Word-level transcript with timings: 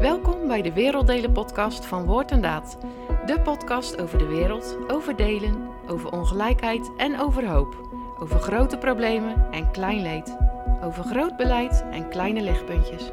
Welkom 0.00 0.46
bij 0.46 0.62
de 0.62 0.72
Werelddelen 0.72 1.32
podcast 1.32 1.86
van 1.86 2.04
Woord 2.04 2.30
en 2.30 2.40
Daad. 2.40 2.78
De 3.26 3.40
podcast 3.40 4.00
over 4.00 4.18
de 4.18 4.26
wereld, 4.26 4.78
over 4.88 5.16
delen, 5.16 5.68
over 5.86 6.12
ongelijkheid 6.12 6.90
en 6.96 7.20
over 7.20 7.48
hoop. 7.48 7.88
Over 8.18 8.40
grote 8.40 8.78
problemen 8.78 9.52
en 9.52 9.70
klein 9.70 10.02
leed. 10.02 10.36
Over 10.82 11.04
groot 11.04 11.36
beleid 11.36 11.84
en 11.90 12.08
kleine 12.08 12.42
lichtpuntjes. 12.42 13.10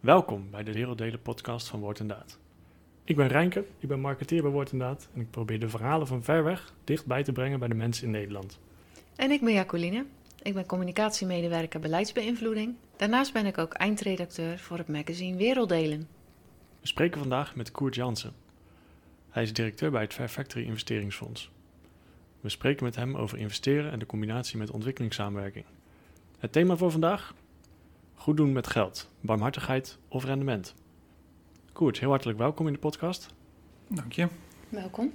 Welkom 0.00 0.50
bij 0.50 0.62
de 0.62 0.72
Werelddelen 0.72 1.22
podcast 1.22 1.68
van 1.68 1.80
Woord 1.80 2.00
en 2.00 2.06
Daad. 2.06 2.38
Ik 3.04 3.16
ben 3.16 3.28
Rijnke, 3.28 3.64
ik 3.78 3.88
ben 3.88 4.00
marketeer 4.00 4.42
bij 4.42 4.50
Woord 4.50 4.72
en 4.72 4.78
Daad 4.78 5.08
en 5.14 5.20
ik 5.20 5.30
probeer 5.30 5.60
de 5.60 5.68
verhalen 5.68 6.06
van 6.06 6.22
ver 6.22 6.44
weg 6.44 6.72
dichtbij 6.84 7.22
te 7.22 7.32
brengen 7.32 7.58
bij 7.58 7.68
de 7.68 7.74
mensen 7.74 8.04
in 8.04 8.10
Nederland. 8.10 8.58
En 9.16 9.30
ik 9.30 9.40
ben 9.40 9.52
Jacqueline. 9.52 10.04
Ik 10.44 10.54
ben 10.54 10.66
communicatiemedewerker 10.66 11.80
beleidsbeïnvloeding. 11.80 12.74
Daarnaast 12.96 13.32
ben 13.32 13.46
ik 13.46 13.58
ook 13.58 13.72
eindredacteur 13.72 14.58
voor 14.58 14.78
het 14.78 14.88
magazine 14.88 15.36
Werelddelen. 15.36 16.08
We 16.80 16.86
spreken 16.86 17.18
vandaag 17.18 17.56
met 17.56 17.70
Koert 17.70 17.94
Jansen. 17.94 18.32
Hij 19.30 19.42
is 19.42 19.52
directeur 19.52 19.90
bij 19.90 20.02
het 20.02 20.14
Fair 20.14 20.28
Factory 20.28 20.64
Investeringsfonds. 20.64 21.50
We 22.40 22.48
spreken 22.48 22.84
met 22.84 22.96
hem 22.96 23.16
over 23.16 23.38
investeren 23.38 23.92
en 23.92 23.98
de 23.98 24.06
combinatie 24.06 24.58
met 24.58 24.70
ontwikkelingssamenwerking. 24.70 25.64
Het 26.38 26.52
thema 26.52 26.76
voor 26.76 26.90
vandaag? 26.90 27.34
Goed 28.14 28.36
doen 28.36 28.52
met 28.52 28.66
geld, 28.66 29.10
barmhartigheid 29.20 29.98
of 30.08 30.24
rendement. 30.24 30.74
Koert, 31.72 32.00
heel 32.00 32.10
hartelijk 32.10 32.38
welkom 32.38 32.66
in 32.66 32.72
de 32.72 32.78
podcast. 32.78 33.34
Dank 33.88 34.12
je. 34.12 34.28
Welkom. 34.68 35.12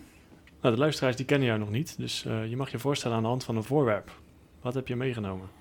Nou, 0.61 0.73
de 0.73 0.79
luisteraars 0.79 1.15
die 1.15 1.25
kennen 1.25 1.47
jou 1.47 1.59
nog 1.59 1.69
niet, 1.69 1.97
dus 1.97 2.25
uh, 2.25 2.49
je 2.49 2.57
mag 2.57 2.71
je 2.71 2.79
voorstellen 2.79 3.17
aan 3.17 3.23
de 3.23 3.29
hand 3.29 3.43
van 3.43 3.55
een 3.55 3.63
voorwerp. 3.63 4.11
Wat 4.61 4.73
heb 4.73 4.87
je 4.87 4.95
meegenomen? 4.95 5.58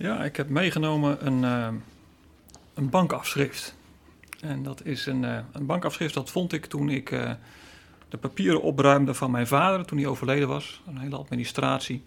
Ja, 0.00 0.24
ik 0.24 0.36
heb 0.36 0.48
meegenomen 0.48 1.26
een, 1.26 1.42
uh, 1.42 1.68
een 2.74 2.90
bankafschrift. 2.90 3.74
En 4.40 4.62
dat 4.62 4.84
is 4.84 5.06
een, 5.06 5.22
uh, 5.22 5.38
een 5.52 5.66
bankafschrift 5.66 6.14
dat 6.14 6.30
vond 6.30 6.52
ik 6.52 6.66
toen 6.66 6.88
ik 6.88 7.08
de 8.08 8.18
papieren 8.20 8.62
opruimde 8.62 9.14
van 9.14 9.30
mijn 9.30 9.46
vader 9.46 9.86
toen 9.86 9.98
hij 9.98 10.06
overleden 10.06 10.48
was. 10.48 10.82
Een 10.86 10.98
hele 10.98 11.16
administratie. 11.16 12.04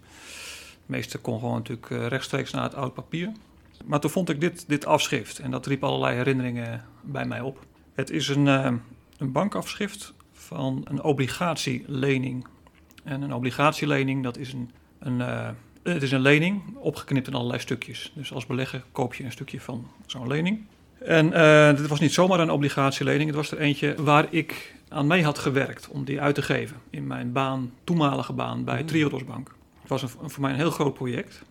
Het 0.70 0.86
meeste 0.86 1.18
kon 1.18 1.38
gewoon 1.38 1.54
natuurlijk 1.54 1.88
rechtstreeks 1.88 2.50
naar 2.50 2.62
het 2.62 2.74
oud 2.74 2.94
papier. 2.94 3.32
Maar 3.84 4.00
toen 4.00 4.10
vond 4.10 4.28
ik 4.28 4.40
dit, 4.40 4.68
dit 4.68 4.86
afschrift 4.86 5.38
en 5.38 5.50
dat 5.50 5.66
riep 5.66 5.84
allerlei 5.84 6.16
herinneringen 6.16 6.84
bij 7.02 7.26
mij 7.26 7.40
op. 7.40 7.66
Het 7.92 8.10
is 8.10 8.28
een, 8.28 8.46
een 8.46 9.32
bankafschrift 9.32 10.14
van 10.32 10.80
een 10.84 11.02
obligatielening. 11.02 12.46
En 13.04 13.22
een 13.22 13.34
obligatielening, 13.34 14.22
dat 14.22 14.36
is 14.36 14.52
een, 14.52 14.70
een, 14.98 15.20
het 15.92 16.02
is 16.02 16.12
een 16.12 16.20
lening, 16.20 16.62
opgeknipt 16.76 17.26
in 17.26 17.34
allerlei 17.34 17.60
stukjes. 17.60 18.12
Dus 18.14 18.32
als 18.32 18.46
belegger 18.46 18.84
koop 18.92 19.14
je 19.14 19.24
een 19.24 19.32
stukje 19.32 19.60
van 19.60 19.90
zo'n 20.06 20.28
lening. 20.28 20.64
En 20.98 21.26
uh, 21.26 21.76
dit 21.76 21.86
was 21.86 22.00
niet 22.00 22.12
zomaar 22.12 22.40
een 22.40 22.50
obligatielening, 22.50 23.26
het 23.26 23.36
was 23.36 23.50
er 23.50 23.58
eentje 23.58 23.94
waar 24.02 24.26
ik 24.30 24.74
aan 24.88 25.06
mee 25.06 25.24
had 25.24 25.38
gewerkt 25.38 25.88
om 25.88 26.04
die 26.04 26.20
uit 26.20 26.34
te 26.34 26.42
geven 26.42 26.76
in 26.90 27.06
mijn 27.06 27.32
baan, 27.32 27.72
toenmalige 27.84 28.32
baan 28.32 28.64
bij 28.64 28.80
mm. 28.80 28.86
Triodos 28.86 29.24
Bank. 29.24 29.54
Het 29.80 29.88
was 29.88 30.02
een, 30.02 30.08
voor 30.08 30.40
mij 30.40 30.50
een 30.50 30.56
heel 30.56 30.70
groot 30.70 30.94
project 30.94 31.42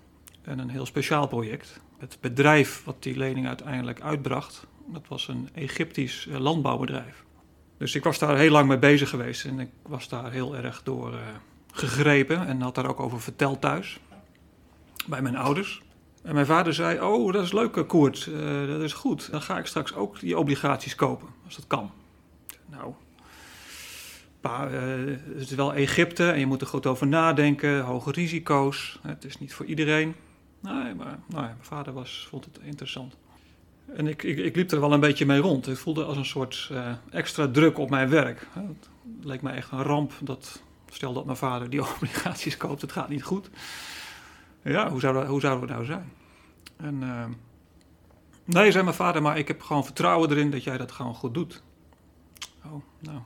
en 0.42 0.60
een 0.60 0.70
heel 0.70 0.86
speciaal 0.86 1.28
project. 1.28 1.80
Het 1.98 2.18
bedrijf 2.22 2.84
wat 2.86 3.04
die 3.04 3.18
lening 3.18 3.48
uiteindelijk 3.48 4.02
uitbracht, 4.02 4.68
dat 4.88 5.04
was 5.08 5.28
een 5.28 5.50
Egyptisch 5.54 6.28
eh, 6.28 6.40
landbouwbedrijf. 6.40 7.24
Dus 7.78 7.96
ik 7.96 8.04
was 8.04 8.20
daar 8.20 8.38
heel 8.38 8.52
lang 8.52 8.68
mee 8.68 8.78
bezig 8.78 9.10
geweest 9.10 9.46
en 9.46 9.60
ik 9.60 9.70
was 9.82 10.10
daar 10.10 10.32
heel 10.32 10.56
erg 10.56 10.82
door 10.84 11.14
uh, 11.14 11.20
gegrepen 11.72 12.48
en 12.48 12.62
had 12.62 12.76
daar 12.76 12.90
ook 12.90 13.00
over 13.00 13.22
verteld 13.22 13.62
thuis 13.62 14.00
bij 15.06 15.22
mijn 15.22 15.36
ouders. 15.36 15.82
En 16.24 16.34
mijn 16.34 16.46
vader 16.46 16.74
zei: 16.74 17.02
Oh, 17.02 17.34
dat 17.34 17.44
is 17.44 17.52
leuk, 17.52 17.76
eh, 17.76 17.88
Koert, 17.88 18.26
uh, 18.26 18.68
dat 18.68 18.82
is 18.82 18.94
goed. 18.94 19.32
Dan 19.32 19.42
ga 19.42 19.58
ik 19.58 19.66
straks 19.66 19.94
ook 19.94 20.20
die 20.20 20.38
obligaties 20.38 20.96
kopen, 20.96 21.28
als 21.46 21.56
dat 21.56 21.68
kan. 21.68 21.92
Nou, 22.66 22.94
uh, 24.46 24.60
het 25.34 25.50
is 25.50 25.56
wel 25.56 25.74
Egypte 25.74 26.32
en 26.32 26.40
je 26.40 26.46
moet 26.46 26.62
er 26.62 26.68
goed 26.68 26.86
over 26.86 27.08
nadenken, 27.08 27.82
hoge 27.82 28.12
risico's. 28.12 29.00
Het 29.02 29.24
is 29.24 29.40
niet 29.40 29.54
voor 29.54 29.66
iedereen. 29.66 30.16
Nee, 30.60 30.94
maar 30.94 31.20
nou, 31.28 31.44
mijn 31.44 31.56
vader 31.62 31.94
was, 31.94 32.28
vond 32.30 32.46
het 32.46 32.60
interessant. 32.64 33.16
En 33.96 34.08
ik, 34.08 34.24
ik, 34.24 34.38
ik, 34.38 34.56
liep 34.56 34.72
er 34.72 34.80
wel 34.80 34.94
een 34.94 35.00
beetje 35.00 35.26
mee 35.26 35.40
rond. 35.40 35.66
Het 35.66 35.80
voelde 35.80 36.04
als 36.04 36.18
een 36.18 36.26
soort 36.26 36.72
extra 37.10 37.48
druk 37.48 37.78
op 37.78 37.90
mijn 37.90 38.10
werk. 38.10 38.48
Het 38.54 38.90
leek 39.22 39.42
mij 39.42 39.54
echt 39.54 39.72
een 39.72 39.84
ramp 39.84 40.14
dat, 40.22 40.62
stel 40.92 41.14
dat 41.14 41.26
mijn 41.26 41.38
vader 41.38 41.70
die 41.70 41.82
obligaties 41.96 42.58
koopt, 42.58 42.82
het 42.82 42.92
gaat 42.92 43.10
niet 43.10 43.24
goed. 43.24 43.50
Ja, 44.64 44.90
hoe 44.90 45.00
zou 45.00 45.26
hoe 45.26 45.40
zou 45.40 45.60
dat 45.60 45.70
nou 45.70 45.86
zijn? 45.86 46.12
En 46.78 47.02
uh, 47.02 47.26
nee, 48.44 48.72
zei 48.72 48.84
mijn 48.84 48.96
vader, 48.96 49.22
maar 49.22 49.38
ik 49.38 49.48
heb 49.48 49.62
gewoon 49.62 49.86
vertrouwen 49.86 50.32
erin 50.32 50.52
dat 50.52 50.64
jij 50.64 50.78
dat 50.78 50.92
gewoon 50.92 51.16
goed 51.16 51.34
doet. 51.34 51.64
Oh, 52.66 52.84
nou. 53.00 53.20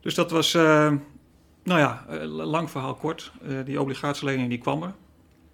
Dus 0.00 0.14
dat 0.14 0.30
was, 0.30 0.54
uh, 0.54 0.92
nou 1.62 1.80
ja, 1.80 2.04
lang 2.26 2.70
verhaal 2.70 2.94
kort. 2.94 3.32
die 3.64 3.80
obligatielening 3.80 4.48
die 4.48 4.58
kwam 4.58 4.82
er. 4.82 4.94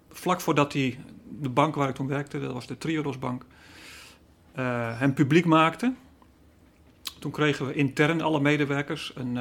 Vlak 0.09 0.41
voordat 0.41 0.71
die 0.71 0.99
de 1.39 1.49
bank 1.49 1.75
waar 1.75 1.89
ik 1.89 1.95
toen 1.95 2.07
werkte, 2.07 2.39
dat 2.39 2.53
was 2.53 2.67
de 2.67 2.77
Triodos 2.77 3.19
Bank, 3.19 3.45
uh, 4.55 4.99
hem 4.99 5.13
publiek 5.13 5.45
maakte. 5.45 5.93
Toen 7.19 7.31
kregen 7.31 7.65
we 7.65 7.73
intern 7.73 8.21
alle 8.21 8.39
medewerkers 8.39 9.11
een, 9.15 9.35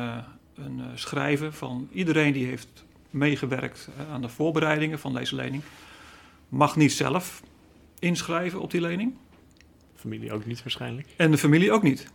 een 0.55 0.83
schrijven 0.95 1.53
van 1.53 1.89
iedereen 1.93 2.33
die 2.33 2.47
heeft 2.47 2.84
meegewerkt 3.15 3.89
aan 4.11 4.23
de 4.23 4.29
voorbereidingen 4.29 4.99
van 4.99 5.15
deze 5.15 5.35
lening. 5.35 5.63
Mag 6.49 6.77
niet 6.77 6.93
zelf 6.93 7.43
inschrijven 7.99 8.61
op 8.61 8.71
die 8.71 8.81
lening. 8.81 9.15
Familie 9.95 10.33
ook 10.33 10.47
niet 10.47 10.63
waarschijnlijk. 10.63 11.09
En 11.17 11.31
de 11.31 11.39
familie 11.39 11.73
ook 11.73 11.83
niet. 11.83 12.07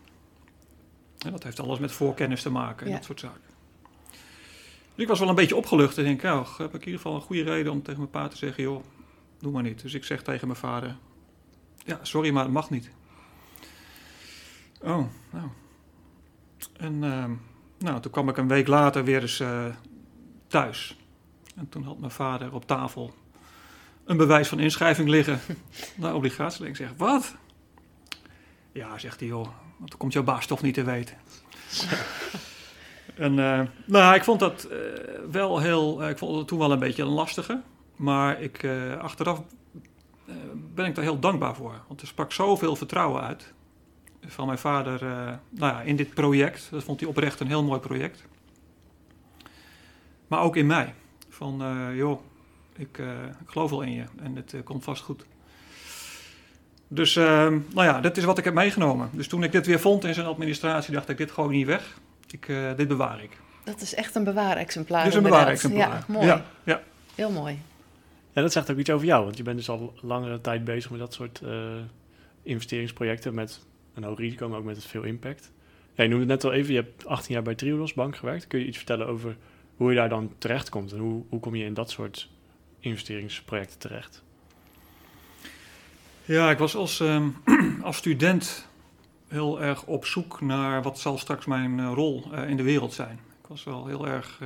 En 1.25 1.31
dat 1.31 1.43
heeft 1.43 1.59
alles 1.59 1.79
met 1.79 1.91
voorkennis 1.91 2.41
te 2.41 2.49
maken 2.49 2.85
en 2.85 2.91
ja. 2.91 2.97
dat 2.97 3.05
soort 3.05 3.19
zaken. 3.19 3.41
Dus 4.93 5.03
ik 5.03 5.07
was 5.07 5.19
wel 5.19 5.29
een 5.29 5.35
beetje 5.35 5.55
opgelucht 5.55 5.97
en 5.97 6.03
denk, 6.03 6.21
nou, 6.21 6.45
heb 6.57 6.67
ik 6.67 6.81
in 6.81 6.85
ieder 6.85 7.01
geval 7.01 7.15
een 7.15 7.21
goede 7.21 7.43
reden 7.43 7.71
om 7.71 7.83
tegen 7.83 7.99
mijn 7.99 8.11
pa 8.11 8.27
te 8.27 8.37
zeggen, 8.37 8.63
joh, 8.63 8.83
doe 9.39 9.51
maar 9.51 9.63
niet. 9.63 9.81
Dus 9.81 9.93
ik 9.93 10.03
zeg 10.03 10.21
tegen 10.21 10.47
mijn 10.47 10.59
vader, 10.59 10.97
ja, 11.85 11.99
sorry, 12.01 12.31
maar 12.31 12.43
het 12.43 12.53
mag 12.53 12.69
niet. 12.69 12.89
Oh, 14.81 15.05
nou. 15.29 15.47
En 16.77 16.93
uh, 16.93 17.25
nou, 17.77 18.01
toen 18.01 18.11
kwam 18.11 18.29
ik 18.29 18.37
een 18.37 18.47
week 18.47 18.67
later 18.67 19.03
weer 19.03 19.21
eens 19.21 19.39
uh, 19.39 19.65
thuis. 20.49 20.95
En 21.55 21.69
toen 21.69 21.83
had 21.83 21.99
mijn 21.99 22.11
vader 22.11 22.53
op 22.53 22.67
tafel 22.67 23.13
een 24.05 24.17
bewijs 24.17 24.47
van 24.47 24.59
inschrijving 24.59 25.09
liggen 25.09 25.39
naar 25.95 26.13
obligatie. 26.13 26.67
Ik 26.67 26.75
zeg, 26.75 26.89
wat? 26.97 27.35
Ja, 28.71 28.97
zegt 28.97 29.19
hij, 29.19 29.29
joh, 29.29 29.47
want 29.77 29.89
dan 29.89 29.99
komt 29.99 30.13
jouw 30.13 30.23
baas 30.23 30.45
toch 30.45 30.61
niet 30.61 30.73
te 30.73 30.83
weten. 30.83 31.17
en 33.15 33.37
uh, 33.37 33.61
nou, 33.85 34.15
ik 34.15 34.23
vond 34.23 34.39
dat 34.39 34.67
uh, 34.71 34.77
wel 35.31 35.59
heel, 35.59 36.09
ik 36.09 36.17
vond 36.17 36.37
het 36.37 36.47
toen 36.47 36.59
wel 36.59 36.71
een 36.71 36.79
beetje 36.79 37.03
een 37.03 37.07
lastige. 37.07 37.61
Maar 37.95 38.41
ik, 38.41 38.67
achteraf 38.99 39.41
ben 40.75 40.85
ik 40.85 40.95
daar 40.95 41.03
heel 41.03 41.19
dankbaar 41.19 41.55
voor. 41.55 41.81
Want 41.87 42.01
er 42.01 42.07
sprak 42.07 42.31
zoveel 42.31 42.75
vertrouwen 42.75 43.21
uit 43.21 43.53
van 44.25 44.45
mijn 44.45 44.57
vader 44.57 45.01
nou 45.49 45.73
ja, 45.73 45.81
in 45.81 45.95
dit 45.95 46.13
project. 46.13 46.67
Dat 46.71 46.83
vond 46.83 46.99
hij 46.99 47.09
oprecht 47.09 47.39
een 47.39 47.47
heel 47.47 47.63
mooi 47.63 47.79
project. 47.79 48.23
Maar 50.29 50.41
ook 50.41 50.55
in 50.55 50.67
mij. 50.67 50.93
Van, 51.29 51.63
joh, 51.95 52.21
ik, 52.75 52.97
ik, 52.97 53.03
geloof 53.45 53.69
wel 53.69 53.81
in 53.81 53.91
je 53.91 54.03
en 54.23 54.35
het 54.35 54.55
komt 54.63 54.83
vast 54.83 55.01
goed. 55.03 55.25
Dus 56.87 57.15
nou 57.15 57.63
ja, 57.73 58.01
dat 58.01 58.17
is 58.17 58.23
wat 58.23 58.37
ik 58.37 58.43
heb 58.43 58.53
meegenomen. 58.53 59.09
Dus 59.13 59.27
toen 59.27 59.43
ik 59.43 59.51
dit 59.51 59.65
weer 59.65 59.79
vond 59.79 60.03
in 60.03 60.13
zijn 60.13 60.25
administratie, 60.25 60.93
dacht 60.93 61.09
ik, 61.09 61.17
dit 61.17 61.31
gooi 61.31 61.57
niet 61.57 61.65
weg. 61.65 61.99
Ik, 62.29 62.47
dit 62.75 62.87
bewaar 62.87 63.23
ik. 63.23 63.37
Dat 63.63 63.81
is 63.81 63.95
echt 63.95 64.15
een 64.15 64.23
bewaarexemplaar. 64.23 65.03
Dit 65.03 65.11
is 65.11 65.17
een 65.17 65.23
bewaarexemplaar. 65.23 65.89
Ja, 65.89 66.03
mooi. 66.07 66.25
Ja, 66.25 66.45
ja. 66.63 66.81
Heel 67.15 67.31
mooi. 67.31 67.59
Ja, 68.33 68.41
dat 68.41 68.51
zegt 68.51 68.71
ook 68.71 68.77
iets 68.77 68.89
over 68.89 69.05
jou, 69.05 69.23
want 69.23 69.37
je 69.37 69.43
bent 69.43 69.57
dus 69.57 69.69
al 69.69 69.93
langere 70.01 70.41
tijd 70.41 70.63
bezig 70.63 70.91
met 70.91 70.99
dat 70.99 71.13
soort 71.13 71.41
uh, 71.43 71.51
investeringsprojecten 72.43 73.33
met 73.33 73.65
een 73.93 74.03
hoog 74.03 74.17
risico, 74.17 74.49
maar 74.49 74.59
ook 74.59 74.65
met 74.65 74.85
veel 74.85 75.03
impact. 75.03 75.51
Ja, 75.93 76.03
je 76.03 76.09
noemde 76.09 76.33
het 76.33 76.43
net 76.43 76.51
al 76.51 76.57
even, 76.57 76.73
je 76.73 76.79
hebt 76.79 77.05
18 77.05 77.33
jaar 77.33 77.43
bij 77.43 77.55
Triodos 77.55 77.93
Bank 77.93 78.15
gewerkt. 78.15 78.47
Kun 78.47 78.59
je 78.59 78.65
iets 78.65 78.77
vertellen 78.77 79.07
over 79.07 79.35
hoe 79.79 79.89
je 79.89 79.95
daar 79.95 80.09
dan 80.09 80.31
terecht 80.37 80.69
komt 80.69 80.91
en 80.91 80.99
hoe, 80.99 81.23
hoe 81.29 81.39
kom 81.39 81.55
je 81.55 81.65
in 81.65 81.73
dat 81.73 81.89
soort 81.89 82.29
investeringsprojecten 82.79 83.79
terecht? 83.79 84.23
Ja, 86.25 86.51
ik 86.51 86.57
was 86.57 86.75
als, 86.75 86.99
um, 86.99 87.35
als 87.81 87.97
student 87.97 88.67
heel 89.27 89.61
erg 89.61 89.85
op 89.85 90.05
zoek 90.05 90.41
naar 90.41 90.81
wat 90.83 90.99
zal 90.99 91.17
straks 91.17 91.45
mijn 91.45 91.77
uh, 91.77 91.91
rol 91.93 92.23
uh, 92.33 92.49
in 92.49 92.57
de 92.57 92.63
wereld 92.63 92.93
zijn. 92.93 93.19
Ik 93.41 93.47
was 93.47 93.63
wel 93.63 93.87
heel 93.87 94.07
erg 94.07 94.41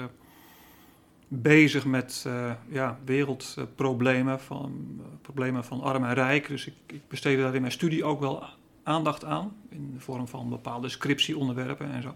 bezig 1.27 1.85
met 1.85 2.27
ja, 2.67 2.99
wereldproblemen, 3.05 4.39
van, 4.39 5.01
problemen 5.21 5.63
van 5.65 5.81
arm 5.81 6.03
en 6.03 6.13
rijk. 6.13 6.47
Dus 6.47 6.67
ik, 6.67 6.73
ik, 6.85 7.07
besteedde 7.07 7.43
daar 7.43 7.55
in 7.55 7.61
mijn 7.61 7.73
studie 7.73 8.03
ook 8.03 8.19
wel 8.19 8.43
aandacht 8.83 9.25
aan, 9.25 9.55
in 9.69 9.91
de 9.93 9.99
vorm 9.99 10.27
van 10.27 10.49
bepaalde 10.49 10.89
scriptieonderwerpen 10.89 11.91
en 11.91 12.01
zo. 12.01 12.15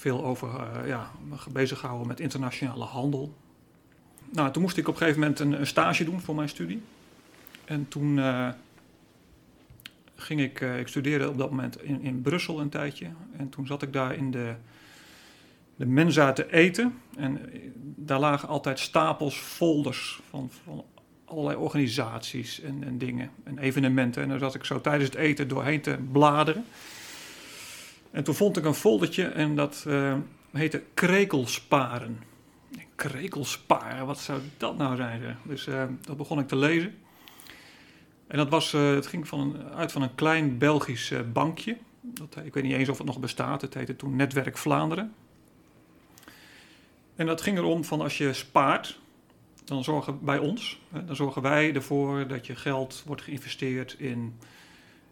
Veel 0.00 0.24
over, 0.24 0.48
uh, 0.48 0.88
ja, 0.88 1.10
bezig 1.50 1.84
met 2.06 2.20
internationale 2.20 2.84
handel. 2.84 3.34
nou, 4.30 4.52
toen 4.52 4.62
moest 4.62 4.76
ik 4.76 4.88
op 4.88 4.94
een 4.94 5.00
gegeven 5.00 5.20
moment 5.20 5.40
een, 5.40 5.66
stage 5.66 6.04
doen 6.04 6.20
voor 6.20 6.34
mijn 6.34 6.48
studie. 6.48 6.82
En 7.64 7.88
toen 7.88 8.18
eh, 8.18 8.48
ging 10.14 10.40
ik, 10.40 10.60
uh, 10.60 10.78
ik 10.78 10.88
studeerde 10.88 11.28
op 11.28 11.38
dat 11.38 11.50
moment 11.50 11.82
in, 11.82 12.00
in 12.02 12.22
Brussel 12.22 12.60
een 12.60 12.68
tijdje. 12.68 13.06
En 13.36 13.48
toen 13.48 13.66
zat 13.66 13.82
ik 13.82 13.92
daar 13.92 14.14
in 14.14 14.30
de, 14.30 14.54
de 15.76 15.86
Mensa 15.86 16.32
te 16.32 16.52
eten. 16.52 16.98
En 17.16 17.52
eh, 17.52 17.60
daar 17.80 18.20
lagen 18.20 18.48
altijd 18.48 18.78
stapels 18.78 19.36
folders 19.36 20.20
van, 20.28 20.50
van 20.64 20.84
allerlei 21.24 21.56
organisaties 21.56 22.60
en, 22.60 22.84
en 22.84 22.98
dingen 22.98 23.30
en 23.44 23.58
evenementen. 23.58 24.22
En 24.22 24.28
daar 24.28 24.38
zat 24.38 24.54
ik 24.54 24.64
zo 24.64 24.80
tijdens 24.80 25.10
het 25.10 25.18
eten 25.18 25.48
doorheen 25.48 25.80
te 25.80 25.98
bladeren. 26.12 26.64
En 28.10 28.24
toen 28.24 28.34
vond 28.34 28.56
ik 28.56 28.64
een 28.64 28.74
foldertje 28.74 29.24
en 29.24 29.56
dat 29.56 29.84
uh, 29.88 30.16
heette 30.50 30.82
Krekelsparen. 30.94 32.22
Krekelsparen, 32.94 34.06
wat 34.06 34.18
zou 34.18 34.40
dat 34.56 34.76
nou 34.76 34.96
zijn? 34.96 35.36
Dus 35.42 35.66
uh, 35.66 35.84
dat 36.00 36.16
begon 36.16 36.38
ik 36.38 36.48
te 36.48 36.56
lezen. 36.56 36.94
En 38.26 38.36
dat 38.36 38.48
was, 38.48 38.72
uh, 38.72 38.94
het 38.94 39.06
ging 39.06 39.28
van 39.28 39.56
uit 39.74 39.92
van 39.92 40.02
een 40.02 40.14
klein 40.14 40.58
Belgisch 40.58 41.12
bankje. 41.32 41.76
Dat, 42.00 42.36
ik 42.44 42.54
weet 42.54 42.62
niet 42.62 42.72
eens 42.72 42.88
of 42.88 42.98
het 42.98 43.06
nog 43.06 43.20
bestaat. 43.20 43.60
Het 43.60 43.74
heette 43.74 43.96
toen 43.96 44.16
Netwerk 44.16 44.58
Vlaanderen. 44.58 45.14
En 47.16 47.26
dat 47.26 47.40
ging 47.40 47.58
erom 47.58 47.84
van 47.84 48.00
als 48.00 48.18
je 48.18 48.32
spaart, 48.32 48.98
dan 49.64 49.84
zorgen 49.84 50.24
bij 50.24 50.38
ons, 50.38 50.80
dan 51.06 51.16
zorgen 51.16 51.42
wij 51.42 51.74
ervoor 51.74 52.26
dat 52.26 52.46
je 52.46 52.56
geld 52.56 53.02
wordt 53.06 53.22
geïnvesteerd 53.22 53.94
in 53.98 54.34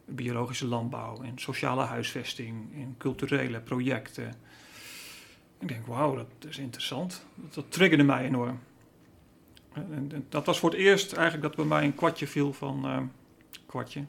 biologische 0.09 0.67
landbouw, 0.67 1.23
in 1.23 1.39
sociale 1.39 1.85
huisvesting, 1.85 2.75
in 2.75 2.95
culturele 2.99 3.61
projecten. 3.61 4.35
Ik 5.59 5.69
denk, 5.69 5.87
wauw, 5.87 6.15
dat 6.15 6.27
is 6.49 6.59
interessant. 6.59 7.25
Dat, 7.35 7.65
triggerde 7.69 8.05
mij 8.05 8.25
enorm. 8.25 8.61
En, 9.73 10.27
dat 10.29 10.47
was 10.47 10.59
voor 10.59 10.71
het 10.71 10.79
eerst 10.79 11.13
eigenlijk 11.13 11.47
dat 11.47 11.57
bij 11.57 11.65
mij 11.65 11.85
een 11.85 11.95
kwartje 11.95 12.27
viel 12.27 12.53
van, 12.53 12.87
uh, 12.87 12.99
kwartje, 13.67 14.05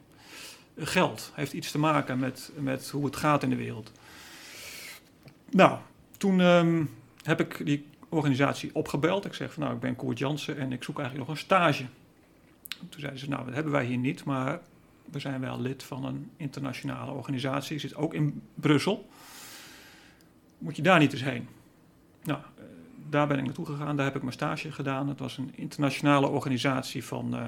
geld. 0.76 1.32
Heeft 1.34 1.52
iets 1.52 1.70
te 1.70 1.78
maken 1.78 2.18
met, 2.18 2.52
met 2.56 2.90
hoe 2.90 3.04
het 3.04 3.16
gaat 3.16 3.42
in 3.42 3.50
de 3.50 3.56
wereld. 3.56 3.92
Nou, 5.50 5.78
toen 6.16 6.40
um, 6.40 6.90
heb 7.22 7.40
ik 7.40 7.66
die 7.66 7.86
organisatie 8.08 8.74
opgebeld. 8.74 9.24
Ik 9.24 9.34
zeg 9.34 9.52
van 9.52 9.62
nou, 9.62 9.74
ik 9.74 9.80
ben 9.80 9.96
Koert 9.96 10.18
Jansen 10.18 10.58
en 10.58 10.72
ik 10.72 10.84
zoek 10.84 10.98
eigenlijk 10.98 11.28
nog 11.28 11.36
een 11.36 11.44
stage. 11.44 11.84
Toen 12.68 13.00
zeiden 13.00 13.20
ze, 13.20 13.28
nou, 13.28 13.44
dat 13.44 13.54
hebben 13.54 13.72
wij 13.72 13.84
hier 13.84 13.96
niet, 13.96 14.24
maar 14.24 14.60
we 15.10 15.18
zijn 15.18 15.40
wel 15.40 15.60
lid 15.60 15.82
van 15.82 16.04
een 16.04 16.30
internationale 16.36 17.12
organisatie. 17.12 17.78
Zit 17.78 17.94
ook 17.94 18.14
in 18.14 18.42
Brussel. 18.54 19.08
Moet 20.58 20.76
je 20.76 20.82
daar 20.82 20.98
niet 20.98 21.12
eens 21.12 21.24
heen? 21.24 21.48
Nou, 22.22 22.38
eh, 22.40 22.64
daar 23.08 23.26
ben 23.26 23.38
ik 23.38 23.44
naartoe 23.44 23.66
gegaan. 23.66 23.96
Daar 23.96 24.06
heb 24.06 24.16
ik 24.16 24.22
mijn 24.22 24.34
stage 24.34 24.72
gedaan. 24.72 25.08
Het 25.08 25.18
was 25.18 25.38
een 25.38 25.52
internationale 25.54 26.28
organisatie 26.28 27.04
van 27.04 27.34
uh, 27.34 27.46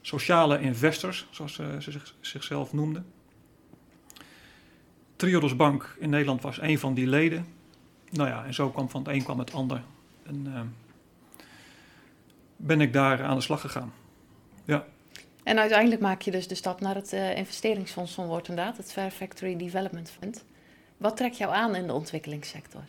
sociale 0.00 0.60
investors, 0.60 1.26
zoals 1.30 1.58
uh, 1.58 1.78
ze 1.78 1.90
zich, 1.90 2.14
zichzelf 2.20 2.72
noemden. 2.72 3.06
Triodos 5.16 5.56
Bank 5.56 5.96
in 5.98 6.10
Nederland 6.10 6.42
was 6.42 6.60
een 6.60 6.78
van 6.78 6.94
die 6.94 7.06
leden 7.06 7.46
nou 8.10 8.28
ja, 8.28 8.44
en 8.44 8.54
zo 8.54 8.70
kwam 8.70 8.90
van 8.90 9.02
het 9.02 9.10
een 9.14 9.22
kwam 9.22 9.38
het 9.38 9.52
ander. 9.52 9.82
En 10.22 10.74
ben 12.56 12.80
ik 12.80 12.92
daar 12.92 13.22
aan 13.22 13.36
de 13.36 13.42
slag 13.42 13.60
gegaan. 13.60 13.92
Ja. 14.64 14.84
En 15.50 15.58
uiteindelijk 15.58 16.00
maak 16.00 16.22
je 16.22 16.30
dus 16.30 16.48
de 16.48 16.54
stap 16.54 16.80
naar 16.80 16.94
het 16.94 17.12
uh, 17.12 17.36
investeringsfonds 17.36 18.14
van 18.14 18.26
Wortendaad, 18.26 18.76
het 18.76 18.92
Fair 18.92 19.10
Factory 19.10 19.56
Development 19.56 20.10
Fund. 20.10 20.44
Wat 20.96 21.16
trekt 21.16 21.36
jou 21.36 21.54
aan 21.54 21.74
in 21.74 21.86
de 21.86 21.92
ontwikkelingssector? 21.92 22.82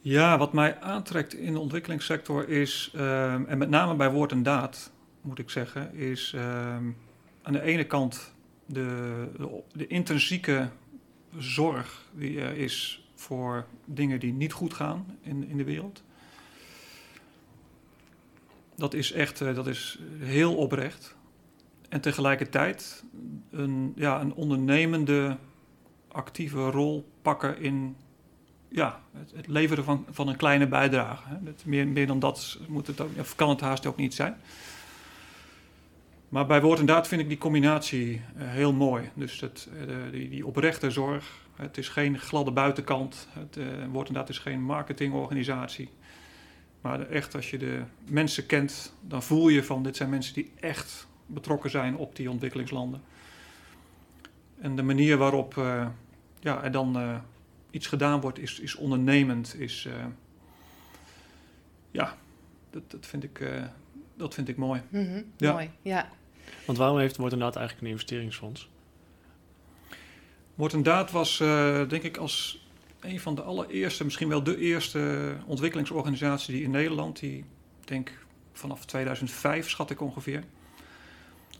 Ja, 0.00 0.38
wat 0.38 0.52
mij 0.52 0.80
aantrekt 0.80 1.34
in 1.34 1.52
de 1.52 1.58
ontwikkelingssector 1.58 2.48
is, 2.48 2.92
uh, 2.94 3.32
en 3.32 3.58
met 3.58 3.68
name 3.68 3.94
bij 3.94 4.10
woord 4.10 4.32
en 4.32 4.42
daad 4.42 4.92
moet 5.20 5.38
ik 5.38 5.50
zeggen, 5.50 5.94
is 5.94 6.34
aan 7.42 7.52
de 7.52 7.62
ene 7.62 7.84
kant 7.84 8.32
de, 8.66 9.28
de, 9.36 9.62
de 9.72 9.86
intrinsieke 9.86 10.68
zorg 11.38 12.08
die 12.12 12.40
er 12.40 12.56
is 12.56 13.06
voor 13.14 13.66
dingen 13.84 14.20
die 14.20 14.32
niet 14.32 14.52
goed 14.52 14.74
gaan 14.74 15.18
in, 15.20 15.48
in 15.48 15.56
de 15.56 15.64
wereld. 15.64 16.02
Dat 18.78 18.94
is 18.94 19.12
echt 19.12 19.40
uh, 19.40 19.54
dat 19.54 19.66
is 19.66 19.98
heel 20.18 20.56
oprecht. 20.56 21.16
En 21.88 22.00
tegelijkertijd 22.00 23.04
een, 23.50 23.92
ja, 23.96 24.20
een 24.20 24.34
ondernemende, 24.34 25.36
actieve 26.08 26.70
rol 26.70 27.08
pakken 27.22 27.60
in 27.60 27.96
ja, 28.68 29.00
het, 29.12 29.32
het 29.34 29.46
leveren 29.46 29.84
van, 29.84 30.06
van 30.10 30.28
een 30.28 30.36
kleine 30.36 30.66
bijdrage. 30.66 31.22
Meer, 31.64 31.88
meer 31.88 32.06
dan 32.06 32.18
dat 32.18 32.58
moet 32.68 32.86
het 32.86 33.00
ook, 33.00 33.10
of 33.18 33.34
kan 33.34 33.48
het 33.48 33.60
haast 33.60 33.86
ook 33.86 33.96
niet 33.96 34.14
zijn. 34.14 34.36
Maar 36.28 36.46
bij 36.46 36.60
woord 36.60 36.78
en 36.78 36.86
daad 36.86 37.08
vind 37.08 37.20
ik 37.20 37.28
die 37.28 37.38
combinatie 37.38 38.08
uh, 38.10 38.20
heel 38.36 38.72
mooi. 38.72 39.10
Dus 39.14 39.38
dat, 39.38 39.68
uh, 39.74 39.94
die, 40.10 40.28
die, 40.28 40.46
oprechte 40.46 40.90
zorg. 40.90 41.46
Het 41.56 41.78
is 41.78 41.88
geen 41.88 42.18
gladde 42.18 42.50
buitenkant. 42.50 43.28
Het 43.32 43.58
woord 43.90 44.08
en 44.08 44.14
daad 44.14 44.28
is 44.28 44.38
geen 44.38 44.62
marketingorganisatie. 44.62 45.88
Maar 46.80 47.08
echt, 47.08 47.34
als 47.34 47.50
je 47.50 47.58
de 47.58 47.82
mensen 48.04 48.46
kent, 48.46 48.94
dan 49.00 49.22
voel 49.22 49.48
je 49.48 49.64
van 49.64 49.82
dit 49.82 49.96
zijn 49.96 50.10
mensen 50.10 50.34
die 50.34 50.52
echt 50.60 51.06
betrokken 51.26 51.70
zijn 51.70 51.96
op 51.96 52.16
die 52.16 52.30
ontwikkelingslanden. 52.30 53.02
En 54.60 54.76
de 54.76 54.82
manier 54.82 55.16
waarop 55.16 55.54
ja, 56.40 56.62
er 56.62 56.72
dan 56.72 57.20
iets 57.70 57.86
gedaan 57.86 58.20
wordt, 58.20 58.38
is, 58.38 58.60
is 58.60 58.74
ondernemend. 58.74 59.54
Is, 59.58 59.88
ja, 61.90 62.16
dat, 62.70 62.90
dat, 62.90 63.06
vind 63.06 63.24
ik, 63.24 63.50
dat 64.16 64.34
vind 64.34 64.48
ik 64.48 64.56
mooi. 64.56 64.82
Mm 64.88 65.06
-hmm, 65.06 65.24
ja. 65.36 65.52
Mooi, 65.52 65.70
ja. 65.82 66.08
Want 66.64 66.78
waarom 66.78 66.98
heeft 66.98 67.18
Daad 67.38 67.56
eigenlijk 67.56 67.80
een 67.80 67.92
investeringsfonds? 67.92 68.68
Daad 70.84 71.10
was, 71.10 71.40
uh, 71.40 71.88
denk 71.88 72.02
ik, 72.02 72.16
als 72.16 72.66
een 73.00 73.20
van 73.20 73.34
de 73.34 73.42
allereerste, 73.42 74.04
misschien 74.04 74.28
wel 74.28 74.42
de 74.42 74.58
eerste 74.58 75.34
ontwikkelingsorganisatie 75.46 76.54
die 76.54 76.64
in 76.64 76.70
Nederland, 76.70 77.18
die 77.18 77.44
denk 77.84 78.12
vanaf 78.52 78.84
2005 78.84 79.70
schat 79.70 79.90
ik 79.90 80.00
ongeveer, 80.00 80.44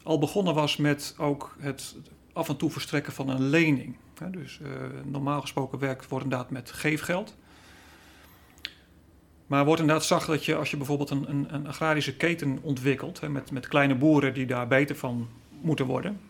al 0.03 0.19
begonnen 0.19 0.55
was 0.55 0.77
met 0.77 1.15
ook 1.19 1.57
het 1.59 1.97
af 2.33 2.49
en 2.49 2.57
toe 2.57 2.71
verstrekken 2.71 3.13
van 3.13 3.29
een 3.29 3.49
lening. 3.49 3.97
dus 4.31 4.59
uh, 4.63 4.69
normaal 5.05 5.41
gesproken 5.41 5.79
werkt 5.79 6.07
Daad 6.29 6.51
met 6.51 6.71
geefgeld. 6.71 7.37
Maar 9.47 9.65
wordt 9.65 9.81
inderdaad 9.81 10.05
zag 10.05 10.27
dat 10.27 10.45
je 10.45 10.55
als 10.55 10.71
je 10.71 10.77
bijvoorbeeld 10.77 11.11
een, 11.11 11.31
een, 11.31 11.55
een 11.55 11.67
agrarische 11.67 12.17
keten 12.17 12.59
ontwikkelt, 12.63 13.21
hè, 13.21 13.29
met, 13.29 13.51
met 13.51 13.69
kleine 13.69 13.95
boeren 13.95 14.35
die 14.35 14.47
daar 14.47 14.69
beter 14.69 14.97
van 14.97 15.29
moeten 15.61 15.87
worden, 15.87 16.21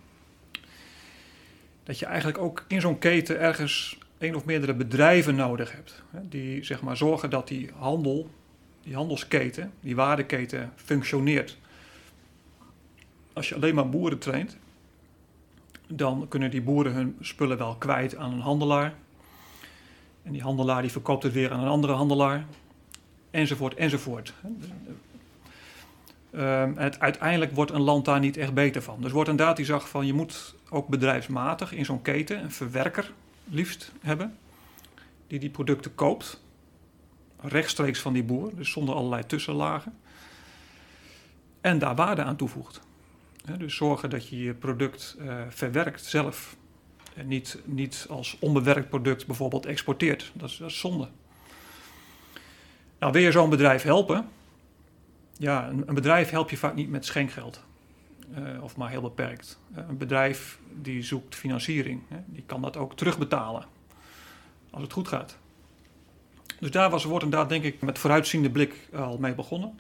dat 1.85 1.99
je 1.99 2.07
eigenlijk 2.07 2.39
ook 2.39 2.65
in 2.69 2.81
zo'n 2.81 2.99
keten 2.99 3.41
ergens 3.41 3.99
één 4.19 4.35
of 4.35 4.45
meerdere 4.45 4.75
bedrijven 4.75 5.35
nodig 5.35 5.73
hebt. 5.73 6.03
Die 6.23 6.65
zeg 6.65 6.83
maar 6.83 6.97
zorgen 6.97 7.31
dat 7.31 7.49
die 7.49 7.71
handel, 7.77 8.31
die 8.83 8.95
handelsketen, 8.95 9.73
die 9.81 9.97
waardeketen 9.97 10.73
functioneert. 10.77 11.59
Als 13.33 13.49
je 13.49 13.55
alleen 13.55 13.75
maar 13.75 13.89
boeren 13.89 14.19
traint, 14.19 14.57
dan 15.87 16.27
kunnen 16.29 16.51
die 16.51 16.63
boeren 16.63 16.93
hun 16.93 17.17
spullen 17.21 17.59
wel 17.59 17.77
kwijt 17.77 18.17
aan 18.17 18.33
een 18.33 18.41
handelaar. 18.41 18.95
En 20.23 20.33
die 20.33 20.43
handelaar 20.43 20.83
die 20.83 20.91
verkoopt 20.91 21.23
het 21.23 21.33
weer 21.33 21.53
aan 21.53 21.61
een 21.61 21.69
andere 21.69 21.93
handelaar 21.93 22.45
enzovoort, 23.31 23.75
enzovoort. 23.75 24.35
Het, 26.75 27.01
uiteindelijk 27.01 27.53
wordt 27.55 27.71
een 27.71 27.81
land 27.81 28.05
daar 28.05 28.21
niet 28.21 28.37
echt 28.37 28.55
beter 28.55 28.83
van. 28.83 29.01
Dus 29.01 29.13
wordt 29.13 29.29
inderdaad 29.29 29.57
die 29.57 29.65
zag 29.65 29.89
van 29.89 30.07
je 30.07 30.13
moet 30.13 30.55
ook 30.71 30.89
bedrijfsmatig 30.89 31.73
in 31.73 31.85
zo'n 31.85 32.03
keten 32.03 32.43
een 32.43 32.53
verwerker 32.53 33.13
liefst 33.51 33.93
hebben, 34.01 34.39
die 35.27 35.39
die 35.39 35.51
producten 35.51 35.95
koopt, 35.95 36.41
rechtstreeks 37.41 38.01
van 38.01 38.13
die 38.13 38.25
boer, 38.25 38.57
dus 38.57 38.71
zonder 38.71 38.95
allerlei 38.95 39.27
tussenlagen, 39.27 39.99
en 41.61 41.79
daar 41.79 41.95
waarde 41.95 42.23
aan 42.23 42.37
toevoegt. 42.37 42.81
dus 43.59 43.77
zorgen 43.77 44.11
dat 44.11 44.29
je 44.29 44.39
je 44.39 44.55
product 44.55 45.17
uh, 45.21 45.43
verwerkt 45.49 46.05
zelf 46.05 46.57
en 47.19 47.29
niet, 47.29 47.59
niet 47.65 48.07
als 48.09 48.37
onbewerkt 48.41 48.89
product 48.89 49.27
bijvoorbeeld 49.27 49.67
exporteert. 49.67 50.33
Dat 50.35 50.49
is, 50.49 50.57
dat 50.57 50.73
zonde. 50.73 51.09
Nou, 52.99 53.13
wil 53.13 53.23
je 53.23 53.33
zo'n 53.33 53.51
bedrijf 53.51 53.83
helpen? 53.83 54.29
Ja, 55.37 55.69
een, 55.69 55.83
een, 55.87 55.95
bedrijf 55.95 56.31
help 56.31 56.51
je 56.51 56.57
vaak 56.57 56.75
niet 56.75 56.89
met 56.89 57.05
schenkgeld. 57.05 57.65
Uh, 58.37 58.63
of 58.63 58.77
maar 58.77 58.91
heel 58.91 59.01
beperkt. 59.01 59.59
Uh, 59.73 59.79
een 59.89 59.99
bedrijf 59.99 60.59
die 60.75 61.03
zoekt 61.03 61.35
financiering. 61.35 62.03
Hè, 62.09 62.17
die 62.27 62.43
kan 62.47 62.63
dat 62.63 62.77
ook 62.77 62.97
terugbetalen. 62.97 63.65
Als 64.71 64.83
het 64.83 64.93
goed 64.93 65.09
gaat. 65.09 65.39
Dus 66.61 66.71
daar 66.71 66.91
was 66.91 67.05
Woord 67.05 67.23
en 67.23 67.31
Daad 67.31 67.49
denk 67.49 67.65
ik 67.65 67.81
met 67.81 67.99
vooruitziende 67.99 68.51
blik 68.51 68.89
al 68.95 69.19
mee 69.19 69.35
begonnen. 69.35 69.79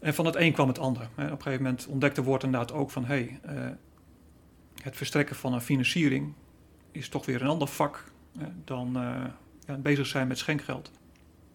En 0.00 0.14
van 0.14 0.26
het 0.26 0.34
een 0.34 0.52
kwam 0.52 0.68
het 0.68 0.78
ander. 0.78 1.08
Hè. 1.14 1.24
Op 1.24 1.30
een 1.30 1.42
gegeven 1.42 1.62
moment 1.62 1.86
ontdekte 1.86 2.22
Woord 2.22 2.42
en 2.42 2.52
Daad 2.52 2.72
ook 2.72 2.90
van... 2.90 3.04
Hey, 3.04 3.40
uh, 3.46 3.68
het 4.82 4.96
verstrekken 4.96 5.36
van 5.36 5.52
een 5.52 5.60
financiering 5.60 6.32
is 6.92 7.08
toch 7.08 7.26
weer 7.26 7.42
een 7.42 7.48
ander 7.48 7.68
vak... 7.68 8.04
Hè, 8.38 8.46
dan 8.64 8.92
ja, 9.66 9.74
bezig 9.74 10.06
zijn 10.06 10.28
met 10.28 10.38
schenkgeld. 10.38 10.90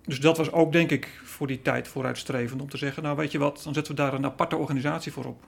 Dus 0.06 0.20
dat 0.20 0.38
was 0.38 0.52
ook, 0.52 0.72
denk 0.72 0.92
ik, 0.92 1.22
voor 1.24 1.48
die 1.48 1.62
tijd 1.62 1.88
vooruitstrevend 1.88 2.62
om 2.62 2.70
te 2.70 2.78
zeggen: 2.78 3.04
Nou, 3.04 3.16
weet 3.16 3.32
je 3.32 3.38
wat, 3.38 3.62
dan 3.64 3.74
zetten 3.74 3.96
we 3.96 4.02
daar 4.02 4.14
een 4.14 4.26
aparte 4.26 4.56
organisatie 4.56 5.12
voor 5.12 5.26
op. 5.26 5.44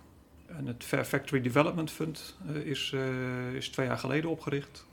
En 0.46 0.66
het 0.68 0.84
Fair 0.84 1.06
Factory 1.06 1.42
Development 1.42 1.92
Fund 1.92 2.36
uh, 2.50 2.56
is, 2.56 2.92
uh, 2.96 3.54
is 3.54 3.70
twee 3.70 3.88
jaar 3.88 3.98
geleden 3.98 4.30
opgericht. 4.30 4.86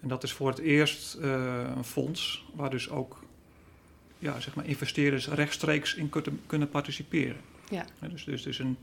En 0.00 0.08
dat 0.08 0.22
is 0.22 0.32
voor 0.32 0.48
het 0.48 0.58
eerst 0.58 1.16
uh, 1.20 1.62
een 1.76 1.84
fonds 1.84 2.44
waar 2.54 2.70
dus 2.70 2.90
ook 2.90 3.24
ja, 4.18 4.40
zeg 4.40 4.54
maar 4.54 4.66
investeerders 4.66 5.28
rechtstreeks 5.28 5.94
in 5.94 6.08
kunnen, 6.08 6.40
kunnen 6.46 6.68
participeren. 6.68 7.36
Ja. 7.70 7.84
dus, 8.08 8.24
dus, 8.24 8.42
dus 8.42 8.58
een 8.58 8.76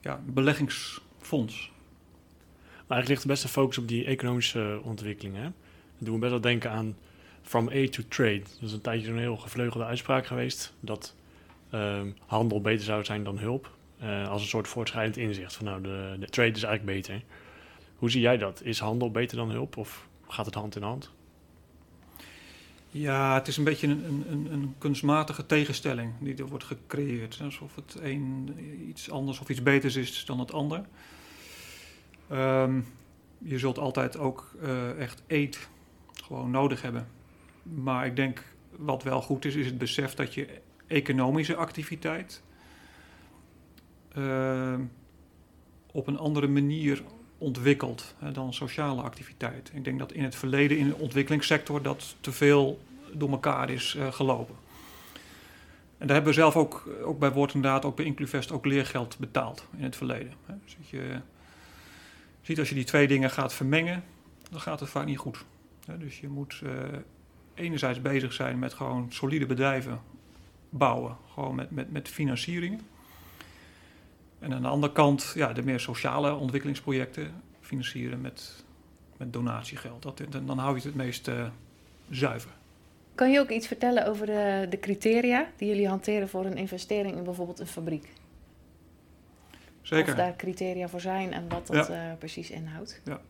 ja, 0.00 0.20
beleggingsfonds. 0.24 1.70
Maar 2.86 2.98
eigenlijk 2.98 3.08
ligt 3.08 3.22
er 3.22 3.28
best 3.28 3.42
een 3.42 3.48
focus 3.48 3.78
op 3.78 3.88
die 3.88 4.04
economische 4.04 4.80
ontwikkelingen. 4.82 5.54
Dat 5.98 6.06
doen 6.06 6.14
we 6.14 6.20
best 6.20 6.30
wel 6.30 6.40
denken 6.40 6.70
aan 6.70 6.96
from 7.42 7.68
aid 7.68 7.92
to 7.92 8.02
trade. 8.08 8.40
Dat 8.40 8.62
is 8.62 8.72
een 8.72 8.80
tijdje 8.80 9.10
een 9.10 9.18
heel 9.18 9.36
gevleugelde 9.36 9.84
uitspraak 9.86 10.26
geweest. 10.26 10.72
Dat 10.80 11.14
uh, 11.74 12.00
handel 12.26 12.60
beter 12.60 12.84
zou 12.84 13.04
zijn 13.04 13.24
dan 13.24 13.38
hulp. 13.38 13.70
Uh, 14.02 14.28
als 14.28 14.42
een 14.42 14.48
soort 14.48 14.68
voortschrijdend 14.68 15.16
inzicht. 15.16 15.54
Van 15.54 15.64
nou, 15.64 15.82
de, 15.82 16.16
de 16.18 16.26
trade 16.26 16.50
is 16.50 16.62
eigenlijk 16.62 16.96
beter. 16.96 17.22
Hoe 17.96 18.10
zie 18.10 18.20
jij 18.20 18.38
dat? 18.38 18.62
Is 18.62 18.78
handel 18.78 19.10
beter 19.10 19.36
dan 19.36 19.50
hulp 19.50 19.76
of 19.76 20.08
gaat 20.28 20.46
het 20.46 20.54
hand 20.54 20.76
in 20.76 20.82
hand? 20.82 21.10
Ja, 22.88 23.34
het 23.34 23.48
is 23.48 23.56
een 23.56 23.64
beetje 23.64 23.86
een, 23.86 24.24
een, 24.28 24.48
een 24.52 24.74
kunstmatige 24.78 25.46
tegenstelling 25.46 26.12
die 26.20 26.36
er 26.36 26.46
wordt 26.46 26.64
gecreëerd. 26.64 27.40
Alsof 27.42 27.74
het 27.74 27.96
een 28.00 28.56
iets 28.88 29.10
anders 29.10 29.38
of 29.40 29.48
iets 29.48 29.62
beters 29.62 29.96
is 29.96 30.24
dan 30.24 30.38
het 30.38 30.52
ander. 30.52 30.84
Um, 32.32 32.86
je 33.38 33.58
zult 33.58 33.78
altijd 33.78 34.18
ook 34.18 34.54
uh, 34.62 35.00
echt 35.00 35.22
eet 35.26 35.68
gewoon 36.24 36.50
nodig 36.50 36.82
hebben. 36.82 37.08
Maar 37.62 38.06
ik 38.06 38.16
denk 38.16 38.44
wat 38.70 39.02
wel 39.02 39.22
goed 39.22 39.44
is, 39.44 39.54
is 39.54 39.66
het 39.66 39.78
besef 39.78 40.14
dat 40.14 40.34
je 40.34 40.60
economische 40.86 41.56
activiteit 41.56 42.42
uh, 44.16 44.74
op 45.92 46.06
een 46.06 46.18
andere 46.18 46.48
manier 46.48 47.02
ontwikkelt 47.38 48.14
dan 48.32 48.54
sociale 48.54 49.02
activiteit. 49.02 49.70
Ik 49.74 49.84
denk 49.84 49.98
dat 49.98 50.12
in 50.12 50.24
het 50.24 50.34
verleden 50.34 50.78
in 50.78 50.88
de 50.88 50.96
ontwikkelingssector 50.96 51.82
dat 51.82 52.16
te 52.20 52.32
veel 52.32 52.80
door 53.12 53.30
elkaar 53.30 53.70
is 53.70 53.94
uh, 53.94 54.12
gelopen. 54.12 54.54
En 55.98 56.08
daar 56.08 56.16
hebben 56.16 56.34
we 56.34 56.40
zelf 56.40 56.56
ook, 56.56 56.88
ook 57.02 57.18
bij 57.18 57.32
Woord 57.32 57.54
inderdaad, 57.54 57.84
ook 57.84 57.96
bij 57.96 58.04
Incluvest, 58.04 58.52
ook 58.52 58.66
leergeld 58.66 59.18
betaald 59.18 59.66
in 59.76 59.84
het 59.84 59.96
verleden. 59.96 60.32
Dus 60.64 60.90
je 60.90 61.20
ziet 62.42 62.58
als 62.58 62.68
je 62.68 62.74
die 62.74 62.84
twee 62.84 63.08
dingen 63.08 63.30
gaat 63.30 63.54
vermengen, 63.54 64.04
dan 64.50 64.60
gaat 64.60 64.80
het 64.80 64.88
vaak 64.88 65.06
niet 65.06 65.18
goed. 65.18 65.44
Dus 65.98 66.20
je 66.20 66.28
moet 66.28 66.60
uh, 66.64 66.70
enerzijds 67.54 68.02
bezig 68.02 68.32
zijn 68.32 68.58
met 68.58 68.74
gewoon 68.74 69.06
solide 69.12 69.46
bedrijven 69.46 70.00
bouwen, 70.68 71.16
gewoon 71.32 71.54
met, 71.54 71.70
met, 71.70 71.92
met 71.92 72.08
financieringen. 72.08 72.80
En 74.38 74.54
aan 74.54 74.62
de 74.62 74.68
andere 74.68 74.92
kant 74.92 75.32
ja, 75.34 75.52
de 75.52 75.62
meer 75.62 75.80
sociale 75.80 76.34
ontwikkelingsprojecten 76.34 77.42
financieren 77.60 78.20
met, 78.20 78.64
met 79.16 79.32
donatiegeld. 79.32 80.02
Dat, 80.02 80.22
dan, 80.28 80.46
dan 80.46 80.58
hou 80.58 80.70
je 80.70 80.76
het 80.76 80.84
het 80.84 80.94
meest 80.94 81.28
uh, 81.28 81.46
zuiver. 82.10 82.50
Kan 83.14 83.30
je 83.30 83.40
ook 83.40 83.50
iets 83.50 83.66
vertellen 83.66 84.06
over 84.06 84.26
de, 84.26 84.66
de 84.70 84.78
criteria 84.78 85.46
die 85.56 85.68
jullie 85.68 85.88
hanteren 85.88 86.28
voor 86.28 86.44
een 86.44 86.56
investering 86.56 87.16
in 87.16 87.24
bijvoorbeeld 87.24 87.60
een 87.60 87.66
fabriek? 87.66 88.12
Zeker. 89.82 90.12
Of 90.12 90.18
daar 90.18 90.36
criteria 90.36 90.88
voor 90.88 91.00
zijn 91.00 91.32
en 91.32 91.48
wat 91.48 91.66
dat 91.66 91.86
ja. 91.86 92.10
uh, 92.10 92.18
precies 92.18 92.50
inhoudt? 92.50 93.00
Ja. 93.04 93.20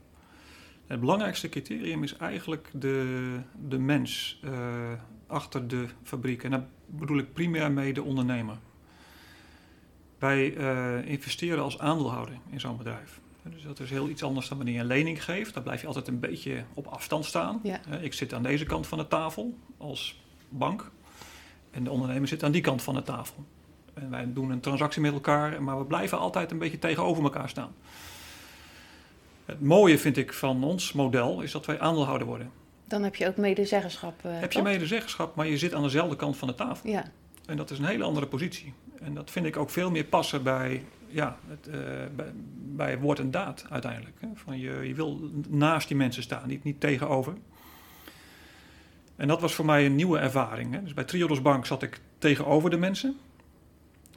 Het 0.93 1.01
belangrijkste 1.01 1.49
criterium 1.49 2.03
is 2.03 2.17
eigenlijk 2.17 2.71
de, 2.73 3.39
de 3.67 3.79
mens 3.79 4.41
uh, 4.45 4.53
achter 5.27 5.69
de 5.69 5.87
fabriek. 6.03 6.45
En 6.45 6.51
daar 6.51 6.67
bedoel 6.87 7.19
ik 7.19 7.33
primair 7.33 7.73
mee 7.73 7.93
de 7.93 8.03
ondernemer. 8.03 8.57
Wij 10.19 10.55
uh, 10.55 11.09
investeren 11.09 11.63
als 11.63 11.79
aandeelhouder 11.79 12.35
in 12.51 12.61
zo'n 12.61 12.77
bedrijf. 12.77 13.21
Dus 13.43 13.63
dat 13.63 13.81
is 13.81 13.91
heel 13.91 14.09
iets 14.09 14.23
anders 14.23 14.49
dan 14.49 14.57
wanneer 14.57 14.75
je 14.75 14.81
een 14.81 14.87
lening 14.87 15.25
geeft. 15.25 15.55
Daar 15.55 15.63
blijf 15.63 15.81
je 15.81 15.87
altijd 15.87 16.09
een 16.09 16.21
beetje 16.21 16.65
op 16.75 16.87
afstand 16.87 17.25
staan. 17.25 17.61
Ja. 17.63 17.81
Ik 18.01 18.13
zit 18.13 18.35
aan 18.35 18.43
deze 18.43 18.65
kant 18.65 18.87
van 18.87 18.99
de 18.99 19.09
tafel 19.09 19.59
als 19.77 20.23
bank. 20.49 20.91
En 21.71 21.85
de 21.85 21.91
ondernemer 21.91 22.29
zit 22.29 22.43
aan 22.43 22.53
die 22.53 22.63
kant 22.63 22.83
van 22.83 22.95
de 22.95 23.03
tafel. 23.03 23.45
En 23.95 24.11
wij 24.11 24.33
doen 24.33 24.51
een 24.51 24.61
transactie 24.61 25.03
met 25.03 25.13
elkaar, 25.13 25.63
maar 25.63 25.79
we 25.79 25.85
blijven 25.85 26.19
altijd 26.19 26.51
een 26.51 26.59
beetje 26.59 26.79
tegenover 26.79 27.23
elkaar 27.23 27.49
staan. 27.49 27.75
Het 29.45 29.61
mooie 29.61 29.99
vind 29.99 30.17
ik 30.17 30.33
van 30.33 30.65
ons 30.65 30.93
model 30.93 31.41
is 31.41 31.53
dat 31.53 31.67
wij 31.67 31.81
aandeelhouder 31.81 32.27
worden. 32.27 32.51
Dan 32.85 33.03
heb 33.03 33.15
je 33.15 33.27
ook 33.27 33.37
medezeggenschap. 33.37 34.23
Uh, 34.27 34.41
heb 34.41 34.53
je 34.53 34.63
medezeggenschap, 34.63 35.35
maar 35.35 35.47
je 35.47 35.59
zit 35.59 35.75
aan 35.75 35.83
dezelfde 35.83 36.17
kant 36.17 36.37
van 36.37 36.49
de 36.49 36.55
tafel. 36.55 36.91
Ja. 36.91 37.05
En 37.47 37.57
dat 37.57 37.71
is 37.71 37.79
een 37.79 37.85
hele 37.85 38.05
andere 38.05 38.27
positie. 38.27 38.73
En 39.01 39.15
dat 39.15 39.31
vind 39.31 39.47
ik 39.47 39.57
ook 39.57 39.71
veel 39.71 39.91
meer 39.91 40.05
passen 40.05 40.43
bij, 40.43 40.85
ja, 41.09 41.39
het, 41.49 41.69
uh, 41.69 41.75
bij, 42.17 42.33
bij, 42.55 42.99
woord 42.99 43.19
en 43.19 43.31
daad 43.31 43.67
uiteindelijk. 43.71 44.17
Hè. 44.21 44.29
Van 44.35 44.59
je, 44.59 44.89
je 44.89 44.95
wil 44.95 45.31
naast 45.49 45.89
die 45.89 45.97
mensen 45.97 46.23
staan, 46.23 46.49
niet, 46.49 46.65
niet 46.65 46.81
tegenover. 46.81 47.35
En 49.17 49.29
dat 49.29 49.41
was 49.41 49.55
voor 49.55 49.65
mij 49.65 49.87
een 49.87 49.95
nieuwe 49.95 50.19
ervaring. 50.19 50.75
Hè. 50.75 50.83
Dus 50.83 50.95
bij 50.95 51.05
Triodos 51.05 51.43
Bank 51.43 51.67
zat 51.67 51.83
ik 51.83 52.01
tegenover 52.19 52.71
de 52.71 52.77
mensen. 52.77 53.17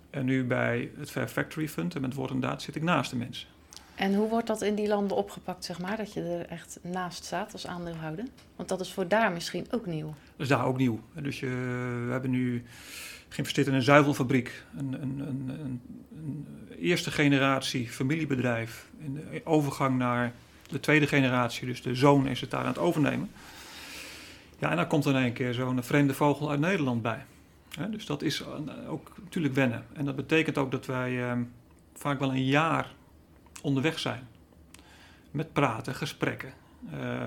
En 0.10 0.26
nu 0.26 0.44
bij 0.44 0.92
het 0.98 1.12
Fair 1.12 1.28
Factory 1.28 1.68
Fund 1.68 1.96
en 1.96 2.02
met 2.02 2.14
woord 2.14 2.32
en 2.32 2.40
daad 2.40 2.62
zit 2.62 2.76
ik 2.76 2.84
naast 2.84 3.10
de 3.10 3.18
mensen. 3.18 3.48
En 3.96 4.14
hoe 4.14 4.30
wordt 4.30 4.48
dat 4.48 4.62
in 4.62 4.76
die 4.76 4.88
landen 4.88 5.18
opgepakt, 5.18 5.66
zeg 5.66 5.80
maar? 5.80 5.98
Dat 5.98 6.14
je 6.14 6.22
er 6.22 6.46
echt 6.46 6.80
naast 6.82 7.24
staat 7.26 7.54
als 7.54 7.68
aandeelhouder? 7.68 8.26
Want 8.56 8.70
dat 8.70 8.80
is 8.80 8.94
voor 8.94 9.08
daar 9.08 9.32
misschien 9.32 9.66
ook 9.72 9.86
nieuw. 9.86 10.08
Dat 10.08 10.16
is 10.38 10.48
daar 10.48 10.66
ook 10.66 10.78
nieuw. 10.78 11.00
Dus 11.14 11.40
je, 11.40 11.48
we 12.06 12.12
hebben 12.12 12.32
nu 12.32 12.64
geïnvesteerd 13.30 13.68
in 13.68 13.74
een 13.74 13.82
zuivelfabriek. 13.82 14.64
Een, 14.78 14.94
een, 15.02 15.20
een, 15.20 15.50
een, 15.50 16.48
eerste 16.80 17.12
generatie 17.12 17.90
familiebedrijf. 17.90 18.90
In 19.00 19.14
de 19.14 19.42
overgang 19.44 19.98
naar 19.98 20.34
de 20.70 20.80
tweede 20.80 21.08
generatie. 21.08 21.68
Dus 21.68 21.82
de 21.82 21.96
zoon 21.96 22.28
is 22.28 22.42
het 22.42 22.52
daar 22.52 22.62
aan 22.62 22.68
het 22.68 22.78
overnemen. 22.78 23.32
Ja, 24.60 24.70
en 24.70 24.76
dan 24.76 24.88
komt 24.88 25.06
er 25.06 25.16
in 25.16 25.24
één 25.24 25.34
keer 25.34 25.54
zo'n 25.54 25.84
vreemde 25.84 26.14
vogel 26.14 26.50
uit 26.50 26.60
Nederland 26.60 27.02
bij. 27.02 27.26
Dus 27.90 28.06
dat 28.06 28.22
is 28.22 28.44
ook 28.88 29.12
natuurlijk 29.24 29.54
wennen. 29.54 29.86
En 29.94 30.06
dat 30.06 30.16
betekent 30.16 30.58
ook 30.58 30.72
dat 30.72 30.86
wij 30.86 31.30
eh, 31.30 31.38
vaak 31.94 32.20
wel 32.20 32.30
een 32.30 32.46
jaar 32.46 32.94
onderweg 33.66 34.00
zijn. 34.00 34.28
Met 35.32 35.54
praten, 35.54 35.96
gesprekken. 35.96 36.54
Uh, 36.94 37.26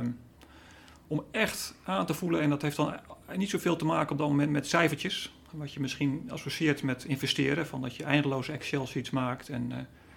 om 1.06 1.24
echt 1.30 1.74
aan 1.84 2.06
te 2.06 2.14
voelen, 2.14 2.40
en 2.40 2.50
dat 2.50 2.62
heeft 2.62 2.76
dan 2.76 2.94
niet 3.36 3.50
zoveel 3.50 3.76
te 3.76 3.84
maken 3.84 4.12
op 4.12 4.18
dat 4.18 4.28
moment 4.28 4.50
met 4.50 4.66
cijfertjes. 4.66 5.32
Wat 5.50 5.72
je 5.72 5.80
misschien 5.80 6.28
associeert 6.30 6.82
met 6.82 7.04
investeren. 7.04 7.66
Van 7.66 7.80
dat 7.80 7.96
je 7.96 8.04
eindeloze 8.04 8.52
Excel-sheets 8.52 9.10
maakt 9.10 9.48
en 9.48 9.70
uh, 9.70 9.76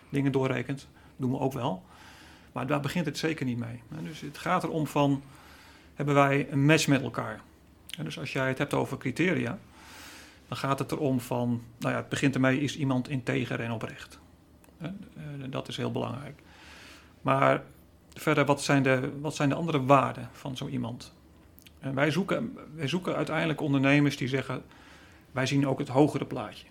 dingen 0.10 0.32
doorrekent. 0.32 0.80
Dat 0.80 1.16
doen 1.16 1.32
we 1.32 1.40
ook 1.40 1.54
wel. 1.54 1.84
Maar 2.52 2.68
daar 2.68 2.80
begint 2.80 3.06
het 3.06 3.18
zeker 3.18 3.46
niet 3.46 3.58
mee. 3.58 3.82
Dus 3.90 4.22
het 4.22 4.38
gaat 4.38 4.64
erom 4.64 4.88
van, 4.88 5.24
hebben 5.96 6.16
wij 6.16 6.48
een 6.52 6.66
match 6.66 6.88
met 6.88 7.02
elkaar? 7.02 7.42
Dus 8.04 8.20
als 8.20 8.34
jij 8.34 8.48
het 8.48 8.58
hebt 8.58 8.74
over 8.74 8.98
criteria, 8.98 9.60
dan 10.48 10.58
gaat 10.58 10.80
het 10.80 10.92
erom 10.92 11.20
van, 11.20 11.62
nou 11.80 11.94
ja, 11.94 12.00
het 12.00 12.10
begint 12.10 12.36
ermee, 12.36 12.60
is 12.60 12.78
iemand 12.78 13.10
integer 13.10 13.60
en 13.60 13.72
oprecht. 13.72 14.20
Dat 15.50 15.68
is 15.68 15.78
heel 15.78 15.92
belangrijk. 15.92 16.42
Maar 17.22 17.64
verder, 18.14 18.46
wat 18.46 18.62
zijn 18.62 18.84
de, 18.84 19.12
wat 19.22 19.36
zijn 19.36 19.50
de 19.50 19.56
andere 19.56 19.86
waarden 19.86 20.30
van 20.32 20.58
zo 20.58 20.68
iemand? 20.68 21.14
En 21.80 21.96
wij 21.96 22.12
zoeken, 22.12 22.58
wij 22.76 22.88
zoeken 22.88 23.16
uiteindelijk 23.16 23.62
ondernemers 23.62 24.18
die 24.18 24.28
zeggen, 24.28 24.64
wij 25.32 25.46
zien 25.46 25.68
ook 25.68 25.80
het 25.80 25.88
hogere 25.88 26.26
plaatje. 26.26 26.66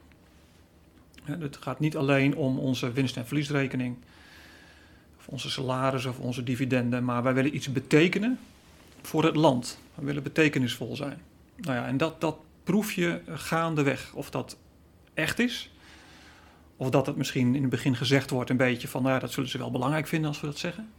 Het 1.23 1.57
gaat 1.57 1.81
niet 1.81 1.97
alleen 1.97 2.37
om 2.37 2.59
onze 2.59 2.93
winst- 2.93 3.17
en 3.17 3.27
verliesrekening, 3.27 3.97
of 5.19 5.29
onze 5.29 5.51
salaris 5.51 6.07
of 6.07 6.19
onze 6.19 6.43
dividenden, 6.43 7.05
maar 7.05 7.23
wij 7.23 7.35
willen 7.35 7.55
iets 7.55 7.73
betekenen 7.73 8.39
voor 9.03 9.25
het 9.25 9.37
land. 9.37 9.79
We 9.95 10.05
willen 10.05 10.23
betekenisvol 10.23 10.97
zijn. 10.97 11.21
Nou 11.57 11.77
ja, 11.77 11.87
en 11.87 11.97
dat, 11.97 12.21
dat 12.21 12.37
proef 12.65 12.93
je 12.93 13.21
gaandeweg 13.29 14.13
of 14.15 14.31
dat 14.31 14.57
echt 15.15 15.39
is. 15.39 15.71
Of 16.81 16.91
dat 16.91 17.07
het 17.07 17.17
misschien 17.17 17.55
in 17.55 17.61
het 17.61 17.71
begin 17.71 17.97
gezegd 17.97 18.31
wordt 18.31 18.51
een 18.51 18.57
beetje 18.57 18.89
van, 18.89 19.03
nou 19.03 19.15
ja, 19.15 19.21
dat 19.21 19.33
zullen 19.33 19.49
ze 19.49 19.59
wel 19.59 19.71
belangrijk 19.71 20.07
vinden 20.07 20.29
als 20.29 20.41
we 20.41 20.47
dat 20.47 20.59
zeggen. 20.59 20.93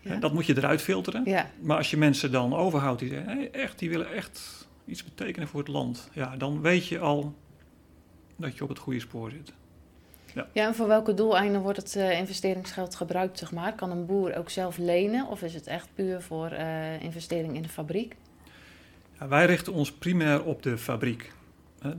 Ja. 0.00 0.16
Dat 0.16 0.32
moet 0.32 0.46
je 0.46 0.56
eruit 0.56 0.82
filteren. 0.82 1.22
Ja. 1.24 1.50
Maar 1.60 1.76
als 1.76 1.90
je 1.90 1.96
mensen 1.96 2.32
dan 2.32 2.54
overhoudt 2.54 3.00
die 3.00 3.08
zeggen, 3.08 3.36
hey, 3.36 3.50
echt, 3.50 3.78
die 3.78 3.90
willen 3.90 4.12
echt 4.12 4.66
iets 4.84 5.04
betekenen 5.04 5.48
voor 5.48 5.60
het 5.60 5.68
land. 5.68 6.08
Ja, 6.12 6.36
dan 6.36 6.60
weet 6.60 6.86
je 6.86 6.98
al 6.98 7.34
dat 8.36 8.56
je 8.56 8.62
op 8.62 8.68
het 8.68 8.78
goede 8.78 9.00
spoor 9.00 9.30
zit. 9.30 9.52
Ja, 10.34 10.46
ja 10.52 10.66
en 10.66 10.74
voor 10.74 10.86
welke 10.86 11.14
doeleinden 11.14 11.60
wordt 11.60 11.78
het 11.78 11.94
uh, 11.96 12.18
investeringsgeld 12.18 12.94
gebruikt, 12.94 13.38
zeg 13.38 13.52
maar? 13.52 13.74
Kan 13.74 13.90
een 13.90 14.06
boer 14.06 14.36
ook 14.36 14.50
zelf 14.50 14.78
lenen 14.78 15.26
of 15.26 15.42
is 15.42 15.54
het 15.54 15.66
echt 15.66 15.88
puur 15.94 16.22
voor 16.22 16.52
uh, 16.52 17.02
investering 17.02 17.56
in 17.56 17.62
de 17.62 17.68
fabriek? 17.68 18.16
Ja, 19.18 19.28
wij 19.28 19.46
richten 19.46 19.72
ons 19.72 19.92
primair 19.92 20.44
op 20.44 20.62
de 20.62 20.78
fabriek. 20.78 21.32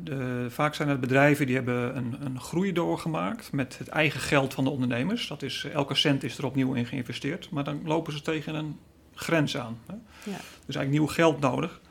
De, 0.03 0.45
vaak 0.49 0.75
zijn 0.75 0.89
het 0.89 0.99
bedrijven 0.99 1.45
die 1.45 1.55
hebben 1.55 1.97
een, 1.97 2.15
een 2.25 2.39
groei 2.39 2.73
doorgemaakt 2.73 3.51
met 3.51 3.77
het 3.77 3.87
eigen 3.87 4.19
geld 4.19 4.53
van 4.53 4.63
de 4.63 4.69
ondernemers. 4.69 5.27
Dat 5.27 5.41
is, 5.41 5.67
elke 5.73 5.95
cent 5.95 6.23
is 6.23 6.37
er 6.37 6.45
opnieuw 6.45 6.73
in 6.73 6.85
geïnvesteerd. 6.85 7.49
Maar 7.49 7.63
dan 7.63 7.81
lopen 7.85 8.13
ze 8.13 8.21
tegen 8.21 8.55
een 8.55 8.79
grens 9.13 9.57
aan. 9.57 9.79
Hè. 9.85 9.93
Ja. 10.31 10.37
Dus 10.65 10.75
eigenlijk 10.75 10.89
nieuw 10.89 11.07
geld 11.07 11.39
nodig. 11.39 11.81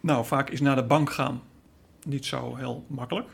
Nou, 0.00 0.24
vaak 0.24 0.50
is 0.50 0.60
naar 0.60 0.76
de 0.76 0.84
bank 0.84 1.10
gaan 1.10 1.42
niet 2.04 2.26
zo 2.26 2.56
heel 2.56 2.84
makkelijk. 2.86 3.28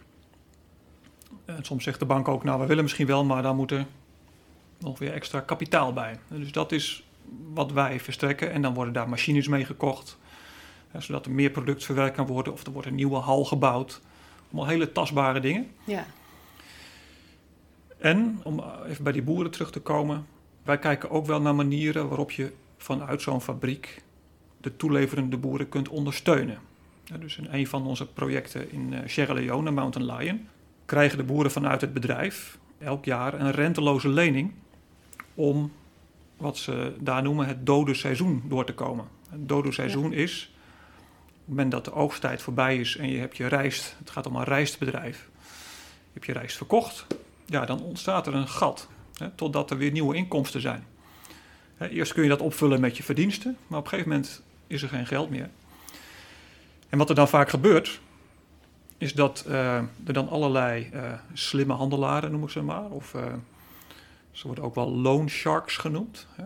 En 1.45 1.65
soms 1.65 1.85
zegt 1.85 1.99
de 1.99 2.05
bank 2.05 2.29
ook, 2.29 2.45
nou 2.45 2.61
we 2.61 2.67
willen 2.67 2.83
misschien 2.83 3.07
wel, 3.07 3.25
maar 3.25 3.43
dan 3.43 3.57
moet 3.57 3.71
er 3.71 3.87
nog 4.79 4.99
weer 4.99 5.12
extra 5.12 5.41
kapitaal 5.41 5.93
bij. 5.93 6.19
Dus 6.29 6.53
dat 6.53 6.73
is 6.73 7.05
wat 7.53 7.73
wij 7.73 8.00
verstrekken 8.00 8.53
en 8.53 8.62
dan 8.62 8.75
worden 8.75 8.93
daar 8.93 9.09
machines 9.09 9.49
mee 9.49 9.65
gekocht. 9.65 10.19
Zodat 10.99 11.26
er 11.26 11.32
meer 11.32 11.50
product 11.50 11.85
verwerkt 11.85 12.16
kan 12.16 12.26
worden 12.26 12.52
of 12.52 12.66
er 12.66 12.73
wordt 12.73 12.88
een 12.88 12.94
nieuwe 12.94 13.16
hal 13.16 13.44
gebouwd. 13.44 14.00
Allemaal 14.47 14.66
hele 14.66 14.92
tastbare 14.92 15.40
dingen. 15.40 15.70
Ja. 15.85 16.06
En 17.99 18.40
om 18.42 18.64
even 18.87 19.04
bij 19.04 19.12
die 19.12 19.23
boeren 19.23 19.50
terug 19.50 19.70
te 19.70 19.80
komen, 19.80 20.26
wij 20.62 20.78
kijken 20.78 21.11
ook 21.11 21.26
wel 21.26 21.40
naar 21.40 21.54
manieren 21.54 22.09
waarop 22.09 22.30
je 22.30 22.52
vanuit 22.76 23.23
zo'n 23.23 23.40
fabriek 23.40 24.02
de 24.61 24.76
toeleverende 24.76 25.37
boeren 25.37 25.68
kunt 25.68 25.88
ondersteunen. 25.88 26.59
dus 27.18 27.37
in 27.37 27.47
een 27.50 27.66
van 27.66 27.87
onze 27.87 28.06
projecten 28.06 28.73
in 28.73 28.92
eh, 28.92 29.00
Sierra 29.06 29.32
Leone, 29.32 29.70
Mountain 29.70 30.16
Lion, 30.16 30.47
krijgen 30.85 31.18
de 31.18 31.25
boeren 31.25 31.50
vanuit 31.50 31.80
het 31.80 31.92
bedrijf 31.92 32.59
elk 32.78 33.04
jaar 33.04 33.40
een 33.40 33.50
renteloze 33.50 34.09
lening 34.09 34.52
om 35.35 35.73
wat 36.37 36.56
ze 36.56 36.92
daar 37.00 37.23
noemen 37.23 37.47
het 37.47 37.66
dode 37.66 37.94
seizoen 37.94 38.42
door 38.49 38.64
te 38.64 38.75
komen. 38.75 39.04
Het 39.30 39.49
dode 39.49 39.73
seizoen 39.73 40.12
is 40.12 40.54
het 41.50 41.59
moment 41.59 41.85
dat 41.85 41.95
de 41.95 42.00
oogsttijd 42.00 42.42
voorbij 42.42 42.76
is 42.76 42.97
en 42.97 43.11
je 43.11 43.19
hebt 43.19 43.37
je 43.37 43.47
rijst, 43.47 43.95
het 43.99 44.11
gaat 44.11 44.26
om 44.26 44.37
een 44.37 44.45
rijstbedrijf, 44.45 45.28
je 45.83 46.11
hebt 46.12 46.26
je 46.26 46.33
rijst 46.33 46.57
verkocht, 46.57 47.07
ja, 47.47 47.64
dan 47.64 47.83
ontstaat 47.83 48.26
er 48.26 48.35
een 48.35 48.49
gat 48.49 48.88
hè, 49.16 49.30
totdat 49.30 49.71
er 49.71 49.76
weer 49.76 49.90
nieuwe 49.90 50.16
inkomsten 50.16 50.61
zijn. 50.61 50.87
Hè, 51.76 51.88
eerst 51.88 52.12
kun 52.12 52.23
je 52.23 52.28
dat 52.28 52.40
opvullen 52.40 52.80
met 52.80 52.97
je 52.97 53.02
verdiensten, 53.02 53.57
maar 53.66 53.78
op 53.78 53.85
een 53.85 53.90
gegeven 53.90 54.12
moment 54.12 54.42
is 54.66 54.83
er 54.83 54.88
geen 54.88 55.07
geld 55.07 55.30
meer. 55.30 55.50
En 56.88 56.99
wat 56.99 57.09
er 57.09 57.14
dan 57.14 57.28
vaak 57.28 57.49
gebeurt, 57.49 58.00
is 58.99 59.12
dat 59.12 59.45
uh, 59.49 59.76
er 59.76 60.12
dan 60.12 60.28
allerlei 60.28 60.90
uh, 60.95 61.12
slimme 61.33 61.73
handelaren, 61.73 62.30
noem 62.30 62.42
ik 62.42 62.50
ze 62.50 62.62
maar, 62.62 62.90
of 62.90 63.14
uh, 63.14 63.23
ze 64.30 64.47
worden 64.47 64.64
ook 64.64 64.75
wel 64.75 64.90
loan 64.90 65.28
sharks 65.28 65.76
genoemd, 65.76 66.26
hè, 66.33 66.45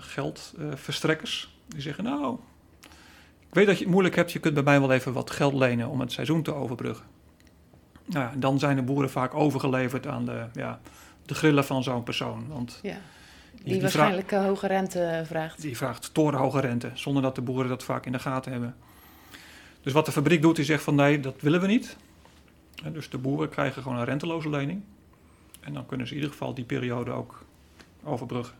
geldverstrekkers, 0.00 1.54
die 1.66 1.80
zeggen 1.80 2.04
nou, 2.04 2.38
weet 3.56 3.66
dat 3.66 3.76
je 3.76 3.82
het 3.82 3.92
moeilijk 3.92 4.16
hebt, 4.16 4.32
je 4.32 4.38
kunt 4.38 4.54
bij 4.54 4.62
mij 4.62 4.80
wel 4.80 4.92
even 4.92 5.12
wat 5.12 5.30
geld 5.30 5.54
lenen 5.54 5.88
om 5.88 6.00
het 6.00 6.12
seizoen 6.12 6.42
te 6.42 6.54
overbruggen. 6.54 7.04
Nou 8.04 8.24
ja, 8.24 8.32
dan 8.36 8.58
zijn 8.58 8.76
de 8.76 8.82
boeren 8.82 9.10
vaak 9.10 9.34
overgeleverd 9.34 10.06
aan 10.06 10.24
de, 10.24 10.44
ja, 10.52 10.80
de 11.26 11.34
grillen 11.34 11.64
van 11.64 11.82
zo'n 11.82 12.02
persoon. 12.02 12.44
Want 12.48 12.78
ja. 12.82 12.98
Die, 13.54 13.72
die 13.72 13.80
waarschijnlijk 13.80 14.28
vraagt, 14.28 14.46
hoge 14.46 14.66
rente 14.66 15.22
vraagt. 15.26 15.62
Die 15.62 15.76
vraagt 15.76 16.14
torenhoge 16.14 16.60
rente, 16.60 16.90
zonder 16.94 17.22
dat 17.22 17.34
de 17.34 17.40
boeren 17.40 17.68
dat 17.68 17.84
vaak 17.84 18.06
in 18.06 18.12
de 18.12 18.18
gaten 18.18 18.52
hebben. 18.52 18.74
Dus 19.82 19.92
wat 19.92 20.06
de 20.06 20.12
fabriek 20.12 20.42
doet, 20.42 20.56
die 20.56 20.64
zegt 20.64 20.82
van 20.82 20.94
nee, 20.94 21.20
dat 21.20 21.34
willen 21.40 21.60
we 21.60 21.66
niet. 21.66 21.96
En 22.84 22.92
dus 22.92 23.10
de 23.10 23.18
boeren 23.18 23.48
krijgen 23.48 23.82
gewoon 23.82 23.98
een 23.98 24.04
renteloze 24.04 24.50
lening. 24.50 24.82
En 25.60 25.72
dan 25.72 25.86
kunnen 25.86 26.06
ze 26.06 26.12
in 26.12 26.18
ieder 26.18 26.32
geval 26.34 26.54
die 26.54 26.64
periode 26.64 27.10
ook 27.10 27.44
overbruggen. 28.04 28.54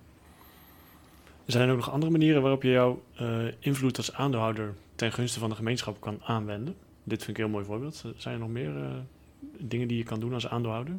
Zijn 1.47 1.65
er 1.65 1.71
ook 1.71 1.76
nog 1.76 1.91
andere 1.91 2.12
manieren 2.12 2.43
waarop 2.43 2.62
je 2.62 2.71
jouw 2.71 3.03
uh, 3.21 3.53
invloed 3.59 3.97
als 3.97 4.12
aandeelhouder 4.12 4.75
ten 4.97 5.12
gunste 5.12 5.38
van 5.38 5.49
de 5.49 5.57
gemeenschap 5.57 6.00
kan 6.00 6.21
aanwenden? 6.25 6.76
Dit 7.05 7.25
vind 7.25 7.38
ik 7.38 7.45
een 7.45 7.50
heel 7.50 7.61
mooi 7.61 7.65
voorbeeld. 7.65 8.05
Zijn 8.17 8.35
er 8.35 8.41
nog 8.41 8.49
meer 8.49 8.76
uh, 8.76 8.87
dingen 9.59 9.88
die 9.88 9.97
je 9.97 10.05
kan 10.05 10.21
doen 10.21 10.35
als 10.35 10.49
aandeelhouder? 10.49 10.95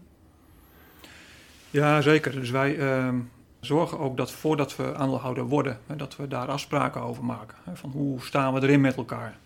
Ja, 1.71 2.01
zeker. 2.01 2.31
Dus 2.31 2.49
wij 2.49 2.75
uh, 2.75 3.13
zorgen 3.59 3.99
ook 3.99 4.17
dat 4.17 4.31
voordat 4.31 4.75
we 4.75 4.95
aandeelhouder 4.95 5.43
worden, 5.43 5.79
dat 5.95 6.15
we 6.15 6.27
daar 6.27 6.47
afspraken 6.47 7.01
over 7.01 7.23
maken. 7.23 7.57
Van 7.73 7.89
hoe 7.89 8.21
staan 8.21 8.53
we 8.53 8.61
erin 8.61 8.81
met 8.81 8.95
elkaar? 8.95 9.37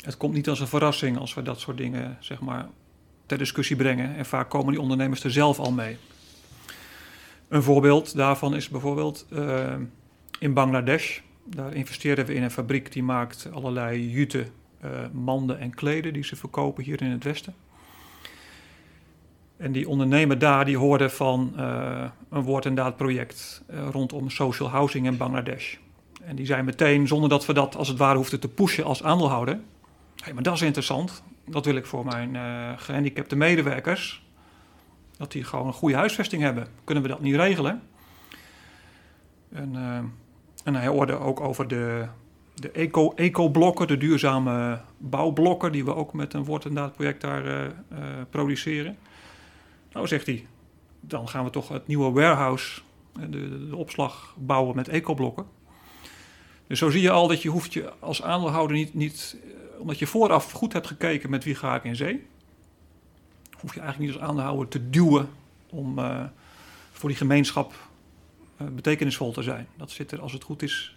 Het 0.00 0.16
komt 0.16 0.34
niet 0.34 0.48
als 0.48 0.60
een 0.60 0.66
verrassing 0.66 1.18
als 1.18 1.34
we 1.34 1.42
dat 1.42 1.60
soort 1.60 1.76
dingen 1.76 2.16
zeg 2.20 2.40
maar, 2.40 2.68
ter 3.26 3.38
discussie 3.38 3.76
brengen. 3.76 4.16
En 4.16 4.26
vaak 4.26 4.50
komen 4.50 4.72
die 4.72 4.80
ondernemers 4.80 5.24
er 5.24 5.30
zelf 5.30 5.58
al 5.58 5.72
mee. 5.72 5.96
Een 7.48 7.62
voorbeeld 7.62 8.16
daarvan 8.16 8.54
is 8.54 8.68
bijvoorbeeld 8.68 9.26
uh, 9.30 9.74
in 10.38 10.54
Bangladesh. 10.54 11.20
Daar 11.50 11.74
investeren 11.74 12.26
we 12.26 12.34
in 12.34 12.42
een 12.42 12.50
fabriek 12.50 12.92
die 12.92 13.02
maakt 13.02 13.48
allerlei 13.52 14.10
jute, 14.10 14.46
uh, 14.84 14.90
manden 15.12 15.58
en 15.58 15.74
kleden 15.74 16.12
die 16.12 16.24
ze 16.24 16.36
verkopen 16.36 16.84
hier 16.84 17.02
in 17.02 17.10
het 17.10 17.24
Westen. 17.24 17.54
En 19.56 19.72
die 19.72 19.88
ondernemer 19.88 20.38
daar 20.38 20.64
die 20.64 20.76
hoorde 20.76 21.10
van 21.10 21.52
uh, 21.56 22.04
een 22.28 22.42
woord 22.42 22.66
en 22.66 22.74
daad 22.74 22.96
project 22.96 23.62
rondom 23.90 24.30
social 24.30 24.68
housing 24.68 25.06
in 25.06 25.16
Bangladesh. 25.16 25.76
En 26.22 26.36
die 26.36 26.46
zei 26.46 26.62
meteen, 26.62 27.06
zonder 27.06 27.28
dat 27.28 27.46
we 27.46 27.52
dat 27.52 27.76
als 27.76 27.88
het 27.88 27.98
ware 27.98 28.16
hoefden 28.16 28.40
te 28.40 28.48
pushen 28.48 28.84
als 28.84 29.02
aandeelhouder, 29.02 29.60
hey, 30.16 30.32
maar 30.32 30.42
dat 30.42 30.54
is 30.54 30.62
interessant. 30.62 31.22
Dat 31.46 31.64
wil 31.64 31.76
ik 31.76 31.86
voor 31.86 32.04
mijn 32.04 32.36
gehandicapte 32.78 33.36
medewerkers. 33.36 34.26
Dat 35.16 35.32
die 35.32 35.44
gewoon 35.44 35.66
een 35.66 35.72
goede 35.72 35.96
huisvesting 35.96 36.42
hebben. 36.42 36.66
Kunnen 36.84 37.02
we 37.02 37.08
dat 37.08 37.20
niet 37.20 37.34
regelen? 37.34 37.82
En, 39.52 39.74
en 40.68 40.74
hij 40.74 40.86
hoorde 40.86 41.18
ook 41.18 41.40
over 41.40 41.68
de, 41.68 42.06
de 42.54 42.70
eco, 42.70 43.12
eco-blokken, 43.14 43.86
de 43.86 43.96
duurzame 43.96 44.80
bouwblokken, 44.98 45.72
die 45.72 45.84
we 45.84 45.94
ook 45.94 46.12
met 46.12 46.34
een 46.34 46.44
woord- 46.44 46.64
en 46.64 46.74
daad-project 46.74 47.20
daar 47.20 47.44
uh, 47.46 47.68
produceren. 48.30 48.96
Nou, 49.92 50.06
zegt 50.06 50.26
hij, 50.26 50.46
dan 51.00 51.28
gaan 51.28 51.44
we 51.44 51.50
toch 51.50 51.68
het 51.68 51.86
nieuwe 51.86 52.10
warehouse, 52.10 52.80
de, 53.28 53.68
de 53.68 53.76
opslag 53.76 54.34
bouwen 54.38 54.76
met 54.76 54.88
ecoblokken. 54.88 55.46
Dus 56.66 56.78
zo 56.78 56.90
zie 56.90 57.02
je 57.02 57.10
al 57.10 57.28
dat 57.28 57.42
je 57.42 57.48
hoeft 57.48 57.72
je 57.72 57.92
als 57.98 58.22
aandeelhouder 58.22 58.76
niet, 58.76 58.94
niet 58.94 59.36
omdat 59.78 59.98
je 59.98 60.06
vooraf 60.06 60.52
goed 60.52 60.72
hebt 60.72 60.86
gekeken 60.86 61.30
met 61.30 61.44
wie 61.44 61.54
ga 61.54 61.74
ik 61.74 61.84
in 61.84 61.96
zee, 61.96 62.26
hoef 63.60 63.74
je 63.74 63.80
eigenlijk 63.80 64.10
niet 64.10 64.20
als 64.20 64.28
aandeelhouder 64.28 64.68
te 64.68 64.90
duwen 64.90 65.28
om 65.70 65.98
voor 66.92 67.08
die 67.08 67.18
gemeenschap 67.18 67.87
betekenisvol 68.72 69.32
te 69.32 69.42
zijn. 69.42 69.66
Dat 69.76 69.90
zit 69.90 70.12
er, 70.12 70.20
als 70.20 70.32
het 70.32 70.42
goed 70.42 70.62
is, 70.62 70.96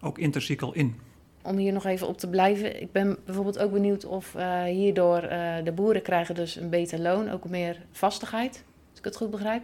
ook 0.00 0.18
intrinsiek 0.18 0.62
al 0.62 0.74
in. 0.74 1.00
Om 1.42 1.56
hier 1.56 1.72
nog 1.72 1.84
even 1.84 2.08
op 2.08 2.18
te 2.18 2.28
blijven, 2.28 2.82
ik 2.82 2.92
ben 2.92 3.16
bijvoorbeeld 3.24 3.58
ook 3.58 3.72
benieuwd 3.72 4.04
of 4.04 4.34
uh, 4.34 4.62
hierdoor 4.62 5.20
de 5.64 5.72
boeren 5.74 6.02
krijgen 6.02 6.34
dus 6.34 6.56
een 6.56 6.70
beter 6.70 7.00
loon, 7.00 7.30
ook 7.30 7.48
meer 7.48 7.76
vastigheid, 7.92 8.64
als 8.90 8.98
ik 8.98 9.04
het 9.04 9.16
goed 9.16 9.30
begrijp. 9.30 9.62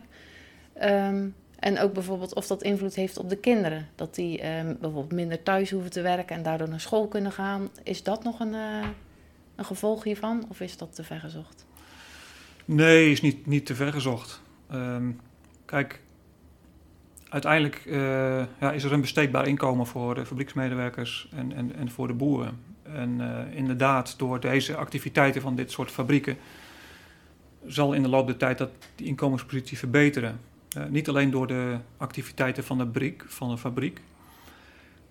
Um, 0.83 1.35
en 1.59 1.79
ook 1.79 1.93
bijvoorbeeld 1.93 2.35
of 2.35 2.47
dat 2.47 2.63
invloed 2.63 2.95
heeft 2.95 3.19
op 3.19 3.29
de 3.29 3.37
kinderen. 3.37 3.89
Dat 3.95 4.15
die 4.15 4.41
eh, 4.41 4.65
bijvoorbeeld 4.65 5.13
minder 5.13 5.43
thuis 5.43 5.71
hoeven 5.71 5.91
te 5.91 6.01
werken 6.01 6.37
en 6.37 6.43
daardoor 6.43 6.69
naar 6.69 6.81
school 6.81 7.09
kunnen 7.09 7.33
gaan. 7.33 7.69
Is 7.83 8.03
dat 8.03 8.25
nog 8.25 8.41
een, 8.41 8.53
een 9.55 9.65
gevolg 9.65 10.05
hiervan 10.05 10.45
of 10.49 10.61
is 10.61 10.77
dat 10.77 10.95
te 10.95 11.05
ver 11.05 11.21
gezocht? 11.21 11.67
Nee, 12.65 13.11
is 13.11 13.21
niet, 13.21 13.47
niet 13.47 13.67
te 13.67 13.75
ver 13.75 13.93
gezocht. 13.93 14.41
Um, 14.73 15.21
kijk, 15.65 16.01
uiteindelijk 17.37 17.83
uh, 17.87 17.99
ja, 18.61 18.73
is 18.73 18.85
er 18.85 18.93
een 18.93 19.01
besteedbaar 19.01 19.47
inkomen 19.47 19.87
voor 19.87 20.15
de 20.15 20.27
fabrieksmedewerkers 20.27 21.29
en, 21.35 21.53
en, 21.53 21.77
en 21.77 21.91
voor 21.91 22.07
de 22.07 22.15
boeren. 22.15 22.59
En 22.83 23.21
inderdaad, 23.55 24.19
door 24.19 24.41
deze 24.41 24.77
activiteiten 24.77 25.43
van 25.43 25.55
dit 25.55 25.71
soort 25.71 25.91
fabrieken 25.91 26.37
zal 27.67 27.93
in 27.93 28.03
de 28.03 28.09
loop 28.09 28.27
der 28.27 28.37
tijd 28.37 28.59
dat 28.59 28.71
die 28.95 29.07
inkomenspositie 29.07 29.79
verbeteren. 29.79 30.41
Uh, 30.77 30.85
niet 30.85 31.09
alleen 31.09 31.31
door 31.31 31.47
de 31.47 31.79
activiteiten 31.97 32.65
van 32.65 32.79
de, 32.79 32.85
fabriek, 32.85 33.25
van 33.27 33.51
de 33.51 33.59
fabriek, 33.59 34.01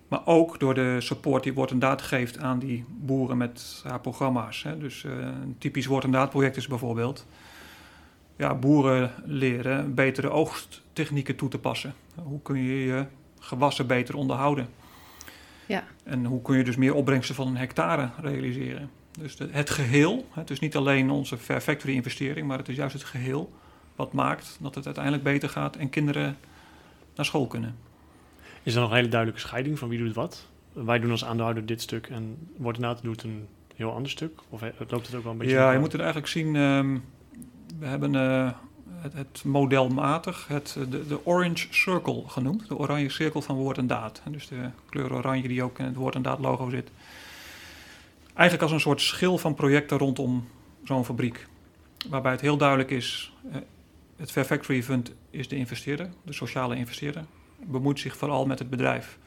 maar 0.07 0.25
ook 0.25 0.59
door 0.59 0.73
de 0.73 0.95
support 0.99 1.43
die 1.43 1.53
Word 1.53 1.71
en 1.71 1.79
Daad 1.79 2.01
geeft 2.01 2.39
aan 2.39 2.59
die 2.59 2.85
boeren 2.87 3.37
met 3.37 3.83
haar 3.87 3.99
programma's. 3.99 4.65
Dus 4.79 5.03
een 5.03 5.55
typisch 5.57 5.85
Word 5.85 6.03
en 6.03 6.11
Daad 6.11 6.29
project 6.29 6.57
is 6.57 6.67
bijvoorbeeld 6.67 7.25
ja, 8.35 8.55
boeren 8.55 9.11
leren 9.25 9.93
betere 9.93 10.29
oogsttechnieken 10.29 11.35
toe 11.35 11.49
te 11.49 11.59
passen. 11.59 11.93
Hoe 12.23 12.41
kun 12.41 12.57
je 12.57 12.85
je 12.85 13.05
gewassen 13.39 13.87
beter 13.87 14.15
onderhouden? 14.15 14.67
Ja. 15.65 15.83
En 16.03 16.25
hoe 16.25 16.41
kun 16.41 16.57
je 16.57 16.63
dus 16.63 16.75
meer 16.75 16.93
opbrengsten 16.93 17.35
van 17.35 17.47
een 17.47 17.57
hectare 17.57 18.09
realiseren? 18.21 18.89
Dus 19.19 19.35
de, 19.35 19.47
het 19.51 19.69
geheel, 19.69 20.27
het 20.31 20.49
is 20.49 20.59
niet 20.59 20.75
alleen 20.75 21.09
onze 21.09 21.37
Fair 21.37 21.61
Factory 21.61 21.93
investering, 21.93 22.47
maar 22.47 22.57
het 22.57 22.69
is 22.69 22.75
juist 22.75 22.93
het 22.93 23.03
geheel 23.03 23.53
wat 23.95 24.13
maakt 24.13 24.57
dat 24.61 24.75
het 24.75 24.85
uiteindelijk 24.85 25.23
beter 25.23 25.49
gaat 25.49 25.75
en 25.75 25.89
kinderen 25.89 26.37
naar 27.15 27.25
school 27.25 27.47
kunnen. 27.47 27.75
Is 28.63 28.75
er 28.75 28.81
nog 28.81 28.89
een 28.89 28.95
hele 28.95 29.07
duidelijke 29.09 29.47
scheiding 29.47 29.79
van 29.79 29.89
wie 29.89 29.99
doet 29.99 30.15
wat? 30.15 30.47
Wij 30.73 30.99
doen 30.99 31.11
als 31.11 31.25
aandeelhouder 31.25 31.65
dit 31.65 31.81
stuk 31.81 32.07
en 32.07 32.37
Wordinaat 32.57 33.01
doet 33.01 33.23
een 33.23 33.47
heel 33.75 33.91
ander 33.91 34.11
stuk? 34.11 34.39
Of 34.49 34.61
loopt 34.87 35.05
het 35.05 35.15
ook 35.15 35.23
wel 35.23 35.31
een 35.31 35.37
beetje... 35.37 35.53
Ja, 35.53 35.71
je 35.71 35.79
moet 35.79 35.91
het 35.91 36.01
eigenlijk 36.01 36.31
zien... 36.31 36.55
Um, 36.55 37.03
we 37.79 37.85
hebben 37.85 38.13
uh, 38.13 38.51
het, 38.89 39.13
het, 39.13 39.43
modelmatig 39.43 40.47
het, 40.47 40.77
de, 40.89 41.07
de, 41.07 41.25
Orange 41.25 41.67
Circle 41.69 42.23
genoemd. 42.27 42.67
De 42.67 42.77
oranje 42.77 43.09
cirkel 43.09 43.41
van 43.41 43.55
woord 43.55 43.77
en 43.77 43.87
daad. 43.87 44.21
Dus 44.29 44.47
de 44.47 44.69
kleur 44.89 45.13
oranje 45.13 45.47
die 45.47 45.63
ook 45.63 45.79
in 45.79 45.85
het 45.85 45.95
woord 45.95 46.15
en 46.15 46.21
daad 46.21 46.39
logo 46.39 46.69
zit. 46.69 46.89
Eigenlijk 48.33 48.61
als 48.61 48.71
een 48.71 48.79
soort 48.79 49.01
schil 49.01 49.37
van 49.37 49.53
projecten 49.53 49.97
rondom 49.97 50.47
zo'n 50.83 51.05
fabriek. 51.05 51.47
Waarbij 52.09 52.31
het 52.31 52.41
heel 52.41 52.57
duidelijk 52.57 52.91
is, 52.91 53.33
uh, 53.45 53.55
het 54.15 54.31
Fair 54.31 54.45
Factory 54.45 54.83
Fund 54.83 55.13
is 55.29 55.47
de 55.47 55.55
investeerder, 55.55 56.09
de 56.23 56.33
sociale 56.33 56.75
investeerder. 56.75 57.25
Bemoeit 57.59 57.99
zich 57.99 58.17
vooral 58.17 58.45
met 58.45 58.59
het 58.59 58.69
bedrijf. 58.69 59.17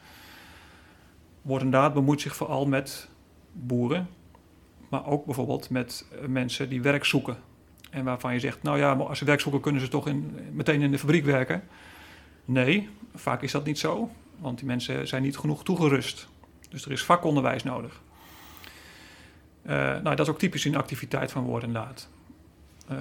Wordt 1.41 1.63
inderdaad 1.63 1.93
bemoeit 1.93 2.21
zich 2.21 2.35
vooral 2.35 2.65
met 2.65 3.09
boeren, 3.51 4.09
maar 4.89 5.05
ook 5.05 5.25
bijvoorbeeld 5.25 5.69
met 5.69 6.05
eh, 6.11 6.27
mensen 6.27 6.69
die 6.69 6.81
werk 6.81 7.05
zoeken. 7.05 7.37
En 7.89 8.03
waarvan 8.03 8.33
je 8.33 8.39
zegt, 8.39 8.63
nou 8.63 8.77
ja, 8.77 8.93
als 8.93 9.17
ze 9.17 9.25
werk 9.25 9.39
zoeken 9.39 9.61
kunnen 9.61 9.81
ze 9.81 9.87
toch 9.87 10.07
in, 10.07 10.37
meteen 10.51 10.81
in 10.81 10.91
de 10.91 10.99
fabriek 10.99 11.25
werken. 11.25 11.63
Nee, 12.45 12.89
vaak 13.15 13.41
is 13.41 13.51
dat 13.51 13.65
niet 13.65 13.79
zo, 13.79 14.09
want 14.37 14.57
die 14.57 14.67
mensen 14.67 15.07
zijn 15.07 15.23
niet 15.23 15.37
genoeg 15.37 15.63
toegerust. 15.63 16.27
Dus 16.69 16.85
er 16.85 16.91
is 16.91 17.03
vakonderwijs 17.03 17.63
nodig. 17.63 18.01
Uh, 19.63 19.75
nou, 19.75 20.03
dat 20.03 20.19
is 20.19 20.29
ook 20.29 20.39
typisch 20.39 20.65
een 20.65 20.75
activiteit 20.75 21.31
van 21.31 21.43
woord 21.43 21.63
en 21.63 21.73
daad. 21.73 22.09
Uh, 22.91 22.97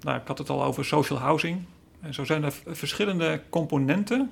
nou, 0.00 0.18
ik 0.18 0.26
had 0.26 0.38
het 0.38 0.50
al 0.50 0.64
over 0.64 0.84
social 0.84 1.18
housing. 1.18 1.64
En 2.00 2.14
zo 2.14 2.24
zijn 2.24 2.44
er 2.44 2.54
verschillende 2.66 3.40
componenten 3.50 4.30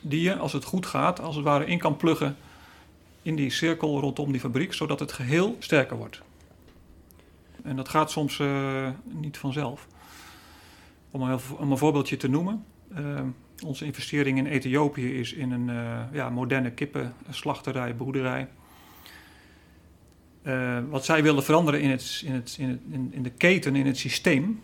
die 0.00 0.20
je, 0.20 0.36
als 0.36 0.52
het 0.52 0.64
goed 0.64 0.86
gaat, 0.86 1.20
als 1.20 1.34
het 1.34 1.44
ware 1.44 1.66
in 1.66 1.78
kan 1.78 1.96
pluggen 1.96 2.36
in 3.22 3.36
die 3.36 3.50
cirkel 3.50 4.00
rondom 4.00 4.32
die 4.32 4.40
fabriek, 4.40 4.72
zodat 4.72 5.00
het 5.00 5.12
geheel 5.12 5.56
sterker 5.58 5.96
wordt. 5.96 6.22
En 7.64 7.76
dat 7.76 7.88
gaat 7.88 8.10
soms 8.10 8.38
uh, 8.38 8.88
niet 9.04 9.38
vanzelf. 9.38 9.86
Om 11.10 11.22
een, 11.22 11.40
een, 11.60 11.78
voorbeeldje 11.78 12.16
te 12.16 12.28
noemen. 12.28 12.64
Uh, 12.98 13.20
onze 13.64 13.84
investering 13.84 14.38
in 14.38 14.46
Ethiopië 14.46 15.18
is 15.18 15.32
in 15.32 15.50
een 15.50 15.68
uh, 15.68 16.00
ja, 16.12 16.30
moderne 16.30 16.70
kippenslachterij, 16.70 17.96
boerderij. 17.96 18.48
wat 20.88 21.04
zij 21.04 21.22
wilden 21.22 21.44
veranderen 21.44 21.80
in, 21.80 21.90
het, 21.90 22.22
in, 22.24 22.32
het, 22.32 22.56
in, 22.58 22.68
het, 22.68 22.80
in 23.10 23.22
de 23.22 23.30
keten, 23.30 23.76
in 23.76 23.86
het 23.86 23.98
systeem, 23.98 24.60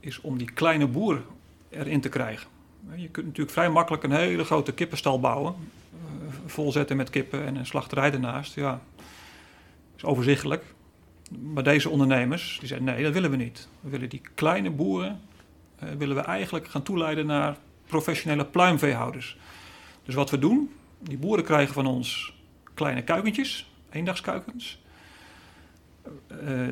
is 0.00 0.20
om 0.20 0.38
die 0.38 0.50
kleine 0.52 0.86
boer 0.86 1.22
erin 1.68 2.00
te 2.00 2.08
krijgen. 2.08 2.48
Je 2.94 3.08
kunt 3.08 3.26
natuurlijk 3.26 3.54
vrij 3.54 3.70
makkelijk 3.70 4.02
een 4.02 4.10
hele 4.10 4.44
grote 4.44 4.72
kippenstal 4.72 5.20
bouwen. 5.20 5.54
Volzetten 6.46 6.96
met 6.96 7.10
kippen 7.10 7.46
en 7.46 7.56
een 7.56 7.66
slachterij 7.66 8.12
ernaast. 8.12 8.54
Ja, 8.54 8.80
is 9.96 10.04
overzichtelijk. 10.04 10.64
Maar 11.28 11.62
deze 11.62 11.88
ondernemers, 11.88 12.56
die 12.58 12.68
zeiden 12.68 12.94
nee, 12.94 13.02
dat 13.02 13.12
willen 13.12 13.30
we 13.30 13.36
niet. 13.36 13.68
We 13.80 13.90
willen 13.90 14.08
die 14.08 14.22
kleine 14.34 14.70
boeren, 14.70 15.20
uh, 15.82 15.90
willen 15.90 16.16
we 16.16 16.22
eigenlijk 16.22 16.68
gaan 16.68 16.82
toeleiden 16.82 17.26
naar 17.26 17.56
professionele 17.86 18.44
pluimveehouders. 18.44 19.38
Dus 20.04 20.14
wat 20.14 20.30
we 20.30 20.38
doen, 20.38 20.70
die 20.98 21.18
boeren 21.18 21.44
krijgen 21.44 21.74
van 21.74 21.86
ons 21.86 22.34
kleine 22.74 23.02
kuikentjes, 23.02 23.70
eendagskuikens. 23.90 24.82
Uh, 26.42 26.68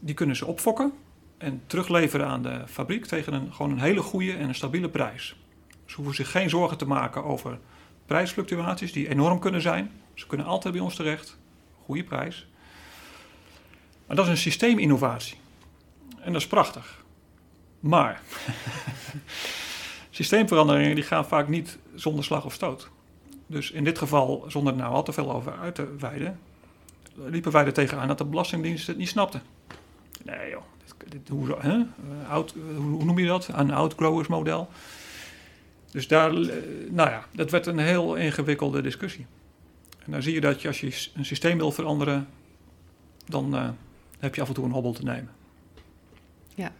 die 0.00 0.14
kunnen 0.14 0.36
ze 0.36 0.46
opfokken 0.46 0.92
en 1.38 1.62
terugleveren 1.66 2.26
aan 2.26 2.42
de 2.42 2.62
fabriek 2.66 3.06
tegen 3.06 3.32
een, 3.32 3.52
gewoon 3.52 3.70
een 3.70 3.80
hele 3.80 4.02
goede 4.02 4.32
en 4.32 4.48
een 4.48 4.54
stabiele 4.54 4.88
prijs. 4.88 5.36
Ze 5.84 5.96
hoeven 5.96 6.14
zich 6.14 6.30
geen 6.30 6.50
zorgen 6.50 6.78
te 6.78 6.86
maken 6.86 7.24
over 7.24 7.58
prijsfluctuaties 8.06 8.92
die 8.92 9.08
enorm 9.08 9.38
kunnen 9.38 9.60
zijn. 9.60 9.90
Ze 10.14 10.26
kunnen 10.26 10.46
altijd 10.46 10.74
bij 10.74 10.82
ons 10.82 10.94
terecht. 10.94 11.38
Goede 11.84 12.04
prijs. 12.04 12.48
Maar 14.06 14.16
dat 14.16 14.24
is 14.24 14.30
een 14.30 14.36
systeeminnovatie. 14.36 15.36
En 16.20 16.32
dat 16.32 16.40
is 16.40 16.46
prachtig. 16.46 17.04
Maar 17.80 18.22
systeemveranderingen 20.10 20.94
die 20.94 21.04
gaan 21.04 21.26
vaak 21.26 21.48
niet 21.48 21.78
zonder 21.94 22.24
slag 22.24 22.44
of 22.44 22.52
stoot. 22.52 22.88
Dus 23.46 23.70
in 23.70 23.84
dit 23.84 23.98
geval, 23.98 24.44
zonder 24.48 24.72
er 24.72 24.78
nou 24.78 24.94
al 24.94 25.02
te 25.02 25.12
veel 25.12 25.32
over 25.32 25.58
uit 25.58 25.74
te 25.74 25.96
wijden, 25.98 26.40
liepen 27.14 27.52
wij 27.52 27.64
er 27.64 27.72
tegenaan 27.72 28.08
dat 28.08 28.18
de 28.18 28.24
Belastingdienst 28.24 28.86
het 28.86 28.96
niet 28.96 29.08
snapte. 29.08 29.40
Nee 30.24 30.50
joh, 30.50 30.62
dit, 30.84 31.10
dit, 31.12 31.28
hoe, 31.28 31.56
hè? 31.58 31.82
Out, 32.28 32.54
hoe 32.76 33.04
noem 33.04 33.18
je 33.18 33.26
dat? 33.26 33.48
Een 33.52 33.70
outgrowers 33.70 34.28
model. 34.28 34.68
Dus 35.90 36.08
daar, 36.08 36.30
eh, 36.30 36.48
nou 36.90 37.10
ja, 37.10 37.24
dat 37.32 37.50
werd 37.50 37.66
een 37.66 37.78
heel 37.78 38.14
ingewikkelde 38.14 38.82
discussie. 38.82 39.26
En 40.04 40.12
dan 40.12 40.22
zie 40.22 40.34
je 40.34 40.40
dat 40.40 40.62
je 40.62 40.68
als 40.68 40.80
je 40.80 41.08
een 41.14 41.24
systeem 41.24 41.58
wil 41.58 41.72
veranderen, 41.72 42.28
dan 43.26 43.76
heb 44.18 44.34
je 44.34 44.40
af 44.40 44.48
en 44.48 44.54
toe 44.54 44.64
een 44.64 44.70
hobbel 44.70 44.92
te 44.92 45.04
nemen. 45.04 45.30
Ja. 46.54 46.72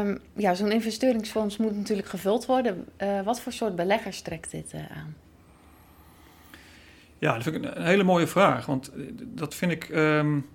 Um, 0.00 0.18
ja, 0.36 0.54
zo'n 0.54 0.72
investeringsfonds 0.72 1.56
moet 1.56 1.76
natuurlijk 1.76 2.08
gevuld 2.08 2.46
worden. 2.46 2.86
Uh, 3.02 3.22
wat 3.22 3.40
voor 3.40 3.52
soort 3.52 3.76
beleggers 3.76 4.20
trekt 4.20 4.50
dit 4.50 4.72
uh, 4.74 4.80
aan? 4.80 5.16
Ja, 7.18 7.34
dat 7.34 7.42
vind 7.42 7.56
ik 7.56 7.64
een, 7.64 7.82
hele 7.82 8.02
mooie 8.02 8.26
vraag. 8.26 8.66
Want 8.66 8.92
dat 9.18 9.54
vind 9.54 9.72
ik 9.72 9.88
um, 9.88 10.46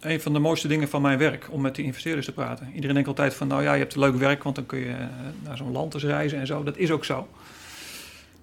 een 0.00 0.20
van 0.20 0.32
de 0.32 0.38
mooiste 0.38 0.68
dingen 0.68 0.88
van 0.88 1.02
mijn 1.02 1.18
werk, 1.18 1.48
om 1.50 1.60
met 1.60 1.74
die 1.74 1.84
investeerders 1.84 2.26
te 2.26 2.32
praten. 2.32 2.70
Iedereen 2.74 2.94
denkt 2.94 3.08
altijd 3.08 3.34
van, 3.34 3.48
nou 3.48 3.62
ja, 3.62 3.72
je 3.72 3.78
hebt 3.78 3.96
leuk 3.96 4.14
werk, 4.14 4.42
want 4.42 4.56
dan 4.56 4.66
kun 4.66 4.78
je 4.78 5.08
naar 5.44 5.56
zo'n 5.56 5.72
land 5.72 5.94
eens 5.94 6.04
reizen 6.04 6.38
en 6.38 6.46
zo. 6.46 6.62
Dat 6.62 6.76
is 6.76 6.90
ook 6.90 7.04
zo. 7.04 7.28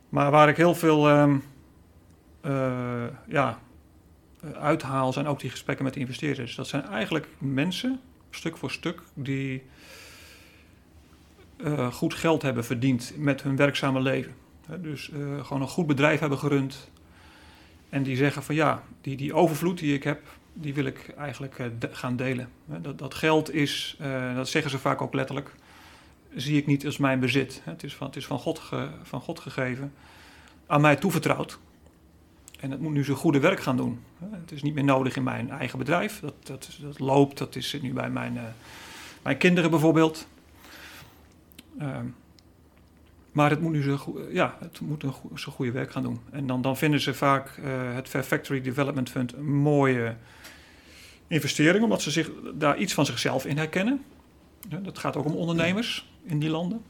Maar 0.09 0.31
waar 0.31 0.49
ik 0.49 0.57
heel 0.57 0.75
veel 0.75 1.09
um, 1.09 1.43
uh, 2.45 3.03
ja, 3.27 3.59
uithaal, 4.53 5.13
zijn 5.13 5.27
ook 5.27 5.39
die 5.39 5.49
gesprekken 5.49 5.85
met 5.85 5.93
de 5.93 5.99
investeerders. 5.99 6.55
Dat 6.55 6.67
zijn 6.67 6.85
eigenlijk 6.85 7.27
mensen, 7.37 7.99
stuk 8.29 8.57
voor 8.57 8.71
stuk, 8.71 9.01
die 9.13 9.63
uh, 11.57 11.93
goed 11.93 12.13
geld 12.13 12.41
hebben 12.41 12.65
verdiend 12.65 13.13
met 13.17 13.41
hun 13.41 13.55
werkzame 13.55 14.01
leven. 14.01 14.33
dus 14.79 15.09
uh, 15.09 15.45
gewoon 15.45 15.61
een 15.61 15.67
goed 15.67 15.87
bedrijf 15.87 16.19
hebben 16.19 16.37
gerund. 16.37 16.89
En 17.89 18.03
die 18.03 18.15
zeggen 18.15 18.43
van 18.43 18.55
ja, 18.55 18.83
die, 19.01 19.15
die 19.15 19.33
overvloed 19.33 19.77
die 19.77 19.93
ik 19.93 20.03
heb, 20.03 20.21
die 20.53 20.73
wil 20.73 20.85
ik 20.85 21.13
eigenlijk 21.17 21.61
gaan 21.91 22.15
delen. 22.15 22.49
Dat, 22.65 22.97
dat 22.97 23.13
geld 23.13 23.53
is, 23.53 23.97
dat 24.35 24.49
zeggen 24.49 24.71
ze 24.71 24.79
vaak 24.79 25.01
ook 25.01 25.13
letterlijk, 25.13 25.51
zie 26.35 26.57
ik 26.57 26.65
niet 26.65 26.85
als 26.85 26.97
mijn 26.97 27.19
bezit. 27.19 27.61
Het 27.63 27.83
is 27.83 27.95
van, 27.95 28.07
het 28.07 28.15
is 28.15 28.25
van, 28.25 28.39
God, 28.39 28.61
van 29.03 29.21
God 29.21 29.39
gegeven, 29.39 29.93
aan 30.65 30.81
mij 30.81 30.95
toevertrouwd. 30.95 31.59
En 32.65 32.71
het 32.71 32.79
moet 32.79 32.93
nu 32.93 33.03
zijn 33.03 33.17
goede 33.17 33.39
werk 33.39 33.59
gaan 33.59 33.77
doen. 33.77 33.99
Het 34.31 34.51
is 34.51 34.61
niet 34.61 34.73
meer 34.73 34.83
nodig 34.83 35.15
in 35.15 35.23
mijn 35.23 35.49
eigen 35.49 35.77
bedrijf. 35.77 36.19
Dat, 36.19 36.33
dat, 36.43 36.69
dat 36.81 36.99
loopt, 36.99 37.37
dat 37.37 37.55
is 37.55 37.77
nu 37.81 37.93
bij 37.93 38.09
mijn, 38.09 38.35
uh, 38.35 38.41
mijn 39.21 39.37
kinderen 39.37 39.69
bijvoorbeeld. 39.69 40.27
Ehm, 41.79 42.05
maar 43.31 43.49
het 43.49 43.61
moet 43.61 43.71
nu 43.71 43.81
zo, 43.81 44.27
ja, 44.31 44.57
het 44.59 44.79
moet 44.79 45.03
een 45.03 45.13
zo 45.35 45.51
goede 45.51 45.71
werk 45.71 45.91
gaan 45.91 46.03
doen. 46.03 46.19
En 46.31 46.47
dan, 46.47 46.61
dan 46.61 46.77
vinden 46.77 46.99
ze 46.99 47.13
vaak 47.13 47.59
het 47.93 48.07
Fair 48.07 48.23
Factory 48.23 48.61
Development 48.61 49.09
Fund 49.09 49.33
een 49.33 49.55
mooie 49.55 50.15
investering, 51.27 51.83
omdat 51.83 52.01
ze 52.01 52.11
zich, 52.11 52.31
daar 52.53 52.77
iets 52.77 52.93
van 52.93 53.05
zichzelf 53.05 53.45
in 53.45 53.57
herkennen. 53.57 54.03
Dat 54.81 54.99
gaat 54.99 55.15
ook 55.15 55.25
om 55.25 55.35
ondernemers 55.35 56.09
in 56.23 56.39
die 56.39 56.49
landen. 56.49 56.81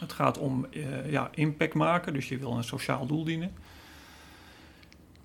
Het 0.00 0.12
gaat 0.12 0.38
om 0.38 0.66
uh, 0.70 1.10
ja, 1.10 1.30
impact 1.34 1.74
maken, 1.74 2.12
dus 2.12 2.28
je 2.28 2.38
wil 2.38 2.52
een 2.52 2.64
sociaal 2.64 3.06
doel 3.06 3.24
dienen. 3.24 3.52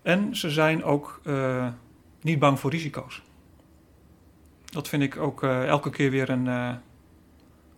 En 0.05 0.35
ze 0.35 0.49
zijn 0.49 0.83
ook 0.83 1.21
uh, 1.23 1.67
niet 2.21 2.39
bang 2.39 2.59
voor 2.59 2.71
risico's. 2.71 3.21
Dat 4.65 4.87
vind 4.87 5.03
ik 5.03 5.17
ook 5.17 5.43
uh, 5.43 5.67
elke 5.67 5.89
keer 5.89 6.11
weer 6.11 6.29
een, 6.29 6.45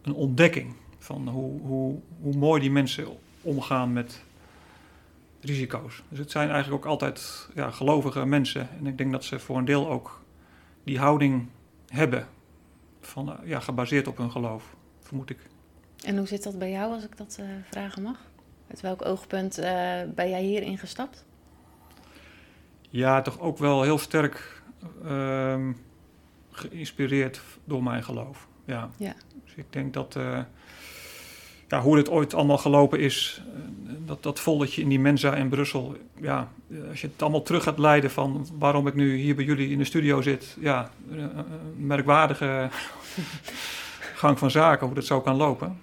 een 0.01 0.13
ontdekking 0.13 0.73
van 0.97 1.27
hoe, 1.27 1.61
hoe, 1.61 1.99
hoe 2.21 2.35
mooi 2.35 2.61
die 2.61 2.71
mensen 2.71 3.07
omgaan 3.41 3.93
met 3.93 4.23
risico's. 5.41 6.03
Dus 6.09 6.19
het 6.19 6.31
zijn 6.31 6.49
eigenlijk 6.49 6.85
ook 6.85 6.91
altijd 6.91 7.49
ja, 7.55 7.71
gelovige 7.71 8.25
mensen. 8.25 8.69
En 8.79 8.87
ik 8.87 8.97
denk 8.97 9.11
dat 9.11 9.23
ze 9.23 9.39
voor 9.39 9.57
een 9.57 9.65
deel 9.65 9.89
ook 9.89 10.21
die 10.83 10.99
houding 10.99 11.47
hebben. 11.87 12.27
Van, 13.01 13.37
ja, 13.43 13.59
gebaseerd 13.59 14.07
op 14.07 14.17
hun 14.17 14.31
geloof, 14.31 14.75
vermoed 14.99 15.29
ik. 15.29 15.39
En 16.05 16.17
hoe 16.17 16.27
zit 16.27 16.43
dat 16.43 16.59
bij 16.59 16.71
jou, 16.71 16.93
als 16.93 17.03
ik 17.03 17.17
dat 17.17 17.39
vragen 17.69 18.01
mag? 18.01 18.17
Uit 18.69 18.81
welk 18.81 19.05
oogpunt 19.05 19.55
ben 20.15 20.29
jij 20.29 20.43
hier 20.43 20.61
ingestapt? 20.61 21.25
Ja, 22.89 23.21
toch 23.21 23.39
ook 23.39 23.57
wel 23.57 23.81
heel 23.81 23.97
sterk 23.97 24.61
ehm, 25.05 25.71
geïnspireerd 26.51 27.41
door 27.63 27.83
mijn 27.83 28.03
geloof. 28.03 28.47
Ja. 28.65 28.89
ja. 28.97 29.13
Dus 29.43 29.53
ik 29.55 29.65
denk 29.69 29.93
dat 29.93 30.17
ja, 31.67 31.81
hoe 31.81 31.97
het 31.97 32.09
ooit 32.09 32.33
allemaal 32.33 32.57
gelopen 32.57 32.99
is, 32.99 33.41
dat, 34.05 34.23
dat 34.23 34.39
volletje 34.39 34.81
in 34.81 34.89
die 34.89 34.99
Mensa 34.99 35.35
in 35.35 35.49
Brussel, 35.49 35.95
ja, 36.21 36.51
als 36.89 37.01
je 37.01 37.07
het 37.07 37.21
allemaal 37.21 37.41
terug 37.41 37.63
gaat 37.63 37.79
leiden 37.79 38.11
van 38.11 38.47
waarom 38.57 38.87
ik 38.87 38.93
nu 38.93 39.15
hier 39.15 39.35
bij 39.35 39.45
jullie 39.45 39.69
in 39.69 39.77
de 39.77 39.83
studio 39.83 40.21
zit, 40.21 40.57
ja, 40.59 40.91
een 41.09 41.45
merkwaardige 41.77 42.69
gang 44.21 44.39
van 44.39 44.51
zaken, 44.51 44.85
hoe 44.85 44.95
dat 44.95 45.05
zo 45.05 45.21
kan 45.21 45.35
lopen. 45.35 45.79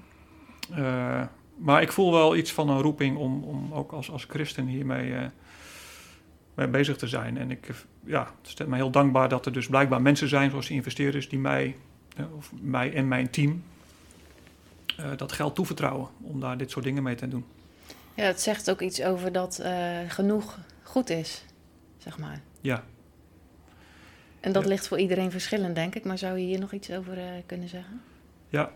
Maar 1.56 1.82
ik 1.82 1.92
voel 1.92 2.12
wel 2.12 2.36
iets 2.36 2.52
van 2.52 2.68
een 2.68 2.80
roeping 2.80 3.16
om, 3.16 3.42
om 3.42 3.72
ook 3.72 3.92
als, 3.92 4.10
als 4.10 4.24
christen 4.28 4.66
hiermee 4.66 5.14
mee 6.54 6.68
bezig 6.68 6.96
te 6.96 7.08
zijn. 7.08 7.38
En 7.38 7.50
ik 7.50 7.70
ja, 8.04 8.30
het 8.56 8.66
me 8.66 8.76
heel 8.76 8.90
dankbaar 8.90 9.28
dat 9.28 9.46
er 9.46 9.52
dus 9.52 9.66
blijkbaar 9.66 10.02
mensen 10.02 10.28
zijn, 10.28 10.50
zoals 10.50 10.66
die 10.66 10.76
investeerders, 10.76 11.28
die 11.28 11.38
mij, 11.38 11.76
of 12.36 12.52
mij 12.60 12.94
en 12.94 13.08
mijn 13.08 13.30
team, 13.30 13.62
uh, 15.00 15.06
dat 15.16 15.32
geld 15.32 15.54
toevertrouwen 15.54 16.08
om 16.20 16.40
daar 16.40 16.56
dit 16.56 16.70
soort 16.70 16.84
dingen 16.84 17.02
mee 17.02 17.14
te 17.14 17.28
doen. 17.28 17.44
Ja, 18.14 18.24
het 18.24 18.40
zegt 18.40 18.70
ook 18.70 18.80
iets 18.80 19.02
over 19.02 19.32
dat 19.32 19.60
uh, 19.62 19.98
genoeg 20.08 20.58
goed 20.82 21.10
is, 21.10 21.44
zeg 21.98 22.18
maar. 22.18 22.40
Ja. 22.60 22.84
En 24.40 24.52
dat 24.52 24.62
ja. 24.62 24.68
ligt 24.68 24.88
voor 24.88 24.98
iedereen 24.98 25.30
verschillend, 25.30 25.74
denk 25.74 25.94
ik. 25.94 26.04
Maar 26.04 26.18
zou 26.18 26.38
je 26.38 26.46
hier 26.46 26.58
nog 26.58 26.72
iets 26.72 26.90
over 26.90 27.16
uh, 27.16 27.24
kunnen 27.46 27.68
zeggen? 27.68 28.00
Ja. 28.48 28.70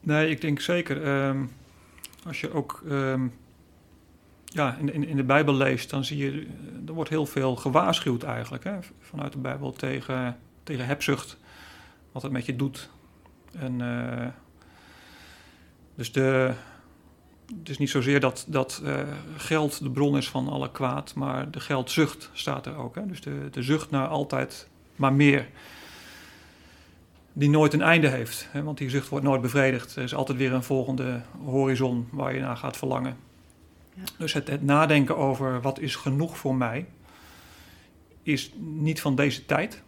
Nee, 0.00 0.30
ik 0.30 0.40
denk 0.40 0.60
zeker. 0.60 1.26
Um, 1.26 1.52
als 2.24 2.40
je 2.40 2.52
ook 2.52 2.82
um, 2.88 3.32
ja, 4.56 4.76
in, 4.78 4.92
in, 4.92 5.06
in 5.06 5.16
de 5.16 5.24
Bijbel 5.24 5.54
leest, 5.54 5.90
dan 5.90 6.04
zie 6.04 6.16
je, 6.16 6.30
eh, 6.30 6.88
er 6.88 6.92
wordt 6.92 7.10
heel 7.10 7.26
veel 7.26 7.56
gewaarschuwd 7.56 8.22
eigenlijk 8.22 8.64
hè, 8.64 8.78
vanuit 9.00 9.32
de 9.32 9.38
Bijbel 9.38 9.72
tegen, 9.72 10.38
tegen 10.62 10.86
hebzucht, 10.86 11.36
wat 12.12 12.22
het 12.22 12.32
met 12.32 12.46
je 12.46 12.56
doet. 12.56 12.90
En, 13.58 13.80
uh, 13.80 14.26
dus 15.94 16.12
de, 16.12 16.52
het 17.58 17.68
is 17.68 17.78
niet 17.78 17.90
zozeer 17.90 18.20
dat, 18.20 18.44
dat 18.48 18.80
uh, 18.84 19.00
geld 19.36 19.82
de 19.82 19.90
bron 19.90 20.16
is 20.16 20.28
van 20.28 20.48
alle 20.48 20.70
kwaad, 20.70 21.14
maar 21.14 21.50
de 21.50 21.60
geldzucht 21.60 22.30
staat 22.32 22.66
er 22.66 22.76
ook. 22.76 22.94
Hè? 22.94 23.06
Dus 23.06 23.20
de, 23.20 23.48
de 23.50 23.62
zucht 23.62 23.90
naar 23.90 24.08
altijd 24.08 24.68
maar 24.96 25.12
meer. 25.12 25.48
Die 27.32 27.50
nooit 27.50 27.72
een 27.72 27.82
einde 27.82 28.08
heeft, 28.08 28.48
hè? 28.50 28.62
want 28.62 28.78
die 28.78 28.90
zucht 28.90 29.08
wordt 29.08 29.24
nooit 29.24 29.42
bevredigd. 29.42 29.96
Er 29.96 30.02
is 30.02 30.14
altijd 30.14 30.38
weer 30.38 30.52
een 30.52 30.62
volgende 30.62 31.22
horizon 31.44 32.08
waar 32.10 32.34
je 32.34 32.40
naar 32.40 32.56
gaat 32.56 32.76
verlangen. 32.76 33.25
Ja. 33.96 34.02
Dus 34.18 34.32
het, 34.32 34.48
het, 34.48 34.62
nadenken 34.62 35.16
over 35.16 35.60
wat 35.60 35.80
is 35.80 35.96
genoeg 35.96 36.38
voor 36.38 36.54
mij, 36.54 36.86
is 38.22 38.52
niet 38.58 39.00
van 39.00 39.14
deze 39.14 39.46
tijd. 39.46 39.82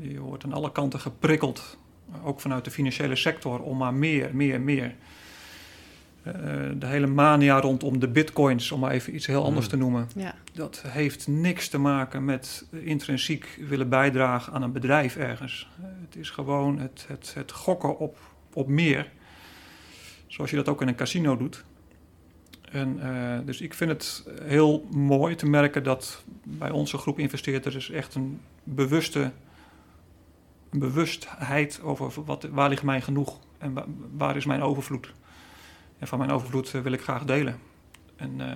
Je 0.00 0.20
wordt 0.20 0.44
aan 0.44 0.52
alle 0.52 0.72
kanten 0.72 1.00
geprikkeld, 1.00 1.78
ook 2.22 2.40
vanuit 2.40 2.64
de 2.64 2.70
financiële 2.70 3.16
sector, 3.16 3.60
om 3.62 3.76
maar 3.76 3.94
meer, 3.94 4.34
meer, 4.34 4.60
meer. 4.60 4.94
Uh, 6.26 6.32
de 6.78 6.86
hele 6.86 7.06
mania 7.06 7.60
rondom 7.60 7.98
de 7.98 8.08
bitcoins, 8.08 8.72
om 8.72 8.80
maar 8.80 8.90
even 8.90 9.14
iets 9.14 9.26
heel 9.26 9.44
anders 9.44 9.64
mm. 9.64 9.70
te 9.70 9.76
noemen. 9.76 10.08
Ja. 10.16 10.34
Dat 10.52 10.82
heeft 10.86 11.26
niks 11.26 11.68
te 11.68 11.78
maken 11.78 12.24
met 12.24 12.66
intrinsiek 12.70 13.60
willen 13.68 13.88
bijdragen 13.88 14.52
aan 14.52 14.62
een 14.62 14.72
bedrijf 14.72 15.16
ergens. 15.16 15.68
Uh, 15.80 15.86
het 16.06 16.16
is 16.16 16.30
gewoon 16.30 16.78
het, 16.78 17.04
het, 17.08 17.32
het 17.34 17.52
gokken 17.52 17.98
op, 17.98 18.18
op 18.52 18.68
meer. 18.68 19.10
Zoals 20.26 20.50
je 20.50 20.56
dat 20.56 20.68
ook 20.68 20.82
in 20.82 20.88
een 20.88 20.94
casino 20.94 21.36
doet. 21.36 21.64
En, 22.72 23.00
uh, 23.02 23.38
dus 23.44 23.60
ik 23.60 23.74
vind 23.74 23.90
het 23.90 24.24
heel 24.42 24.86
mooi 24.90 25.34
te 25.34 25.46
merken 25.46 25.82
dat 25.82 26.24
bij 26.42 26.70
onze 26.70 26.98
groep 26.98 27.18
investeerders 27.18 27.90
echt 27.90 28.14
een 28.14 28.40
bewuste 28.64 29.32
een 30.70 30.78
bewustheid 30.78 31.80
over 31.82 32.24
wat, 32.24 32.48
waar 32.50 32.68
ligt 32.68 32.82
mijn 32.82 33.02
genoeg 33.02 33.38
en 33.58 33.72
waar, 33.72 33.84
waar 34.16 34.36
is 34.36 34.44
mijn 34.44 34.62
overvloed. 34.62 35.12
En 35.98 36.06
van 36.06 36.18
mijn 36.18 36.30
overvloed 36.30 36.72
uh, 36.72 36.82
wil 36.82 36.92
ik 36.92 37.00
graag 37.00 37.24
delen. 37.24 37.58
En, 38.16 38.40
uh, 38.40 38.54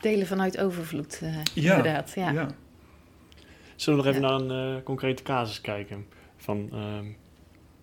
delen 0.00 0.26
vanuit 0.26 0.58
overvloed, 0.58 1.20
ja, 1.54 1.76
inderdaad. 1.76 2.12
Ja. 2.14 2.30
ja. 2.30 2.48
Zullen 3.76 3.98
we 3.98 4.04
nog 4.04 4.14
even 4.14 4.28
naar 4.28 4.56
een 4.56 4.82
concrete 4.82 5.22
casus 5.22 5.60
kijken? 5.60 6.06
Van, 6.36 6.68
ehm, 6.72 7.06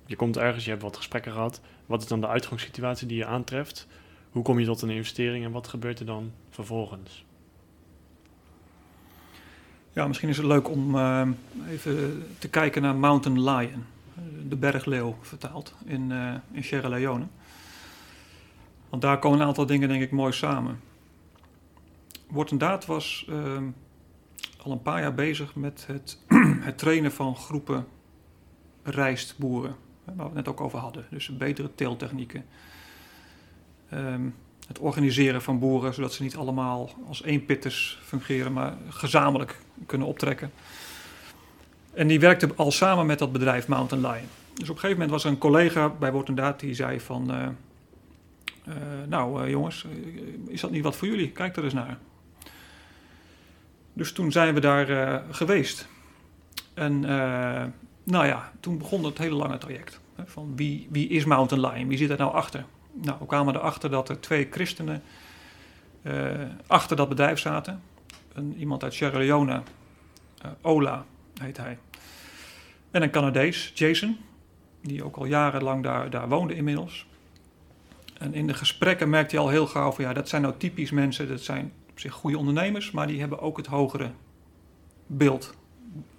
je 0.05 0.15
komt 0.15 0.37
ergens, 0.37 0.63
je 0.63 0.69
hebt 0.69 0.83
wat 0.83 0.97
gesprekken 0.97 1.31
gehad. 1.31 1.61
Wat 1.85 2.01
is 2.01 2.07
dan 2.07 2.21
de 2.21 2.27
uitgangssituatie 2.27 3.07
die 3.07 3.17
je 3.17 3.25
aantreft? 3.25 3.87
Hoe 4.31 4.43
kom 4.43 4.59
je 4.59 4.65
tot 4.65 4.81
een 4.81 4.89
investering 4.89 5.45
en 5.45 5.51
wat 5.51 5.67
gebeurt 5.67 5.99
er 5.99 6.05
dan 6.05 6.31
vervolgens? 6.49 7.25
Ja, 9.93 10.07
misschien 10.07 10.29
is 10.29 10.37
het 10.37 10.45
leuk 10.45 10.69
om 10.69 10.95
uh, 10.95 11.27
even 11.69 12.23
te 12.39 12.49
kijken 12.49 12.81
naar 12.81 12.95
Mountain 12.95 13.43
Lion, 13.43 13.83
de 14.47 14.55
bergleeuw 14.55 15.17
vertaald 15.21 15.75
in, 15.85 16.09
uh, 16.09 16.33
in 16.51 16.63
Sierra 16.63 16.89
Leone. 16.89 17.25
Want 18.89 19.01
daar 19.01 19.19
komen 19.19 19.39
een 19.39 19.47
aantal 19.47 19.65
dingen 19.65 19.89
denk 19.89 20.01
ik 20.01 20.11
mooi 20.11 20.33
samen. 20.33 20.79
Wortendaad 22.27 22.85
was 22.85 23.25
uh, 23.29 23.57
al 24.63 24.71
een 24.71 24.81
paar 24.81 25.01
jaar 25.01 25.13
bezig 25.13 25.55
met 25.55 25.87
het, 25.87 26.17
het 26.67 26.77
trainen 26.77 27.11
van 27.11 27.35
groepen 27.35 27.87
rijstboeren, 28.83 29.75
waar 30.03 30.15
we 30.15 30.23
het 30.23 30.33
net 30.33 30.47
ook 30.47 30.61
over 30.61 30.79
hadden. 30.79 31.05
Dus 31.09 31.37
betere 31.37 31.75
teeltechnieken, 31.75 32.45
um, 33.93 34.35
het 34.67 34.79
organiseren 34.79 35.41
van 35.41 35.59
boeren, 35.59 35.93
zodat 35.93 36.13
ze 36.13 36.23
niet 36.23 36.35
allemaal 36.35 36.89
als 37.07 37.23
eenpitters 37.23 37.99
fungeren, 38.03 38.53
maar 38.53 38.73
gezamenlijk 38.89 39.59
kunnen 39.85 40.07
optrekken. 40.07 40.51
En 41.93 42.07
die 42.07 42.19
werkte 42.19 42.49
al 42.55 42.71
samen 42.71 43.05
met 43.05 43.19
dat 43.19 43.31
bedrijf 43.31 43.67
Mountain 43.67 44.05
Lion. 44.05 44.27
Dus 44.53 44.69
op 44.69 44.75
een 44.75 44.81
gegeven 44.81 44.91
moment 44.91 45.09
was 45.09 45.23
er 45.23 45.29
een 45.29 45.37
collega 45.37 45.89
bij 45.89 46.11
Wortendaad 46.11 46.59
die 46.59 46.73
zei 46.73 46.99
van... 46.99 47.31
Uh, 47.31 47.47
uh, 48.67 48.75
nou 49.07 49.43
uh, 49.43 49.49
jongens, 49.49 49.85
is 50.47 50.61
dat 50.61 50.71
niet 50.71 50.83
wat 50.83 50.95
voor 50.95 51.07
jullie? 51.07 51.31
Kijk 51.31 51.55
er 51.55 51.63
eens 51.63 51.73
naar. 51.73 51.97
Dus 53.93 54.11
toen 54.11 54.31
zijn 54.31 54.53
we 54.53 54.59
daar 54.59 55.21
geweest. 55.31 55.87
En 56.73 56.99
nou 58.03 58.25
ja, 58.25 58.51
toen 58.59 58.77
begon 58.77 59.03
het 59.03 59.17
hele 59.17 59.35
lange 59.35 59.57
traject. 59.57 59.99
Hè, 60.15 60.23
van 60.25 60.53
wie, 60.55 60.87
wie 60.89 61.07
is 61.07 61.25
Mountain 61.25 61.67
Lion? 61.67 61.87
Wie 61.87 61.97
zit 61.97 62.09
er 62.09 62.17
nou 62.17 62.33
achter? 62.33 62.65
Nou, 62.91 63.17
we 63.19 63.25
kwamen 63.25 63.55
erachter 63.55 63.89
dat 63.89 64.09
er 64.09 64.19
twee 64.19 64.47
christenen 64.51 65.03
uh, 66.03 66.31
achter 66.67 66.95
dat 66.95 67.09
bedrijf 67.09 67.39
zaten. 67.39 67.81
Een, 68.33 68.55
iemand 68.57 68.83
uit 68.83 68.93
Sierra 68.93 69.17
Leone, 69.17 69.61
uh, 70.45 70.51
Ola 70.61 71.05
heet 71.41 71.57
hij. 71.57 71.77
En 72.91 73.01
een 73.01 73.11
Canadees, 73.11 73.71
Jason, 73.75 74.17
die 74.81 75.03
ook 75.03 75.15
al 75.15 75.25
jarenlang 75.25 75.83
daar, 75.83 76.09
daar 76.09 76.29
woonde 76.29 76.55
inmiddels. 76.55 77.05
En 78.17 78.33
in 78.33 78.47
de 78.47 78.53
gesprekken 78.53 79.09
merkte 79.09 79.35
hij 79.35 79.43
al 79.45 79.51
heel 79.51 79.67
gauw 79.67 79.91
van 79.91 80.03
ja, 80.03 80.13
dat 80.13 80.29
zijn 80.29 80.41
nou 80.41 80.53
typisch 80.57 80.91
mensen, 80.91 81.27
dat 81.27 81.41
zijn 81.41 81.73
op 81.89 81.99
zich 81.99 82.13
goede 82.13 82.37
ondernemers, 82.37 82.91
maar 82.91 83.07
die 83.07 83.19
hebben 83.19 83.39
ook 83.39 83.57
het 83.57 83.67
hogere 83.67 84.11
beeld 85.07 85.53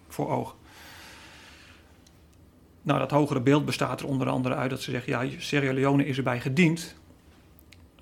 voor 0.08 0.30
ogen. 0.30 0.56
Nou, 2.82 2.98
dat 2.98 3.10
hogere 3.10 3.40
beeld 3.40 3.64
bestaat 3.64 4.00
er 4.00 4.06
onder 4.06 4.28
andere 4.28 4.54
uit 4.54 4.70
dat 4.70 4.80
ze 4.80 4.90
zeggen: 4.90 5.12
ja, 5.12 5.38
Sierra 5.38 5.72
Leone 5.72 6.06
is 6.06 6.16
erbij 6.16 6.40
gediend 6.40 6.94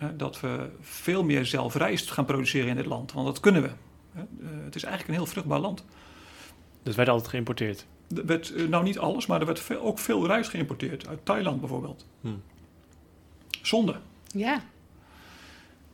hè, 0.01 0.17
dat 0.17 0.41
we 0.41 0.69
veel 0.81 1.25
meer 1.25 1.47
zelf 1.47 1.75
rijst 1.75 2.11
gaan 2.11 2.25
produceren 2.25 2.69
in 2.69 2.77
dit 2.77 2.87
land. 2.87 3.13
Want 3.13 3.27
dat 3.27 3.41
kunnen 3.41 3.63
we. 3.63 3.71
Hè. 4.13 4.21
Uh, 4.21 4.49
het 4.65 4.75
is 4.75 4.83
eigenlijk 4.83 5.09
een 5.09 5.25
heel 5.25 5.33
vruchtbaar 5.33 5.59
land. 5.59 5.85
Dus 6.83 6.95
werd 6.95 7.09
altijd 7.09 7.29
geïmporteerd? 7.29 7.87
Er 8.17 8.27
werd, 8.27 8.51
uh, 8.51 8.69
nou, 8.69 8.85
niet 8.85 8.99
alles, 8.99 9.27
maar 9.27 9.41
er 9.41 9.47
werd 9.47 9.61
veel, 9.61 9.81
ook 9.81 9.99
veel 9.99 10.27
rijst 10.27 10.51
geïmporteerd. 10.51 11.09
Uit 11.09 11.25
Thailand 11.25 11.61
bijvoorbeeld. 11.61 12.07
Hmm. 12.21 12.43
Zonde. 13.63 13.97
Ja. 14.27 14.63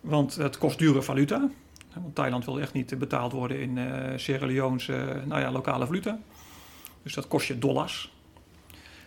Want 0.01 0.35
het 0.35 0.59
kost 0.59 0.79
dure 0.79 1.03
valuta. 1.03 1.49
Want 1.95 2.15
Thailand 2.15 2.45
wil 2.45 2.61
echt 2.61 2.73
niet 2.73 2.99
betaald 2.99 3.33
worden 3.33 3.61
in 3.61 3.77
uh, 3.77 4.13
Sierra 4.17 4.47
Leone's 4.47 4.87
nou 5.25 5.41
ja, 5.41 5.51
lokale 5.51 5.87
valuta. 5.87 6.19
Dus 7.03 7.15
dat 7.15 7.29
kost 7.29 7.47
je 7.47 7.59
dollars. 7.59 8.13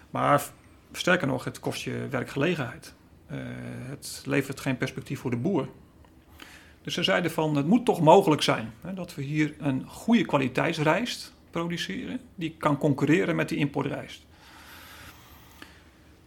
Maar 0.10 0.44
sterker 0.92 1.28
nog, 1.28 1.44
het 1.44 1.60
kost 1.60 1.82
je 1.82 2.08
werkgelegenheid. 2.10 2.94
Uh, 3.32 3.38
het 3.90 4.22
levert 4.26 4.60
geen 4.60 4.78
perspectief 4.78 5.20
voor 5.20 5.32
de 5.32 5.38
boer. 5.38 5.70
Dus 6.82 6.94
ze 6.94 7.04
zeiden 7.04 7.32
van, 7.32 7.56
het 7.56 7.68
moet 7.68 7.86
toch 7.86 8.02
mogelijk 8.02 8.42
zijn 8.42 8.74
hè, 8.82 8.94
dat 8.94 9.16
we 9.16 9.22
hier 9.22 9.56
een 9.60 9.88
goede 9.88 10.26
kwaliteitsrijst 10.26 11.34
produceren, 11.52 12.20
die 12.36 12.56
kan 12.58 12.78
concurreren 12.78 13.36
met 13.36 13.50
die 13.50 13.58
importrijst. 13.58 14.26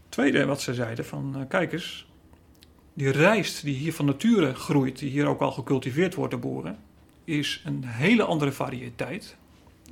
Tweede 0.08 0.44
wat 0.44 0.60
ze 0.60 0.74
zeiden 0.74 1.04
van, 1.04 1.34
uh, 1.36 1.42
kijk 1.48 1.72
eens, 1.72 2.06
die 2.94 3.10
rijst 3.10 3.64
die 3.64 3.74
hier 3.74 3.92
van 3.92 4.04
nature 4.04 4.54
groeit, 4.54 4.98
die 4.98 5.10
hier 5.10 5.26
ook 5.26 5.40
al 5.40 5.52
gecultiveerd 5.52 6.14
wordt 6.14 6.30
door 6.30 6.40
boeren, 6.40 6.78
is 7.24 7.62
een 7.64 7.84
hele 7.84 8.24
andere 8.24 8.52
variëteit 8.52 9.36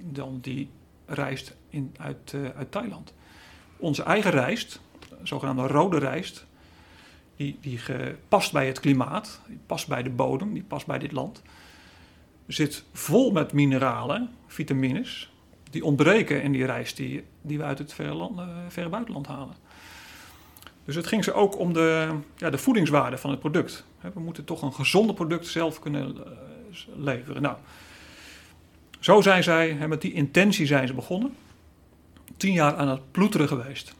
dan 0.02 0.38
die 0.40 0.68
rijst 1.06 1.56
in, 1.68 1.94
uit, 1.98 2.32
uh, 2.32 2.48
uit 2.56 2.72
Thailand 2.72 3.12
onze 3.80 4.02
eigen 4.02 4.30
rijst, 4.30 4.80
zogenaamde 5.22 5.66
rode 5.66 5.98
rijst, 5.98 6.46
die, 7.36 7.58
die 7.60 7.80
past 8.28 8.52
bij 8.52 8.66
het 8.66 8.80
klimaat, 8.80 9.40
die 9.46 9.60
past 9.66 9.88
bij 9.88 10.02
de 10.02 10.10
bodem, 10.10 10.52
die 10.54 10.62
past 10.62 10.86
bij 10.86 10.98
dit 10.98 11.12
land, 11.12 11.42
zit 12.46 12.84
vol 12.92 13.30
met 13.30 13.52
mineralen, 13.52 14.30
vitamines, 14.46 15.32
die 15.70 15.84
ontbreken 15.84 16.42
in 16.42 16.52
die 16.52 16.64
rijst 16.64 16.96
die, 16.96 17.24
die 17.42 17.58
we 17.58 17.64
uit 17.64 17.78
het 17.78 17.92
verre, 17.92 18.14
land, 18.14 18.38
uh, 18.38 18.46
verre 18.68 18.88
buitenland 18.88 19.26
halen. 19.26 19.54
Dus 20.84 20.94
het 20.94 21.06
ging 21.06 21.24
ze 21.24 21.32
ook 21.32 21.58
om 21.58 21.72
de, 21.72 22.14
ja, 22.36 22.50
de 22.50 22.58
voedingswaarde 22.58 23.18
van 23.18 23.30
het 23.30 23.40
product. 23.40 23.84
We 24.14 24.20
moeten 24.20 24.44
toch 24.44 24.62
een 24.62 24.74
gezonde 24.74 25.14
product 25.14 25.46
zelf 25.46 25.78
kunnen 25.78 26.16
uh, 26.16 26.22
leveren. 26.96 27.42
Nou, 27.42 27.56
zo 29.00 29.20
zijn 29.20 29.42
zij, 29.42 29.88
met 29.88 30.00
die 30.00 30.12
intentie 30.12 30.66
zijn 30.66 30.86
ze 30.86 30.94
begonnen 30.94 31.36
tien 32.40 32.52
jaar 32.52 32.76
aan 32.76 32.88
het 32.88 33.10
ploeteren 33.10 33.48
geweest. 33.48 33.94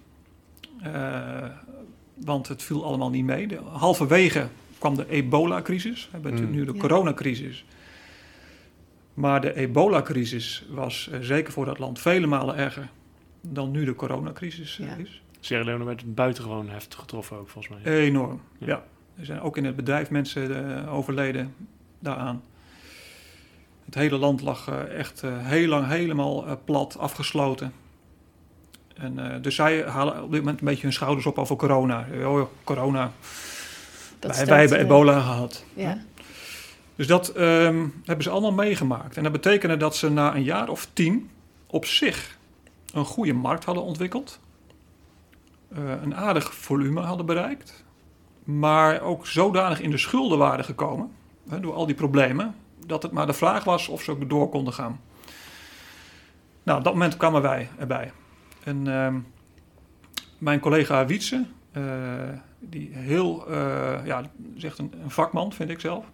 Uh, 0.86 1.44
want 2.14 2.48
het 2.48 2.62
viel 2.62 2.84
allemaal 2.84 3.10
niet 3.10 3.24
mee. 3.24 3.46
De, 3.46 3.56
halverwege 3.56 4.48
kwam 4.78 4.96
de 4.96 5.08
ebola-crisis. 5.08 6.04
We 6.04 6.18
hebben 6.20 6.44
mm. 6.44 6.50
nu 6.50 6.64
de 6.64 6.72
ja. 6.72 6.80
coronacrisis. 6.80 7.64
Maar 9.14 9.40
de 9.40 9.56
ebola-crisis 9.56 10.64
was 10.70 11.08
uh, 11.12 11.18
zeker 11.20 11.52
voor 11.52 11.64
dat 11.64 11.78
land 11.78 12.00
vele 12.00 12.26
malen 12.26 12.56
erger 12.56 12.90
dan 13.40 13.70
nu 13.70 13.84
de 13.84 13.94
coronacrisis 13.94 14.78
uh, 14.78 14.86
ja. 14.86 14.94
is. 14.94 15.22
Sierra 15.40 15.64
Leone 15.64 15.84
werd 15.84 16.14
buitengewoon 16.14 16.68
heftig 16.68 16.98
getroffen 16.98 17.36
ook 17.36 17.48
volgens 17.48 17.74
mij. 17.74 17.92
Enorm, 18.00 18.40
ja. 18.58 18.66
ja. 18.66 18.84
Er 19.16 19.24
zijn 19.24 19.40
ook 19.40 19.56
in 19.56 19.64
het 19.64 19.76
bedrijf 19.76 20.10
mensen 20.10 20.88
overleden 20.88 21.54
daaraan. 21.98 22.42
Het 23.84 23.94
hele 23.94 24.16
land 24.16 24.40
lag 24.40 24.68
echt 24.68 25.22
heel 25.26 25.68
lang 25.68 25.86
helemaal 25.86 26.60
plat, 26.64 26.98
afgesloten. 26.98 27.72
En, 29.00 29.18
uh, 29.18 29.34
dus 29.42 29.54
zij 29.54 29.82
halen 29.82 30.22
op 30.22 30.30
dit 30.30 30.40
moment 30.40 30.60
een 30.60 30.66
beetje 30.66 30.82
hun 30.82 30.92
schouders 30.92 31.26
op 31.26 31.38
over 31.38 31.56
corona. 31.56 32.06
Oh, 32.24 32.42
corona. 32.64 33.12
Dat 34.18 34.36
wij, 34.36 34.46
wij 34.46 34.60
hebben 34.60 34.78
ebola 34.78 35.20
gehad. 35.20 35.64
Ja. 35.74 35.98
Dus 36.96 37.06
dat 37.06 37.28
ehm, 37.28 37.86
hebben 38.04 38.24
ze 38.24 38.30
allemaal 38.30 38.52
meegemaakt. 38.52 39.16
En 39.16 39.22
dat 39.22 39.32
betekende 39.32 39.76
dat 39.76 39.96
ze 39.96 40.10
na 40.10 40.34
een 40.34 40.42
jaar 40.42 40.68
of 40.68 40.88
tien 40.92 41.30
op 41.66 41.84
zich 41.84 42.38
een 42.92 43.04
goede 43.04 43.32
markt 43.32 43.64
hadden 43.64 43.84
ontwikkeld. 43.84 44.40
eh, 45.74 46.02
een 46.02 46.14
aardig 46.16 46.54
volume 46.54 47.00
hadden 47.00 47.26
bereikt. 47.26 47.84
Maar 48.44 49.00
ook 49.00 49.26
zodanig 49.26 49.80
in 49.80 49.90
de 49.90 49.98
schulden 49.98 50.38
waren 50.38 50.64
gekomen, 50.64 51.10
hè, 51.48 51.60
door 51.60 51.74
al 51.74 51.86
die 51.86 51.94
problemen, 51.94 52.54
dat 52.86 53.02
het 53.02 53.12
maar 53.12 53.26
de 53.26 53.32
vraag 53.32 53.64
was 53.64 53.88
of 53.88 54.02
ze 54.02 54.10
ook 54.10 54.28
door 54.28 54.48
konden 54.48 54.72
gaan. 54.72 55.00
Nou, 56.62 56.78
op 56.78 56.84
dat 56.84 56.92
moment 56.92 57.16
kwamen 57.16 57.42
wij 57.42 57.68
erbij. 57.78 58.12
En 58.64 58.86
ehm, 58.86 59.18
mijn 60.38 60.60
collega 60.60 61.06
Wietse, 61.06 61.44
eh, 61.72 61.82
die 62.58 62.90
heel, 62.92 63.46
eh, 63.48 64.00
ja, 64.04 64.30
zegt 64.56 64.78
een, 64.78 64.92
een 65.02 65.10
vakman, 65.10 65.52
vind 65.52 65.70
ik 65.70 65.80
zelf. 65.80 66.04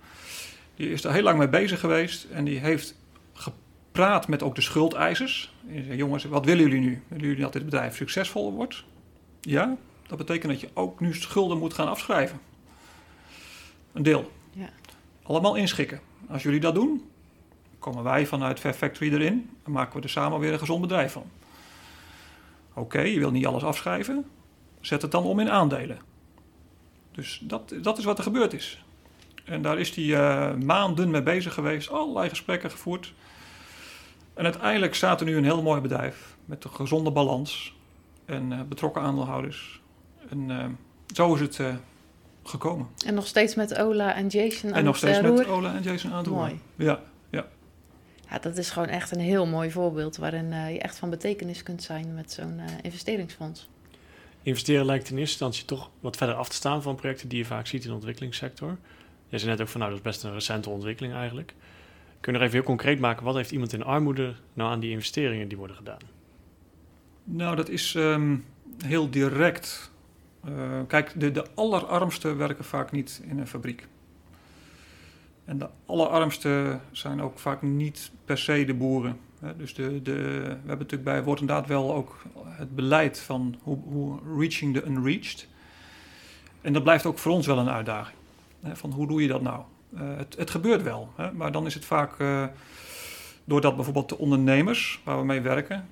Die 0.76 0.90
is 0.90 1.02
daar 1.02 1.12
heel 1.12 1.22
lang 1.22 1.38
mee 1.38 1.48
bezig 1.48 1.80
geweest 1.80 2.24
en 2.24 2.44
die 2.44 2.58
heeft 2.58 2.94
gepraat 3.32 4.28
met 4.28 4.42
ook 4.42 4.54
de 4.54 4.60
schuldeisers. 4.60 5.54
En 5.68 5.84
zei, 5.84 5.96
jongens, 5.96 6.24
wat 6.24 6.44
willen 6.44 6.62
jullie 6.62 6.80
nu? 6.80 7.02
Willen 7.08 7.26
jullie 7.26 7.42
dat 7.42 7.52
dit 7.52 7.64
bedrijf 7.64 7.96
succesvol 7.96 8.52
wordt? 8.52 8.84
Ja, 9.40 9.76
dat 10.06 10.18
betekent 10.18 10.52
dat 10.52 10.60
je 10.60 10.68
ook 10.74 11.00
nu 11.00 11.14
schulden 11.14 11.58
moet 11.58 11.74
gaan 11.74 11.88
afschrijven. 11.88 12.40
Een 13.92 14.02
deel. 14.02 14.32
Ja. 14.52 14.68
Allemaal 15.22 15.54
inschikken. 15.54 16.00
Als 16.28 16.42
jullie 16.42 16.60
dat 16.60 16.74
doen, 16.74 17.10
komen 17.78 18.02
wij 18.02 18.26
vanuit 18.26 18.60
Fair 18.60 18.74
Factory 18.74 19.12
erin 19.12 19.50
en 19.64 19.72
maken 19.72 19.96
we 19.96 20.02
er 20.02 20.10
samen 20.10 20.38
weer 20.38 20.52
een 20.52 20.58
gezond 20.58 20.80
bedrijf 20.80 21.12
van. 21.12 21.30
Oké, 22.76 23.00
je 23.00 23.18
wil 23.18 23.30
niet 23.30 23.46
alles 23.46 23.62
afschrijven, 23.62 24.24
zet 24.80 25.02
het 25.02 25.10
dan 25.10 25.24
om 25.24 25.40
in 25.40 25.50
aandelen. 25.50 25.98
Dus 27.12 27.40
dat, 27.42 27.74
dat 27.82 27.98
is 27.98 28.04
wat 28.04 28.18
er 28.18 28.24
gebeurd 28.24 28.52
is. 28.52 28.84
En 29.44 29.62
daar 29.62 29.78
is 29.78 29.94
hij 29.94 30.14
eh, 30.14 30.54
maanden 30.54 31.10
mee 31.10 31.22
bezig 31.22 31.54
geweest, 31.54 31.90
allerlei 31.90 32.28
gesprekken 32.28 32.70
gevoerd. 32.70 33.14
En 34.34 34.44
uiteindelijk 34.44 34.94
staat 34.94 35.20
er 35.20 35.26
nu 35.26 35.36
een 35.36 35.44
heel 35.44 35.62
mooi 35.62 35.80
bedrijf 35.80 36.36
met 36.44 36.64
een 36.64 36.70
gezonde 36.70 37.10
balans 37.10 37.76
en 38.24 38.52
eh, 38.52 38.60
betrokken 38.62 39.02
aandeelhouders. 39.02 39.80
En 40.28 40.50
eh, 40.50 40.64
zo 41.14 41.34
is 41.34 41.40
het 41.40 41.60
gekomen. 42.44 42.88
En 43.06 43.14
nog 43.14 43.26
steeds 43.26 43.54
met 43.54 43.78
Ola 43.78 44.14
en 44.14 44.26
Jason 44.26 44.70
aan 44.70 44.76
en 44.76 44.84
nog 44.84 44.96
steeds 44.96 45.20
met. 45.20 45.46
Ola 45.46 45.74
en 45.74 45.82
Jason 45.82 46.10
aan 46.10 46.18
het 46.18 46.26
roer. 46.26 46.36
Mooi. 46.36 46.60
Ja, 46.76 47.00
Ja, 48.30 48.38
dat 48.38 48.56
is 48.56 48.70
gewoon 48.70 48.88
echt 48.88 49.10
een 49.10 49.20
heel 49.20 49.46
mooi 49.46 49.70
voorbeeld 49.70 50.16
waarin 50.16 50.52
eh, 50.52 50.72
je 50.72 50.78
echt 50.78 50.98
van 50.98 51.10
betekenis 51.10 51.62
kunt 51.62 51.82
zijn 51.82 52.14
met 52.14 52.32
zo'n 52.32 52.58
eh, 52.58 52.72
investeringsfonds. 52.82 53.68
Investeren 54.42 54.86
lijkt 54.86 55.10
in 55.10 55.18
eerste 55.18 55.44
instantie 55.44 55.64
toch 55.64 55.90
wat 56.00 56.16
verder 56.16 56.34
af 56.34 56.48
te 56.48 56.54
staan 56.54 56.82
van 56.82 56.94
projecten 56.94 57.28
die 57.28 57.38
je 57.38 57.44
vaak 57.44 57.66
ziet 57.66 57.82
in 57.82 57.88
de 57.88 57.94
ontwikkelingssector. 57.94 58.78
Jij 59.28 59.38
zei 59.38 59.50
net 59.50 59.60
ook 59.60 59.68
van 59.68 59.80
nou, 59.80 59.92
dat 59.92 60.00
is 60.00 60.06
best 60.06 60.24
een 60.24 60.32
recente 60.32 60.70
ontwikkeling 60.70 61.14
eigenlijk. 61.14 61.54
Kun 62.20 62.32
je 62.32 62.38
nog 62.38 62.48
even 62.48 62.58
heel 62.58 62.68
concreet 62.68 63.00
maken, 63.00 63.24
wat 63.24 63.34
heeft 63.34 63.50
iemand 63.50 63.72
in 63.72 63.84
armoede 63.84 64.34
nou 64.52 64.70
aan 64.70 64.80
die 64.80 64.90
investeringen 64.90 65.48
die 65.48 65.58
worden 65.58 65.76
gedaan? 65.76 66.00
nou 67.26 67.56
dat 67.56 67.68
is 67.68 67.94
ehm, 67.94 68.36
heel 68.84 69.10
direct. 69.10 69.90
Eh, 70.44 70.80
kijk, 70.86 71.12
de, 71.20 71.30
de 71.30 71.44
allerarmsten 71.54 72.36
werken 72.36 72.64
vaak 72.64 72.92
niet 72.92 73.22
in 73.24 73.38
een 73.38 73.46
fabriek. 73.46 73.86
En 75.46 75.58
de 75.58 75.68
allerarmsten 75.86 76.80
zijn 76.92 77.22
ook 77.22 77.38
vaak 77.38 77.62
niet 77.62 78.10
per 78.24 78.38
se 78.38 78.64
de 78.64 78.74
boeren. 78.74 79.18
Dus 79.56 79.74
de, 79.74 80.02
de, 80.02 80.12
we 80.12 80.46
hebben 80.48 80.78
natuurlijk 80.78 81.04
bij 81.04 81.22
Woord 81.22 81.40
en 81.40 81.46
Daad 81.46 81.66
wel 81.66 81.94
ook 81.94 82.22
het 82.44 82.74
beleid 82.74 83.20
van 83.20 83.56
hoe, 83.62 83.78
hoe 83.84 84.18
reaching 84.38 84.74
the 84.74 84.86
unreached. 84.86 85.48
En 86.60 86.72
dat 86.72 86.82
blijft 86.82 87.06
ook 87.06 87.18
voor 87.18 87.32
ons 87.32 87.46
wel 87.46 87.58
een 87.58 87.68
uitdaging. 87.70 88.18
Van 88.72 88.90
hoe 88.90 89.06
doe 89.06 89.22
je 89.22 89.28
dat 89.28 89.42
nou? 89.42 89.62
Eh, 89.96 90.00
het, 90.16 90.36
het 90.38 90.50
gebeurt 90.50 90.82
wel, 90.82 91.12
maar 91.34 91.52
dan 91.52 91.66
is 91.66 91.74
het 91.74 91.84
vaak 91.84 92.18
eh, 92.18 92.44
doordat 93.44 93.74
bijvoorbeeld 93.76 94.08
de 94.08 94.18
ondernemers 94.18 95.00
waar 95.04 95.18
we 95.18 95.24
mee 95.24 95.40
werken 95.40 95.88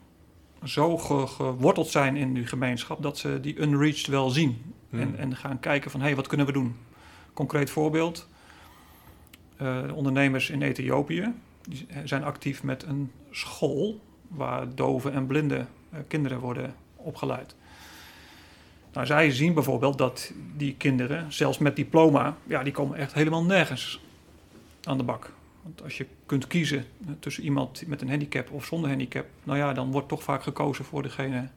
zo 0.65 0.99
ge- 0.99 1.27
geworteld 1.27 1.89
zijn 1.89 2.17
in 2.17 2.35
die 2.35 2.47
gemeenschap 2.47 3.03
dat 3.03 3.19
ze 3.19 3.41
die 3.41 3.61
unreached 3.61 4.07
wel 4.07 4.31
zien. 4.31 4.75
Hmm. 4.91 5.01
En, 5.01 5.19
en 5.19 5.37
gaan 5.37 5.61
kijken 5.61 5.91
van, 5.91 6.01
hé, 6.01 6.07
hey, 6.07 6.17
wat 6.17 6.27
kunnen 6.27 6.47
we 6.47 6.53
doen? 6.53 6.77
Concreet 7.35 7.71
voorbeeld. 7.71 8.29
Eh, 9.57 9.87
de 9.87 9.95
ondernemers 9.95 10.51
in 10.51 10.63
Ethiopië 10.63 11.33
die 11.69 11.87
zijn 12.05 12.25
actief 12.25 12.63
met 12.63 12.83
een 12.83 13.11
school... 13.31 14.01
waar 14.29 14.75
dove 14.75 15.11
en 15.11 15.27
blinde 15.27 15.67
eh, 15.91 15.99
kinderen 16.09 16.39
worden 16.39 16.75
opgeleid. 16.97 17.55
Nou, 18.93 19.07
zij 19.07 19.31
zien 19.31 19.55
bijvoorbeeld 19.55 19.99
dat 19.99 20.33
die 20.57 20.75
kinderen, 20.75 21.33
zelfs 21.33 21.59
met 21.59 21.77
diploma... 21.77 22.37
ja, 22.47 22.63
die 22.63 22.73
komen 22.73 22.99
echt 22.99 23.15
helemaal 23.15 23.45
nergens 23.45 24.01
aan 24.83 24.97
de 24.97 25.05
bak. 25.05 25.33
Want 25.63 25.83
als 25.83 25.97
je 25.97 26.07
kunt 26.27 26.47
kiezen 26.47 26.79
eh, 26.79 27.13
tussen 27.19 27.45
iemand 27.45 27.87
met 27.87 28.01
een 28.01 28.09
handicap 28.09 28.51
of 28.51 28.65
zonder 28.65 28.89
handicap... 28.89 29.27
nou 29.43 29.59
ja, 29.59 29.73
dan 29.73 29.91
wordt 29.91 30.09
toch 30.09 30.23
vaak 30.23 30.43
gekozen 30.43 30.85
voor 30.85 31.03
degene 31.03 31.49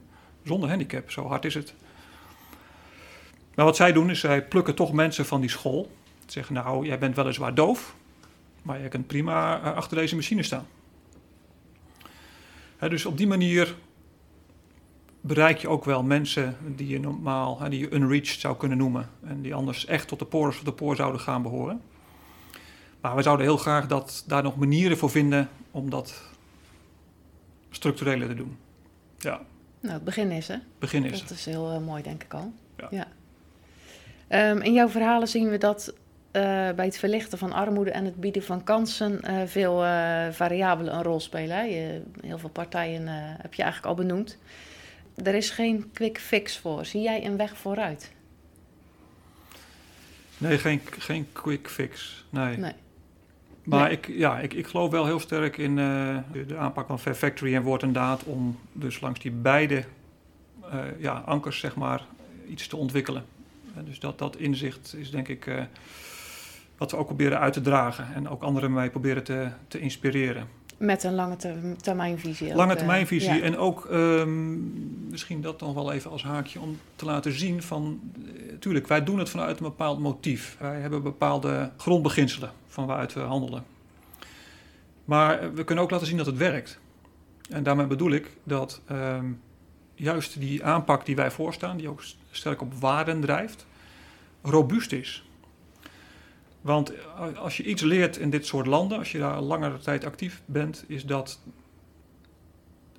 zonder 0.43 0.69
handicap. 0.69 1.11
Zo 1.11 1.27
hard 1.27 1.45
is 1.45 1.53
het. 1.53 1.73
Maar 3.55 3.65
wat 3.65 3.75
zij 3.75 3.93
doen 3.93 4.09
is, 4.09 4.19
zij 4.19 4.43
plukken 4.43 4.75
toch 4.75 4.93
mensen 4.93 5.25
van 5.25 5.41
die 5.41 5.49
school. 5.49 5.91
Ze 6.27 6.33
zeggen, 6.33 6.53
nou, 6.55 6.85
jij 6.85 6.99
bent 6.99 7.15
weliswaar 7.15 7.53
doof, 7.55 7.95
maar 8.61 8.81
je 8.81 8.87
kunt 8.87 9.07
prima 9.07 9.61
eh, 9.61 9.75
achter 9.75 9.97
deze 9.97 10.15
machine 10.15 10.43
staan. 10.43 10.67
Dus 12.79 13.05
op 13.05 13.17
die 13.17 13.27
manier 13.27 13.75
bereik 15.21 15.57
je 15.57 15.67
ook 15.67 15.85
wel 15.85 16.03
mensen 16.03 16.57
die 16.75 16.87
je 16.87 16.99
normaal, 16.99 17.59
hè, 17.59 17.69
die 17.69 17.79
je 17.79 17.93
unreached 17.93 18.39
zou 18.39 18.57
kunnen 18.57 18.77
noemen. 18.77 19.09
En 19.23 19.41
die 19.41 19.53
anders 19.53 19.85
echt 19.85 20.07
tot 20.07 20.19
de 20.19 20.25
poor's 20.25 20.57
of 20.57 20.63
de 20.63 20.73
poor 20.73 20.95
zouden 20.95 21.21
gaan 21.21 21.41
behoren. 21.41 21.81
Maar 23.01 23.15
we 23.15 23.21
zouden 23.21 23.45
heel 23.45 23.57
graag 23.57 23.87
dat, 23.87 24.23
daar 24.27 24.43
nog 24.43 24.55
manieren 24.55 24.97
voor 24.97 25.09
vinden 25.09 25.49
om 25.71 25.89
dat 25.89 26.21
structureler 27.69 28.27
te 28.27 28.33
doen. 28.33 28.57
Ja, 29.17 29.41
Nou, 29.79 29.93
het 29.93 30.03
begin 30.03 30.31
is, 30.31 30.47
hè? 30.47 30.55
begin 30.79 31.03
is 31.05 31.21
Dat 31.21 31.31
is 31.31 31.45
heel 31.45 31.71
eh, 31.71 31.79
mooi, 31.79 32.03
denk 32.03 32.23
ik 32.23 32.33
al. 32.33 32.53
Ja. 32.89 33.07
Ehm, 34.27 34.61
in 34.61 34.73
jouw 34.73 34.89
verhalen 34.89 35.27
zien 35.27 35.49
we 35.49 35.57
dat 35.57 35.93
bij 36.75 36.85
het 36.85 36.97
verlichten 36.97 37.37
van 37.37 37.53
armoede 37.53 37.91
en 37.91 38.05
het 38.05 38.15
bieden 38.15 38.43
van 38.43 38.63
kansen 38.63 39.21
eh, 39.21 39.35
veel 39.45 39.85
eh, 39.85 40.27
variabelen 40.31 40.95
een 40.95 41.03
rol 41.03 41.19
spelen. 41.19 41.57
Hè? 41.57 41.61
Je, 41.61 42.01
heel 42.21 42.39
veel 42.39 42.49
partijen 42.49 43.07
eh, 43.07 43.13
heb 43.17 43.53
je 43.53 43.63
eigenlijk 43.63 43.97
al 43.97 44.05
benoemd. 44.05 44.37
Er 45.23 45.35
is 45.35 45.49
geen 45.49 45.89
quick 45.93 46.19
fix 46.19 46.57
voor. 46.57 46.85
Zie 46.85 47.01
jij 47.01 47.25
een 47.25 47.37
weg 47.37 47.57
vooruit? 47.57 48.11
Nee, 50.37 50.57
geen, 50.57 50.81
geen 50.97 51.27
quick 51.31 51.69
fix. 51.69 52.25
Nee. 52.29 52.57
Nee. 52.57 52.73
Maar 53.67 53.87
Nee. 53.87 53.91
ik, 53.91 54.07
ja, 54.07 54.39
ik, 54.39 54.53
ik 54.53 54.67
geloof 54.67 54.91
wel 54.91 55.05
heel 55.05 55.19
sterk 55.19 55.57
in 55.57 55.79
eh, 55.79 56.17
de, 56.47 56.57
aanpak 56.57 56.87
van 56.87 56.99
Fair 56.99 57.15
Factory 57.15 57.55
en 57.55 57.63
Woord 57.63 57.83
en 57.83 57.93
Daad 57.93 58.23
om 58.23 58.59
dus 58.71 58.99
langs 58.99 59.19
die 59.19 59.31
beide 59.31 59.83
eh, 60.71 60.79
ja, 60.97 61.23
ankers 61.25 61.59
zeg 61.59 61.75
maar 61.75 62.05
iets 62.49 62.67
te 62.67 62.75
ontwikkelen. 62.75 63.25
En 63.75 63.85
dus 63.85 63.99
dat, 63.99 64.17
dat 64.17 64.35
inzicht 64.35 64.95
is 64.97 65.11
denk 65.11 65.27
ik 65.27 65.47
eh, 65.47 65.63
wat 66.77 66.91
we 66.91 66.97
ook 66.97 67.05
proberen 67.05 67.39
uit 67.39 67.53
te 67.53 67.61
dragen 67.61 68.13
en 68.13 68.29
ook 68.29 68.43
anderen 68.43 68.73
mee 68.73 68.89
proberen 68.89 69.23
te, 69.23 69.49
te 69.67 69.79
inspireren. 69.79 70.47
Met 70.77 71.03
een 71.03 71.15
lange 71.15 71.35
ter- 71.35 71.77
termijnvisie. 71.77 72.55
Lange 72.55 72.71
eh, 72.71 72.77
termijnvisie 72.77 73.33
ja. 73.33 73.41
en 73.41 73.57
ook 73.57 73.85
ehm, 73.85 75.09
misschien 75.09 75.41
dat 75.41 75.59
nog 75.59 75.73
wel 75.73 75.91
even 75.91 76.11
als 76.11 76.23
haakje 76.23 76.59
om 76.59 76.79
te 76.95 77.05
laten 77.05 77.31
zien 77.31 77.61
van, 77.63 77.99
eh, 78.15 78.57
tuurlijk, 78.59 78.87
wij 78.87 79.03
doen 79.03 79.19
het 79.19 79.29
vanuit 79.29 79.57
een 79.57 79.65
bepaald 79.65 79.99
motief. 79.99 80.55
Wij 80.59 80.79
hebben 80.79 81.03
bepaalde 81.03 81.71
grondbeginselen 81.77 82.51
van 82.67 82.85
waaruit 82.85 83.13
we 83.13 83.19
handelen. 83.19 83.63
Maar 85.05 85.39
eh, 85.39 85.49
we 85.53 85.63
kunnen 85.63 85.83
ook 85.83 85.91
laten 85.91 86.07
zien 86.07 86.17
dat 86.17 86.25
het 86.25 86.37
werkt. 86.37 86.79
En 87.49 87.63
daarmee 87.63 87.87
bedoel 87.87 88.11
ik 88.11 88.37
dat 88.43 88.81
ehm, 88.87 89.25
juist 89.95 90.39
die 90.39 90.63
aanpak 90.63 91.05
die 91.05 91.15
wij 91.15 91.31
voorstaan, 91.31 91.77
die 91.77 91.89
ook 91.89 92.03
sterk 92.31 92.61
op 92.61 92.73
waarden 92.73 93.21
drijft, 93.21 93.65
robuust 94.41 94.91
is. 94.91 95.26
Want 96.67 96.91
a- 97.19 97.31
als 97.39 97.57
je 97.57 97.63
iets 97.63 97.81
leert 97.81 98.17
in 98.17 98.29
dit 98.29 98.45
soort 98.45 98.67
landen, 98.67 98.97
als 98.97 99.11
je 99.11 99.17
daar 99.17 99.41
langere 99.41 99.77
tijd 99.77 100.05
actief 100.05 100.41
bent, 100.45 100.83
is 100.87 101.05
dat 101.05 101.39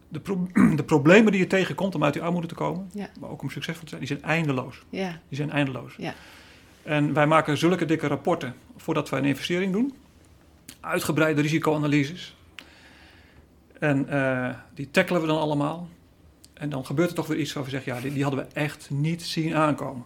de, 0.08 0.20
pro- 0.20 0.48
de 0.76 0.84
problemen 0.84 1.32
die 1.32 1.40
je 1.40 1.46
tegenkomt 1.46 1.94
om 1.94 2.04
uit 2.04 2.12
die 2.12 2.22
armoede 2.22 2.46
te 2.46 2.54
komen, 2.54 2.90
Ja. 2.94 3.08
maar 3.20 3.30
ook 3.30 3.42
om 3.42 3.50
succesvol 3.50 3.82
te 3.82 3.88
zijn, 3.88 4.00
die 4.00 4.08
zijn 4.08 4.22
eindeloos. 4.22 4.82
Ja, 4.90 5.20
Die 5.28 5.36
zijn 5.36 5.50
eindeloos. 5.50 5.94
Ja. 5.96 6.14
En 6.82 7.12
wij 7.12 7.26
maken 7.26 7.56
zulke 7.58 7.84
dikke 7.84 8.06
rapporten 8.06 8.54
voordat 8.76 9.08
wij 9.08 9.18
een 9.18 9.24
investering 9.24 9.72
doen. 9.72 9.94
Uitgebreide 10.80 11.40
risicoanalyses. 11.40 12.36
En 13.78 14.08
eh, 14.08 14.54
die 14.74 14.90
tackelen 14.90 15.20
we 15.20 15.26
dan 15.26 15.38
allemaal. 15.38 15.88
En 16.54 16.70
dan 16.70 16.86
gebeurt 16.86 17.08
er 17.08 17.14
toch 17.14 17.26
weer 17.26 17.38
iets 17.38 17.52
waar 17.52 17.64
we 17.64 17.70
zeggen, 17.70 17.94
ja, 17.94 18.00
die, 18.00 18.12
die 18.12 18.22
hadden 18.22 18.44
we 18.44 18.52
echt 18.54 18.90
niet 18.90 19.22
zien 19.22 19.54
aankomen. 19.54 20.04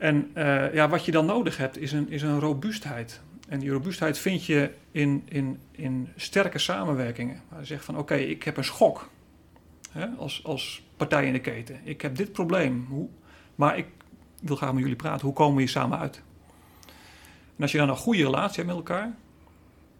En 0.00 0.30
eh, 0.34 0.74
ja, 0.74 0.88
wat 0.88 1.04
je 1.04 1.12
dan 1.12 1.26
nodig 1.26 1.56
hebt 1.56 1.78
is 1.78 1.92
een, 1.92 2.10
is 2.10 2.22
een 2.22 2.40
robuustheid. 2.40 3.20
En 3.48 3.58
die 3.58 3.70
robuustheid 3.70 4.18
vind 4.18 4.44
je 4.46 4.70
in, 4.90 5.22
in, 5.28 5.60
in 5.70 6.08
sterke 6.16 6.58
samenwerkingen. 6.58 7.42
Waar 7.48 7.60
je 7.60 7.66
zegt 7.66 7.84
van, 7.84 7.98
oké, 7.98 8.14
ik 8.14 8.42
heb 8.42 8.56
een 8.56 8.64
schok 8.64 9.10
hè, 9.90 10.06
als, 10.06 10.44
als 10.44 10.82
partij 10.96 11.26
in 11.26 11.32
de 11.32 11.40
keten. 11.40 11.80
Ik 11.84 12.00
heb 12.00 12.16
dit 12.16 12.32
probleem, 12.32 12.86
hoe, 12.88 13.08
maar 13.54 13.78
ik 13.78 13.86
wil 14.40 14.56
graag 14.56 14.72
met 14.72 14.82
jullie 14.82 14.96
praten. 14.96 15.26
Hoe 15.26 15.34
komen 15.34 15.54
we 15.54 15.60
hier 15.60 15.70
samen 15.70 15.98
uit? 15.98 16.22
En 17.56 17.62
als 17.62 17.72
je 17.72 17.78
dan 17.78 17.88
een 17.88 17.96
goede 17.96 18.22
relatie 18.22 18.56
hebt 18.56 18.66
met 18.66 18.76
elkaar, 18.76 19.14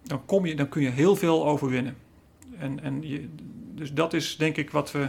dan, 0.03 0.25
kom 0.25 0.47
je, 0.47 0.55
dan 0.55 0.69
kun 0.69 0.83
je 0.83 0.91
heel 0.91 1.17
veel 1.17 1.47
overwinnen. 1.47 1.97
En, 2.59 2.83
en 2.83 3.09
je, 3.09 3.29
dus 3.75 3.93
dat 3.93 4.13
is 4.13 4.37
denk 4.37 4.57
ik 4.57 4.71
wat 4.71 4.93
we 4.93 5.09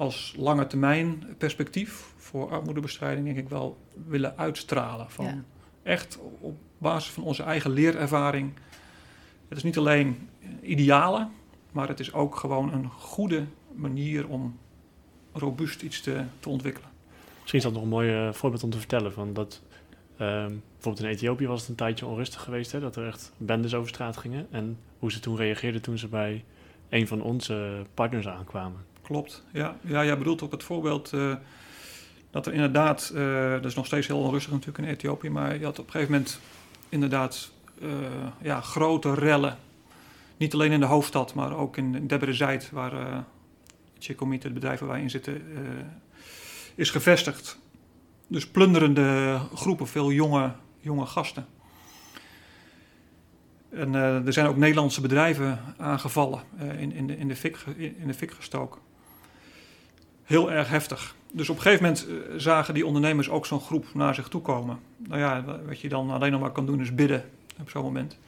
als 0.00 0.34
lange 0.36 0.66
termijn 0.66 1.24
perspectief 1.38 2.12
voor 2.16 2.50
armoedebestrijding 2.50 3.26
denk 3.26 3.38
ik 3.38 3.48
wel 3.48 3.78
willen 4.06 4.38
uitstralen. 4.38 5.10
Van 5.10 5.24
Ja. 5.24 5.44
Echt 5.82 6.18
op 6.40 6.56
basis 6.78 7.10
van 7.10 7.22
onze 7.22 7.42
eigen 7.42 7.70
leerervaring. 7.70 8.52
Het 9.48 9.58
is 9.58 9.64
niet 9.64 9.78
alleen 9.78 10.28
idealen, 10.62 11.30
maar 11.72 11.88
het 11.88 12.00
is 12.00 12.12
ook 12.12 12.36
gewoon 12.36 12.72
een 12.72 12.90
goede 12.90 13.44
manier 13.74 14.28
om 14.28 14.58
robuust 15.32 15.82
iets 15.82 16.00
te, 16.00 16.24
te 16.40 16.48
ontwikkelen. 16.48 16.90
Misschien 17.38 17.58
is 17.58 17.64
dat 17.64 17.72
nog 17.72 17.82
een 17.82 17.88
mooi 17.88 18.10
eh, 18.10 18.32
voorbeeld 18.32 18.62
om 18.62 18.70
te 18.70 18.78
vertellen. 18.78 19.12
Van 19.12 19.32
dat, 19.32 19.62
ehm, 20.16 20.52
bijvoorbeeld 20.72 21.04
in 21.04 21.10
Ethiopië 21.10 21.46
was 21.46 21.60
het 21.60 21.68
een 21.68 21.74
tijdje 21.74 22.06
onrustig 22.06 22.42
geweest. 22.42 22.72
Hè, 22.72 22.80
dat 22.80 22.96
er 22.96 23.06
echt 23.06 23.32
bendes 23.36 23.74
over 23.74 23.88
straat 23.88 24.16
gingen. 24.16 24.46
En 24.50 24.78
hoe 24.98 25.12
ze 25.12 25.20
toen 25.20 25.36
reageerden 25.36 25.82
toen 25.82 25.98
ze 25.98 26.08
bij 26.08 26.44
een 26.88 27.06
van 27.06 27.22
onze 27.22 27.82
partners 27.94 28.28
aankwamen. 28.28 28.88
Klopt, 29.10 29.42
ja. 29.52 29.76
Ja, 29.80 30.04
jij 30.04 30.18
bedoelt 30.18 30.42
op 30.42 30.50
het 30.50 30.62
voorbeeld 30.62 31.12
eh, 31.12 31.34
dat 32.30 32.46
er 32.46 32.52
inderdaad, 32.52 33.12
eh 33.14 33.50
dat 33.50 33.64
is 33.64 33.74
nog 33.74 33.86
steeds 33.86 34.06
heel 34.06 34.18
onrustig 34.18 34.52
natuurlijk 34.52 34.78
in 34.78 34.94
Ethiopië, 34.94 35.30
maar 35.30 35.58
je 35.58 35.64
had 35.64 35.78
op 35.78 35.84
een 35.86 35.90
gegeven 35.90 36.12
moment 36.12 36.40
inderdaad 36.88 37.50
eh, 37.80 37.88
ja, 38.42 38.60
grote 38.60 39.14
rellen. 39.14 39.56
Niet 40.36 40.54
alleen 40.54 40.72
in 40.72 40.80
de 40.80 40.86
hoofdstad, 40.86 41.34
maar 41.34 41.56
ook 41.56 41.76
in 41.76 42.06
Debre 42.06 42.34
Zeit, 42.34 42.70
waar 42.70 43.24
Chicomit, 43.98 44.42
het 44.42 44.54
bedrijf 44.54 44.80
waar 44.80 44.88
wij 44.88 45.00
in 45.00 45.10
zitten, 45.10 45.42
is 46.74 46.90
gevestigd. 46.90 47.58
Dus 48.26 48.46
plunderende 48.46 49.38
groepen, 49.54 49.86
veel 49.86 50.12
jonge, 50.12 50.52
jonge 50.80 51.06
gasten. 51.06 51.46
En 53.70 53.94
er 53.94 54.32
zijn 54.32 54.46
ook 54.46 54.56
Nederlandse 54.56 55.00
bedrijven 55.00 55.60
aangevallen, 55.76 56.42
in, 56.78 56.92
in, 56.92 57.06
de, 57.06 57.16
in, 57.16 57.28
de 57.28 57.36
fik, 57.36 57.56
in 57.76 58.06
de 58.06 58.14
fik 58.14 58.30
gestoken. 58.30 58.88
Heel 60.30 60.52
erg 60.52 60.68
heftig. 60.68 61.14
Dus 61.32 61.48
op 61.48 61.56
een 61.56 61.62
gegeven 61.62 61.84
moment 61.84 62.06
eh, 62.08 62.14
zagen 62.36 62.74
die 62.74 62.86
ondernemers 62.86 63.28
ook 63.28 63.46
zo'n 63.46 63.60
groep 63.60 63.94
naar 63.94 64.14
zich 64.14 64.28
toe 64.28 64.40
komen. 64.40 64.80
Nou 64.96 65.20
ja, 65.20 65.44
wa- 65.44 65.62
wat 65.62 65.80
je 65.80 65.88
dan 65.88 66.10
alleen 66.10 66.32
nog 66.32 66.40
maar 66.40 66.52
kan 66.52 66.66
doen 66.66 66.80
is 66.80 66.94
bidden 66.94 67.30
op 67.60 67.70
zo'n 67.70 67.82
moment. 67.82 68.18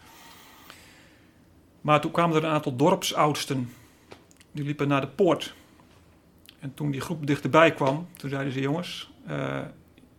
Maar 1.81 2.01
toen 2.01 2.11
kwamen 2.11 2.37
er 2.37 2.45
een 2.45 2.51
aantal 2.51 2.77
dorpsoudsten. 2.77 3.73
Die 4.53 4.65
liepen 4.65 4.89
naar 4.89 5.01
de 5.01 5.09
poort. 5.09 5.55
En 6.59 6.75
toen 6.75 6.91
die 6.91 7.01
groep 7.01 7.27
dichterbij 7.27 7.73
kwam, 7.73 8.07
toen 8.17 8.31
zeiden 8.31 8.53
ze: 8.53 8.61
Jongens, 8.61 9.11
eh, 9.27 9.61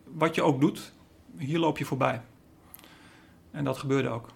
wat 0.04 0.34
je 0.34 0.42
ook 0.42 0.60
doet, 0.60 0.92
hier 1.38 1.58
loop 1.58 1.78
je 1.78 1.84
voorbij. 1.84 2.20
En 3.50 3.64
dat 3.64 3.78
gebeurde 3.78 4.08
ook. 4.08 4.28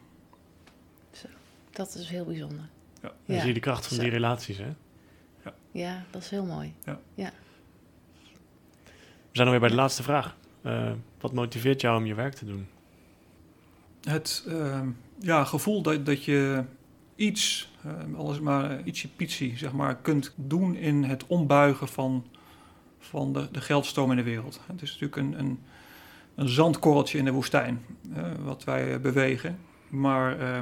Dat 1.71 1.95
is 1.95 2.09
heel 2.09 2.25
bijzonder. 2.25 2.69
Ja. 3.03 3.13
Dan 3.27 3.35
Ja. 3.35 3.39
zie 3.39 3.49
je 3.49 3.55
de 3.55 3.61
kracht 3.61 3.87
van 3.87 3.97
Zo. 3.97 4.03
die 4.03 4.11
relaties. 4.11 4.59
Hè? 4.59 4.69
Ja, 5.79 6.05
dat 6.11 6.23
is 6.23 6.31
heel 6.31 6.45
mooi. 6.45 6.75
We 6.85 7.31
zijn 9.33 9.47
alweer 9.47 9.61
bij 9.61 9.69
de 9.69 9.75
laatste 9.75 10.03
vraag. 10.03 10.37
Eh, 10.63 10.93
wat 11.21 11.33
motiveert 11.33 11.81
jou 11.81 11.99
om 11.99 12.07
je 12.07 12.15
werk 12.15 12.35
te 12.35 12.45
doen? 12.45 12.69
het 14.03 14.45
eh, 14.49 14.81
ja, 15.19 15.45
gevoel 15.45 15.83
dat, 15.83 16.07
dat 16.07 16.25
je 16.25 16.65
iets, 17.17 17.73
uh, 17.87 18.19
alles 18.19 18.41
maar 18.41 18.71
uh, 18.71 18.87
ietsje 18.87 19.09
pitsie, 19.09 19.57
zeg 19.57 19.73
maar, 19.73 19.97
kunt 19.97 20.33
doen 20.37 20.77
in 20.77 21.05
het 21.05 21.27
ombuigen 21.27 21.89
van, 21.89 22.27
van 22.99 23.33
de, 23.33 23.49
de 23.53 23.61
geldstroom 23.61 24.11
in 24.11 24.17
de 24.17 24.23
wereld. 24.23 24.61
Het 24.67 24.83
is 24.83 24.99
natuurlijk 24.99 25.17
een, 25.17 25.39
een, 25.39 25.61
een 26.35 26.49
zandkorreltje 26.49 27.19
in 27.19 27.25
de 27.25 27.33
woestijn, 27.33 27.85
uh, 28.17 28.23
wat 28.45 28.65
wij 28.65 29.01
bewegen. 29.01 29.59
Maar 29.89 30.39
uh, 30.39 30.57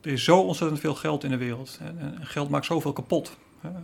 er 0.00 0.12
is 0.12 0.24
zo 0.24 0.40
ontzettend 0.40 0.80
veel 0.80 0.94
geld 0.94 1.24
in 1.24 1.30
de 1.30 1.36
wereld. 1.36 1.78
En, 1.80 1.98
en 1.98 2.26
geld 2.26 2.48
maakt 2.48 2.66
zoveel 2.66 2.92
kapot. 2.92 3.36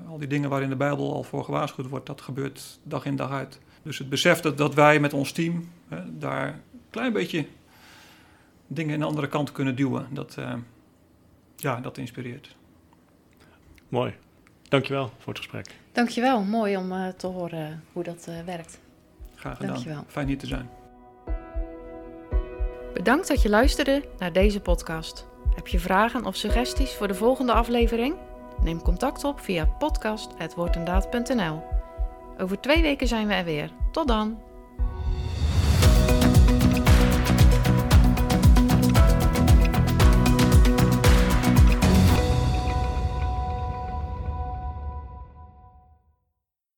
Al 0.08 0.18
die 0.18 0.28
dingen 0.28 0.50
waar 0.50 0.62
in 0.62 0.68
de 0.68 0.76
Bijbel 0.76 1.14
al 1.14 1.22
voor 1.22 1.44
gewaarschuwd 1.44 1.88
wordt, 1.88 2.06
dat 2.06 2.20
gebeurt 2.20 2.78
dag 2.82 3.04
in 3.04 3.16
dag 3.16 3.30
uit. 3.30 3.60
Dus 3.82 3.98
het 3.98 4.08
besef 4.08 4.40
dat, 4.40 4.58
dat 4.58 4.74
wij 4.74 5.00
met 5.00 5.12
ons 5.12 5.32
team 5.32 5.68
daar 6.08 6.46
een 6.48 6.80
klein 6.90 7.12
beetje 7.12 7.46
dingen 8.66 8.94
in 8.94 9.00
de 9.00 9.06
andere 9.06 9.28
kant 9.28 9.52
kunnen 9.52 9.76
duwen. 9.76 10.06
Dat, 10.10 10.36
uh, 10.38 10.54
ja, 11.56 11.80
dat 11.80 11.98
inspireert. 11.98 12.56
Mooi. 13.88 14.14
Dankjewel 14.68 15.10
voor 15.18 15.32
het 15.32 15.42
gesprek. 15.42 15.74
Dankjewel. 15.92 16.42
Mooi 16.42 16.76
om 16.76 16.92
uh, 16.92 17.08
te 17.08 17.26
horen 17.26 17.84
hoe 17.92 18.02
dat 18.02 18.26
uh, 18.28 18.40
werkt. 18.40 18.80
Graag 19.34 19.56
gedaan. 19.56 19.72
Dankjewel. 19.72 20.04
Fijn 20.06 20.26
hier 20.26 20.38
te 20.38 20.46
zijn. 20.46 20.68
Bedankt 22.92 23.28
dat 23.28 23.42
je 23.42 23.48
luisterde 23.48 24.04
naar 24.18 24.32
deze 24.32 24.60
podcast. 24.60 25.26
Heb 25.54 25.66
je 25.66 25.78
vragen 25.78 26.24
of 26.24 26.36
suggesties 26.36 26.92
voor 26.92 27.08
de 27.08 27.14
volgende 27.14 27.52
aflevering? 27.52 28.14
Neem 28.64 28.82
contact 28.82 29.24
op 29.24 29.40
via 29.40 29.66
podcast.woordendaad.nl 29.78 31.62
Over 32.38 32.60
twee 32.60 32.82
weken 32.82 33.06
zijn 33.08 33.26
we 33.26 33.34
er 33.34 33.44
weer. 33.44 33.70
Tot 33.90 34.08
dan! 34.08 34.38